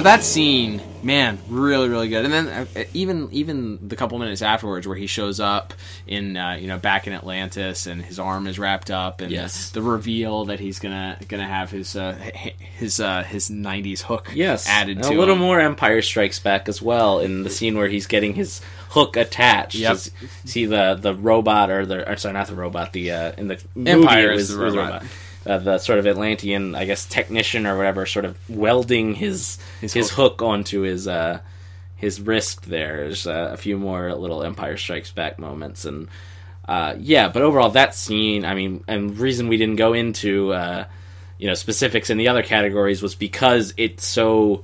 That 0.06 0.24
scene, 0.24 0.82
man, 1.04 1.38
really, 1.50 1.90
really 1.90 2.08
good. 2.10 2.26
And 2.26 2.34
then 2.34 2.48
uh, 2.48 2.84
even 2.94 3.30
even 3.32 3.88
the 3.88 3.96
couple 3.96 4.18
minutes 4.18 4.42
afterwards, 4.42 4.88
where 4.88 4.96
he 4.98 5.06
shows 5.08 5.40
up 5.40 5.74
in 6.08 6.38
uh, 6.38 6.54
you 6.60 6.68
know 6.68 6.78
back 6.80 7.06
in 7.08 7.14
Atlantis, 7.14 7.86
and 7.86 8.02
his 8.02 8.18
arm 8.20 8.48
is 8.48 8.58
wrapped 8.58 8.90
up, 8.90 9.22
and 9.22 9.32
Yes. 9.32 9.70
the, 9.72 9.82
the 9.82 9.86
reveal 9.90 10.46
that 10.46 10.60
he's 10.60 10.80
gonna 10.80 11.18
gonna 11.28 11.48
have 11.48 11.70
his 11.72 11.96
uh, 11.96 12.14
his 12.78 13.00
uh, 13.00 13.24
his 13.24 13.50
'90s 13.50 14.02
hook 14.02 14.32
Yes, 14.34 14.68
added 14.68 14.98
And 14.98 15.06
to 15.08 15.14
a 15.14 15.20
little 15.20 15.36
him. 15.36 15.42
more 15.42 15.60
Empire 15.60 16.02
Strikes 16.02 16.40
Back 16.40 16.68
as 16.70 16.82
well 16.82 17.20
in 17.20 17.44
the 17.44 17.50
scene 17.50 17.78
where 17.78 17.88
he's 17.88 18.08
getting 18.08 18.34
his 18.34 18.62
hook 18.90 19.18
attached. 19.18 19.76
Yep. 19.76 19.98
See 20.46 20.66
the 20.66 20.98
the 21.00 21.14
robot 21.14 21.70
or 21.70 21.86
the 21.86 22.10
or 22.10 22.16
sorry 22.18 22.34
not 22.34 22.48
the 22.48 22.56
robot 22.56 22.94
the 22.94 23.12
uh, 23.12 23.32
in 23.38 23.48
the 23.50 23.62
movie 23.76 23.92
Empire 23.92 24.32
it 24.32 24.38
is 24.40 24.50
the 24.50 24.64
was 24.64 24.76
robot. 24.76 25.04
Uh, 25.46 25.60
the 25.60 25.78
sort 25.78 26.00
of 26.00 26.08
Atlantean, 26.08 26.74
I 26.76 26.86
guess, 26.86 27.06
technician 27.06 27.68
or 27.68 27.78
whatever, 27.78 28.06
sort 28.06 28.26
of 28.26 28.38
welding 28.50 29.14
his 29.16 29.58
His 29.82 29.94
his, 29.94 30.10
hook. 30.10 30.40
hook. 30.40 30.42
onto 30.42 30.82
his 30.82 31.08
uh, 31.08 31.40
his 31.96 32.20
wrist. 32.20 32.64
There. 32.64 32.98
There's 32.98 33.28
uh, 33.28 33.50
a 33.54 33.58
few 33.58 33.78
more 33.78 34.14
little 34.16 34.44
Empire 34.44 34.78
Strikes 34.78 35.12
Back 35.12 35.38
moments, 35.38 35.86
and 35.86 36.08
uh, 36.68 36.96
yeah. 37.00 37.30
But 37.30 37.44
overall, 37.44 37.70
that 37.72 37.94
scene, 37.94 38.44
I 38.46 38.56
mean, 38.56 38.84
and 38.88 39.12
the 39.12 39.22
reason 39.22 39.48
we 39.48 39.58
didn't 39.58 39.76
go 39.76 39.94
into 39.94 40.52
uh, 40.54 40.86
you 41.38 41.48
know 41.48 41.54
specifics 41.54 42.10
in 42.10 42.18
the 42.18 42.28
other 42.28 42.44
categories 42.44 43.02
was 43.04 43.14
because 43.16 43.74
it 43.78 44.02
so 44.02 44.64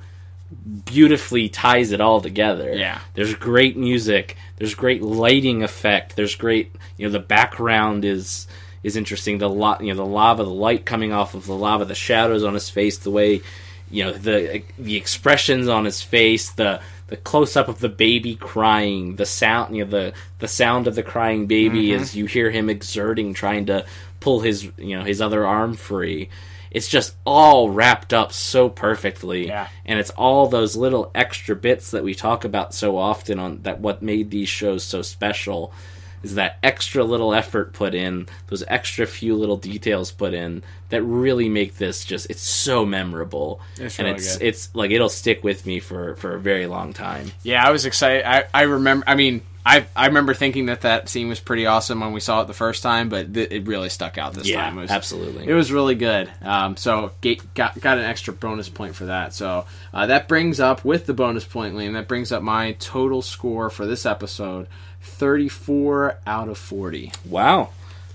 beautifully 0.84 1.48
ties 1.48 1.92
it 1.92 2.00
all 2.00 2.20
together. 2.20 2.74
Yeah. 2.74 3.00
There's 3.14 3.34
great 3.34 3.76
music, 3.76 4.36
there's 4.56 4.74
great 4.74 5.02
lighting 5.02 5.62
effect, 5.62 6.16
there's 6.16 6.34
great 6.34 6.74
you 6.98 7.06
know 7.06 7.12
the 7.12 7.18
background 7.20 8.04
is 8.04 8.46
is 8.82 8.96
interesting. 8.96 9.38
The 9.38 9.48
lo- 9.48 9.76
you 9.80 9.88
know 9.88 9.94
the 10.04 10.06
lava, 10.06 10.44
the 10.44 10.50
light 10.50 10.84
coming 10.86 11.12
off 11.12 11.34
of 11.34 11.46
the 11.46 11.54
lava, 11.56 11.84
the 11.84 11.94
shadows 11.94 12.44
on 12.44 12.54
his 12.54 12.68
face, 12.70 12.98
the 12.98 13.10
way 13.10 13.42
you 13.90 14.04
know 14.04 14.12
the 14.12 14.62
the 14.78 14.96
expressions 14.96 15.68
on 15.68 15.84
his 15.84 16.02
face, 16.02 16.50
the 16.50 16.80
the 17.08 17.16
close 17.18 17.56
up 17.56 17.68
of 17.68 17.78
the 17.80 17.88
baby 17.90 18.34
crying, 18.36 19.16
the 19.16 19.26
sound 19.26 19.76
you 19.76 19.84
know 19.84 19.90
the 19.90 20.12
the 20.38 20.48
sound 20.48 20.86
of 20.86 20.94
the 20.94 21.02
crying 21.02 21.46
baby 21.46 21.88
Mm-hmm. 21.88 22.02
as 22.02 22.16
you 22.16 22.26
hear 22.26 22.50
him 22.50 22.70
exerting, 22.70 23.34
trying 23.34 23.66
to 23.66 23.84
pull 24.20 24.40
his 24.40 24.64
you 24.78 24.96
know 24.98 25.04
his 25.04 25.20
other 25.20 25.46
arm 25.46 25.74
free. 25.74 26.28
It's 26.70 26.88
just 26.88 27.14
all 27.26 27.68
wrapped 27.68 28.14
up 28.14 28.32
so 28.32 28.70
perfectly, 28.70 29.48
Yeah. 29.48 29.68
and 29.84 29.98
it's 30.00 30.08
all 30.08 30.48
those 30.48 30.74
little 30.74 31.10
extra 31.14 31.54
bits 31.54 31.90
that 31.90 32.02
we 32.02 32.14
talk 32.14 32.46
about 32.46 32.72
so 32.72 32.96
often 32.96 33.38
on 33.38 33.60
that 33.64 33.80
what 33.80 34.00
made 34.00 34.30
these 34.30 34.48
shows 34.48 34.82
so 34.82 35.02
special 35.02 35.74
is 36.22 36.34
that 36.36 36.58
extra 36.62 37.04
little 37.04 37.34
effort 37.34 37.72
put 37.72 37.94
in, 37.94 38.28
those 38.48 38.62
extra 38.68 39.06
few 39.06 39.34
little 39.34 39.56
details 39.56 40.10
put 40.12 40.34
in 40.34 40.62
that 40.90 41.02
really 41.02 41.48
make 41.48 41.76
this 41.78 42.04
just 42.04 42.28
it's 42.30 42.42
so 42.42 42.84
memorable. 42.84 43.60
It's 43.78 43.98
and 43.98 44.06
really 44.06 44.16
it's 44.18 44.36
good. 44.36 44.46
it's 44.46 44.74
like 44.74 44.90
it'll 44.90 45.08
stick 45.08 45.42
with 45.42 45.66
me 45.66 45.80
for 45.80 46.16
for 46.16 46.34
a 46.34 46.40
very 46.40 46.66
long 46.66 46.92
time. 46.92 47.32
Yeah, 47.42 47.66
I 47.66 47.70
was 47.70 47.86
excited. 47.86 48.24
I, 48.24 48.44
I 48.52 48.62
remember. 48.62 49.04
I 49.08 49.14
mean, 49.14 49.42
I 49.64 49.86
I 49.96 50.06
remember 50.06 50.34
thinking 50.34 50.66
that 50.66 50.80
that 50.82 51.08
scene 51.08 51.28
was 51.28 51.38
pretty 51.40 51.66
awesome 51.66 52.00
when 52.00 52.12
we 52.12 52.20
saw 52.20 52.42
it 52.42 52.46
the 52.46 52.52
first 52.54 52.82
time, 52.82 53.08
but 53.08 53.32
th- 53.32 53.50
it 53.50 53.66
really 53.66 53.88
stuck 53.88 54.18
out 54.18 54.34
this 54.34 54.48
Yeah, 54.48 54.62
time. 54.64 54.76
It 54.78 54.82
was, 54.82 54.90
absolutely. 54.90 55.46
It 55.48 55.54
was 55.54 55.70
really 55.72 55.94
good. 55.94 56.30
Um, 56.42 56.76
so 56.76 57.12
ga- 57.20 57.40
got 57.54 57.80
got 57.80 57.98
an 57.98 58.04
extra 58.04 58.32
bonus 58.34 58.68
point 58.68 58.94
for 58.96 59.06
that. 59.06 59.34
So 59.34 59.64
uh, 59.94 60.06
that 60.06 60.26
brings 60.28 60.58
up 60.60 60.84
with 60.84 61.06
the 61.06 61.14
bonus 61.14 61.44
point, 61.44 61.74
Liam. 61.76 61.92
That 61.94 62.08
brings 62.08 62.32
up 62.32 62.42
my 62.42 62.72
total 62.72 63.22
score 63.22 63.70
for 63.70 63.86
this 63.86 64.04
episode: 64.04 64.66
thirty-four 65.02 66.18
out 66.26 66.48
of 66.48 66.58
forty. 66.58 67.12
Wow. 67.24 67.70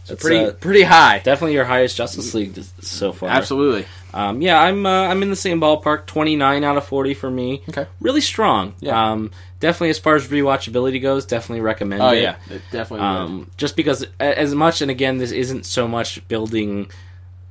That's 0.07 0.21
Pretty 0.21 0.45
uh, 0.45 0.51
pretty 0.53 0.83
high. 0.83 1.17
definitely 1.19 1.53
your 1.55 1.65
highest 1.65 1.97
Justice 1.97 2.33
League 2.33 2.57
so 2.79 3.11
far. 3.11 3.27
Absolutely. 3.27 3.85
Um, 4.13 4.41
yeah, 4.41 4.57
I'm 4.61 4.85
uh, 4.85 4.89
I'm 5.07 5.21
in 5.21 5.29
the 5.29 5.35
same 5.35 5.59
ballpark. 5.59 6.05
29 6.05 6.63
out 6.63 6.77
of 6.77 6.85
40 6.85 7.13
for 7.13 7.29
me. 7.29 7.61
Okay. 7.67 7.87
Really 7.99 8.21
strong. 8.21 8.73
Yeah. 8.79 9.11
Um, 9.11 9.31
definitely 9.59 9.89
as 9.89 9.99
far 9.99 10.15
as 10.15 10.25
rewatchability 10.29 11.01
goes, 11.01 11.25
definitely 11.25 11.59
recommend 11.59 12.01
Oh 12.01 12.11
it. 12.11 12.21
yeah, 12.21 12.37
it 12.49 12.61
definitely. 12.71 13.05
Um, 13.05 13.51
just 13.57 13.75
because 13.75 14.05
as 14.17 14.55
much 14.55 14.81
and 14.81 14.89
again 14.89 15.17
this 15.17 15.31
isn't 15.33 15.65
so 15.65 15.89
much 15.89 16.25
building 16.29 16.89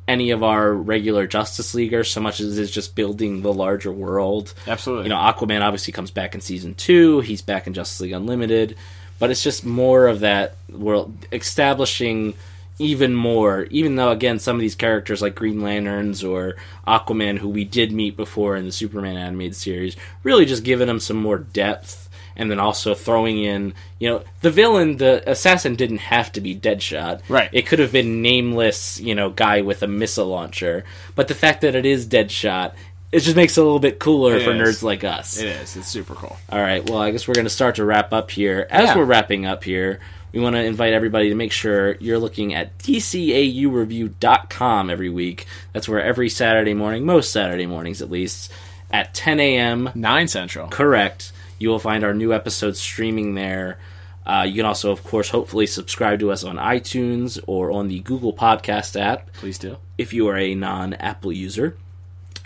any 0.08 0.30
of 0.30 0.42
our 0.42 0.72
regular 0.72 1.26
Justice 1.26 1.74
Leaguers 1.74 2.10
so 2.10 2.22
much 2.22 2.40
as 2.40 2.58
it 2.58 2.62
is 2.62 2.70
just 2.70 2.94
building 2.94 3.42
the 3.42 3.52
larger 3.52 3.92
world. 3.92 4.54
Absolutely. 4.66 5.04
You 5.04 5.10
know, 5.10 5.16
Aquaman 5.16 5.60
obviously 5.60 5.92
comes 5.92 6.10
back 6.10 6.34
in 6.34 6.40
season 6.40 6.74
two. 6.74 7.20
He's 7.20 7.42
back 7.42 7.66
in 7.66 7.74
Justice 7.74 8.00
League 8.00 8.12
Unlimited, 8.12 8.76
but 9.18 9.30
it's 9.30 9.42
just 9.42 9.64
more 9.64 10.06
of 10.06 10.20
that 10.20 10.56
world 10.70 11.14
establishing 11.32 12.34
even 12.78 13.14
more. 13.14 13.64
Even 13.70 13.96
though 13.96 14.10
again, 14.10 14.38
some 14.38 14.56
of 14.56 14.60
these 14.60 14.74
characters 14.74 15.22
like 15.22 15.34
Green 15.34 15.60
Lanterns 15.60 16.22
or 16.22 16.56
Aquaman, 16.86 17.38
who 17.38 17.48
we 17.48 17.64
did 17.64 17.92
meet 17.92 18.16
before 18.16 18.56
in 18.56 18.66
the 18.66 18.72
Superman 18.72 19.16
animated 19.16 19.56
series, 19.56 19.96
really 20.22 20.44
just 20.44 20.64
giving 20.64 20.86
them 20.86 21.00
some 21.00 21.16
more 21.16 21.38
depth. 21.38 22.02
And 22.38 22.50
then 22.50 22.60
also 22.60 22.94
throwing 22.94 23.42
in, 23.42 23.72
you 23.98 24.10
know, 24.10 24.22
the 24.42 24.50
villain, 24.50 24.98
the 24.98 25.22
assassin 25.26 25.74
didn't 25.74 25.98
have 25.98 26.30
to 26.32 26.42
be 26.42 26.54
Deadshot. 26.54 27.22
Right. 27.30 27.48
It 27.50 27.66
could 27.66 27.78
have 27.78 27.92
been 27.92 28.20
nameless, 28.20 29.00
you 29.00 29.14
know, 29.14 29.30
guy 29.30 29.62
with 29.62 29.82
a 29.82 29.86
missile 29.86 30.26
launcher. 30.26 30.84
But 31.14 31.28
the 31.28 31.34
fact 31.34 31.62
that 31.62 31.74
it 31.74 31.86
is 31.86 32.06
Deadshot, 32.06 32.74
it 33.16 33.20
just 33.20 33.36
makes 33.36 33.56
it 33.56 33.60
a 33.60 33.64
little 33.64 33.78
bit 33.80 33.98
cooler 33.98 34.36
It 34.36 34.44
for 34.44 34.52
is. 34.52 34.60
nerds 34.78 34.82
like 34.82 35.04
us. 35.04 35.38
it 35.38 35.46
is. 35.48 35.76
It's 35.76 35.88
super 35.88 36.14
cool. 36.14 36.36
All 36.50 36.60
right. 36.60 36.88
Well, 36.88 36.98
I 37.00 37.10
guess 37.10 37.26
we're 37.26 37.34
going 37.34 37.46
to 37.46 37.50
start 37.50 37.76
to 37.76 37.84
wrap 37.84 38.12
up 38.12 38.30
here. 38.30 38.66
As 38.70 38.88
Yeah. 38.88 38.96
we're 38.96 39.04
wrapping 39.04 39.46
up 39.46 39.64
here, 39.64 40.00
we 40.32 40.40
want 40.40 40.54
to 40.56 40.62
invite 40.62 40.92
everybody 40.92 41.30
to 41.30 41.34
make 41.34 41.52
sure 41.52 41.96
you're 41.96 42.18
looking 42.18 42.52
at 42.54 42.76
DCAUreview.com 42.78 44.90
every 44.90 45.08
week. 45.10 45.46
That's 45.72 45.88
where 45.88 46.02
every 46.02 46.28
Saturday 46.28 46.74
morning, 46.74 47.04
most 47.06 47.32
Saturday 47.32 47.66
mornings 47.66 48.02
at 48.02 48.10
least, 48.10 48.52
at 48.90 49.14
10 49.14 49.40
a.m. 49.40 49.90
Nine 49.94 50.28
Central. 50.28 50.68
Correct. 50.68 51.32
You 51.58 51.70
will 51.70 51.78
find 51.78 52.04
our 52.04 52.12
new 52.14 52.34
episodes 52.34 52.78
streaming 52.80 53.34
there. 53.34 53.78
Uh, 54.26 54.44
you 54.46 54.54
can 54.56 54.66
also, 54.66 54.90
of 54.90 55.02
course, 55.04 55.30
hopefully 55.30 55.66
subscribe 55.66 56.18
to 56.20 56.30
us 56.32 56.42
on 56.44 56.56
iTunes 56.56 57.38
or 57.46 57.70
on 57.70 57.88
the 57.88 58.00
Google 58.00 58.32
Podcast 58.32 59.00
app 59.00 59.32
Please 59.34 59.56
do. 59.56 59.76
if 59.96 60.12
you 60.12 60.26
are 60.28 60.36
a 60.36 60.54
non 60.54 60.92
Apple 60.94 61.32
user. 61.32 61.76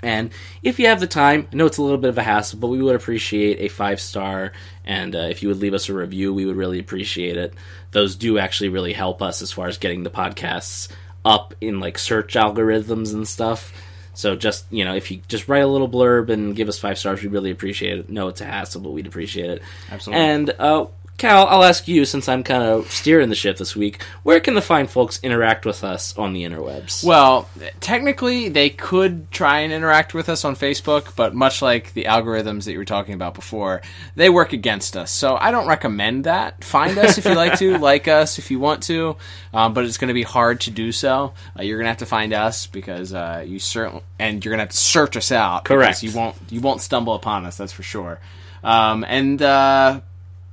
And 0.03 0.31
if 0.63 0.79
you 0.79 0.87
have 0.87 1.01
the 1.01 1.07
time, 1.07 1.49
I 1.53 1.57
know 1.57 1.67
it's 1.67 1.79
a 1.79 1.83
little 1.83 1.99
bit 1.99 2.11
of 2.11 2.19
a 2.19 2.23
hassle, 2.23 2.59
but 2.59 2.69
we 2.69 2.83
would 2.83 2.97
appreciate 2.97 3.61
a 3.61 3.69
five 3.69 4.01
star. 4.01 4.53
And 4.85 5.15
uh, 5.15 5.29
if 5.31 5.43
you 5.43 5.49
would 5.49 5.59
leave 5.59 5.75
us 5.75 5.89
a 5.89 5.95
review, 5.95 6.33
we 6.33 6.47
would 6.47 6.57
really 6.57 6.79
appreciate 6.79 7.37
it. 7.37 7.55
Those 7.93 8.17
do 8.17 8.39
actually 8.39 8.71
really 8.71 8.93
help 8.93 9.23
us 9.23 9.43
as 9.43 9.53
far 9.53 9.69
as 9.69 9.79
getting 9.79 10.03
the 10.03 10.11
podcasts 10.11 10.89
up 11.25 11.55
in 11.61 11.81
like 11.81 11.99
search 11.99 12.35
algorithms 12.35 13.13
and 13.13 13.27
stuff. 13.29 13.73
So 14.15 14.37
just 14.37 14.67
you 14.71 14.85
know, 14.85 14.95
if 14.95 15.11
you 15.11 15.21
just 15.29 15.49
write 15.49 15.63
a 15.63 15.67
little 15.67 15.89
blurb 15.89 16.31
and 16.31 16.55
give 16.55 16.69
us 16.69 16.79
five 16.79 16.99
stars, 16.99 17.23
we 17.23 17.29
really 17.29 17.51
appreciate 17.51 17.99
it. 17.99 18.11
No, 18.11 18.29
it's 18.29 18.41
a 18.41 18.45
hassle, 18.45 18.81
but 18.81 18.91
we'd 18.91 19.07
appreciate 19.07 19.51
it. 19.51 19.63
Absolutely. 19.91 20.25
And 20.25 20.51
uh, 20.59 20.87
Cal, 21.21 21.47
I'll 21.49 21.65
ask 21.65 21.87
you 21.87 22.07
since 22.07 22.31
I'm 22.31 22.43
kind 22.43 22.63
of 22.63 22.91
steering 22.91 23.29
the 23.29 23.35
ship 23.35 23.59
this 23.59 23.77
week. 23.77 24.03
Where 24.23 24.41
can 24.41 24.55
the 24.55 24.63
fine 24.63 24.87
folks 24.87 25.21
interact 25.23 25.67
with 25.67 25.85
us 25.85 26.17
on 26.17 26.33
the 26.33 26.45
interwebs? 26.45 27.05
Well, 27.05 27.47
technically, 27.81 28.49
they 28.49 28.71
could 28.71 29.31
try 29.31 29.59
and 29.59 29.71
interact 29.71 30.15
with 30.15 30.31
us 30.31 30.47
on 30.47 30.57
Facebook, 30.57 31.15
but 31.17 31.35
much 31.35 31.61
like 31.61 31.93
the 31.93 32.05
algorithms 32.05 32.65
that 32.65 32.73
you 32.73 32.79
were 32.79 32.87
talking 32.87 33.13
about 33.13 33.35
before, 33.35 33.83
they 34.17 34.31
work 34.31 34.55
against 34.55 34.97
us. 34.97 35.11
So 35.11 35.37
I 35.37 35.51
don't 35.51 35.69
recommend 35.69 36.25
that. 36.25 36.65
Find 36.65 36.97
us 36.97 37.19
if 37.19 37.27
you 37.27 37.35
like 37.35 37.59
to, 37.59 37.77
like 37.79 38.09
us 38.09 38.39
if 38.39 38.51
you 38.51 38.59
want 38.59 38.85
to, 38.85 39.19
um, 39.53 39.75
but 39.75 39.85
it's 39.85 39.99
going 39.99 40.09
to 40.09 40.15
be 40.15 40.23
hard 40.23 40.63
to 40.63 40.71
do 40.71 40.91
so. 40.91 41.35
Uh, 41.55 41.63
you're 41.63 41.77
going 41.77 41.85
to 41.85 41.91
have 41.91 41.99
to 41.99 42.07
find 42.07 42.33
us 42.33 42.67
because 42.67 43.13
uh, 43.13 43.45
you 43.47 43.59
certainly, 43.59 44.03
and 44.19 44.43
you're 44.43 44.53
going 44.53 44.61
to 44.61 44.63
have 44.63 44.71
to 44.71 44.77
search 44.79 45.19
us 45.19 45.33
out. 45.33 45.65
because 45.65 45.75
Correct. 45.75 46.03
You 46.03 46.13
won't, 46.13 46.37
you 46.49 46.63
won't 46.63 46.81
stumble 46.81 47.15
upon 47.15 47.45
us. 47.45 47.59
That's 47.59 47.75
for 47.75 47.83
sure. 47.83 48.21
Um, 48.63 49.05
and 49.05 49.41
uh, 49.41 50.01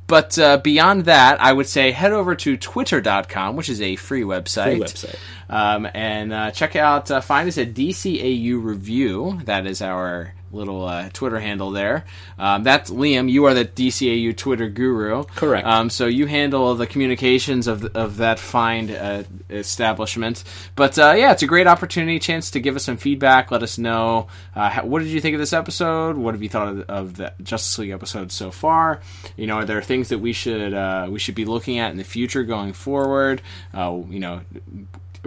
but 0.07 0.39
uh, 0.39 0.57
beyond 0.57 1.05
that, 1.05 1.41
I 1.41 1.51
would 1.51 1.67
say 1.67 1.91
head 1.91 2.13
over 2.13 2.33
to 2.35 2.57
twitter.com, 2.57 3.55
which 3.55 3.69
is 3.69 3.81
a 3.81 3.97
free 3.97 4.23
website. 4.23 4.77
Free 4.77 4.79
website. 4.79 5.15
Um, 5.49 5.87
and 5.93 6.33
uh, 6.33 6.51
check 6.51 6.75
out, 6.75 7.11
uh, 7.11 7.21
find 7.21 7.47
us 7.47 7.57
at 7.57 7.73
DCAU 7.73 8.63
Review. 8.63 9.39
That 9.43 9.67
is 9.67 9.81
our 9.81 10.33
little 10.51 10.85
uh, 10.85 11.09
Twitter 11.13 11.39
handle 11.39 11.71
there. 11.71 12.05
Um, 12.37 12.63
that's 12.63 12.89
Liam. 12.89 13.29
You 13.29 13.45
are 13.45 13.53
the 13.53 13.65
DCAU 13.65 14.35
Twitter 14.35 14.69
guru. 14.69 15.23
Correct. 15.23 15.67
Um, 15.67 15.89
so 15.89 16.05
you 16.05 16.25
handle 16.25 16.73
the 16.75 16.87
communications 16.87 17.67
of, 17.67 17.85
of 17.95 18.17
that 18.17 18.39
fine 18.39 18.89
uh, 18.89 19.23
establishment. 19.49 20.43
But 20.75 20.97
uh, 20.97 21.13
yeah, 21.17 21.31
it's 21.31 21.43
a 21.43 21.47
great 21.47 21.67
opportunity, 21.67 22.19
chance 22.19 22.51
to 22.51 22.59
give 22.59 22.75
us 22.75 22.85
some 22.85 22.97
feedback. 22.97 23.51
Let 23.51 23.63
us 23.63 23.77
know 23.77 24.27
uh, 24.55 24.69
how, 24.69 24.85
what 24.85 24.99
did 24.99 25.09
you 25.09 25.21
think 25.21 25.33
of 25.33 25.39
this 25.39 25.53
episode. 25.53 26.17
What 26.17 26.33
have 26.33 26.43
you 26.43 26.49
thought 26.49 26.67
of, 26.67 26.81
of 26.89 27.17
the 27.17 27.33
Justice 27.43 27.77
League 27.79 27.91
episode 27.91 28.31
so 28.31 28.51
far? 28.51 29.01
You 29.35 29.47
know, 29.47 29.55
are 29.55 29.65
there 29.65 29.81
things 29.81 30.09
that 30.09 30.19
we 30.19 30.33
should 30.33 30.73
uh, 30.73 31.07
we 31.09 31.19
should 31.19 31.35
be 31.35 31.45
looking 31.45 31.79
at 31.79 31.91
in 31.91 31.97
the 31.97 32.03
future 32.03 32.43
going 32.43 32.73
forward? 32.73 33.41
Uh, 33.73 34.01
you 34.09 34.19
know 34.19 34.41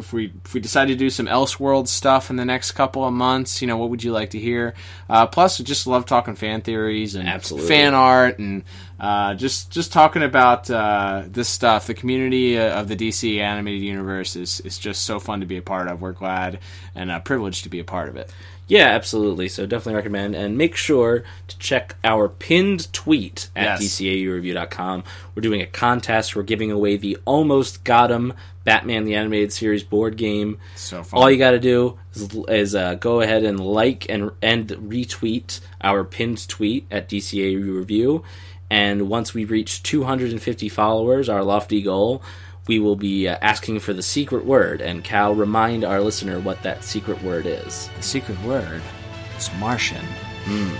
if 0.00 0.12
we 0.12 0.32
if 0.44 0.52
we 0.52 0.60
decide 0.60 0.88
to 0.88 0.96
do 0.96 1.08
some 1.08 1.26
Elseworld 1.26 1.86
stuff 1.86 2.30
in 2.30 2.36
the 2.36 2.44
next 2.44 2.72
couple 2.72 3.04
of 3.04 3.12
months, 3.12 3.62
you 3.62 3.68
know, 3.68 3.76
what 3.76 3.90
would 3.90 4.02
you 4.02 4.12
like 4.12 4.30
to 4.30 4.38
hear? 4.38 4.74
Uh, 5.08 5.26
plus, 5.26 5.58
we 5.58 5.64
just 5.64 5.86
love 5.86 6.06
talking 6.06 6.34
fan 6.34 6.62
theories 6.62 7.14
and 7.14 7.28
Absolutely. 7.28 7.68
fan 7.68 7.94
art 7.94 8.38
and 8.38 8.64
uh, 8.98 9.34
just 9.34 9.70
just 9.70 9.92
talking 9.92 10.22
about 10.22 10.68
uh, 10.70 11.22
this 11.26 11.48
stuff. 11.48 11.86
The 11.86 11.94
community 11.94 12.58
uh, 12.58 12.80
of 12.80 12.88
the 12.88 12.96
DC 12.96 13.38
animated 13.38 13.82
universe 13.82 14.34
is 14.34 14.60
is 14.60 14.78
just 14.78 15.04
so 15.04 15.20
fun 15.20 15.40
to 15.40 15.46
be 15.46 15.56
a 15.56 15.62
part 15.62 15.86
of. 15.88 16.00
We're 16.00 16.12
glad 16.12 16.58
and 16.94 17.10
uh, 17.10 17.20
privileged 17.20 17.62
to 17.64 17.68
be 17.68 17.78
a 17.78 17.84
part 17.84 18.08
of 18.08 18.16
it. 18.16 18.30
Yeah, 18.70 18.86
absolutely. 18.86 19.48
So 19.48 19.66
definitely 19.66 19.96
recommend 19.96 20.34
and 20.36 20.56
make 20.56 20.76
sure 20.76 21.24
to 21.48 21.58
check 21.58 21.96
our 22.04 22.28
pinned 22.28 22.92
tweet 22.92 23.50
at 23.56 23.80
Yes. 23.80 23.98
DCAUreview.com. 23.98 25.04
We're 25.34 25.40
doing 25.42 25.60
a 25.60 25.66
contest. 25.66 26.36
We're 26.36 26.44
giving 26.44 26.70
away 26.70 26.96
the 26.96 27.18
Almost 27.24 27.82
Got 27.84 28.10
'Im 28.12 28.32
Batman 28.64 29.04
the 29.04 29.14
Animated 29.16 29.52
Series 29.52 29.82
board 29.82 30.16
game. 30.16 30.58
So 30.76 31.02
fun. 31.02 31.20
All 31.20 31.30
you 31.30 31.36
got 31.38 31.50
to 31.52 31.58
do 31.58 31.98
is, 32.14 32.28
is 32.48 32.74
uh, 32.76 32.94
go 32.94 33.20
ahead 33.22 33.42
and 33.44 33.58
like 33.58 34.06
and 34.08 34.30
and 34.40 34.68
retweet 34.68 35.60
our 35.82 36.04
pinned 36.04 36.46
tweet 36.48 36.86
at 36.90 37.08
DCAU 37.08 37.76
Review. 37.76 38.22
And 38.70 39.08
once 39.08 39.34
we 39.34 39.44
reach 39.44 39.82
250 39.82 40.68
followers, 40.68 41.28
our 41.28 41.42
lofty 41.42 41.82
goal, 41.82 42.22
we 42.70 42.78
will 42.78 42.94
be 42.94 43.26
uh, 43.26 43.36
asking 43.42 43.80
for 43.80 43.92
the 43.92 44.02
secret 44.02 44.46
word. 44.46 44.80
And 44.80 45.02
Cal, 45.02 45.34
remind 45.34 45.82
our 45.82 46.00
listener 46.00 46.38
what 46.38 46.62
that 46.62 46.84
secret 46.84 47.20
word 47.20 47.44
is. 47.44 47.90
the 47.96 48.02
secret 48.04 48.40
word 48.44 48.80
is 49.36 49.50
Martian. 49.58 50.04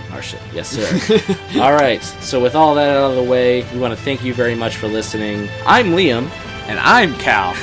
Martian. 0.09 0.39
Yes, 0.53 0.69
sir. 0.69 1.37
all 1.61 1.73
right. 1.73 2.01
So, 2.21 2.41
with 2.41 2.55
all 2.55 2.75
that 2.75 2.95
out 2.95 3.09
of 3.11 3.17
the 3.17 3.29
way, 3.29 3.69
we 3.73 3.79
want 3.79 3.93
to 3.93 4.01
thank 4.01 4.23
you 4.23 4.33
very 4.33 4.55
much 4.55 4.77
for 4.77 4.87
listening. 4.87 5.49
I'm 5.65 5.87
Liam. 5.87 6.29
And 6.69 6.79
I'm 6.79 7.13
Cal. 7.15 7.53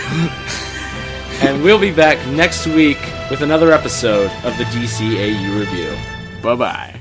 and 1.41 1.63
we'll 1.63 1.81
be 1.81 1.91
back 1.91 2.19
next 2.29 2.67
week 2.67 2.99
with 3.31 3.41
another 3.41 3.73
episode 3.73 4.31
of 4.45 4.59
the 4.59 4.65
DCAU 4.65 5.59
review. 5.59 5.97
Bye 6.43 6.55
bye. 6.55 6.98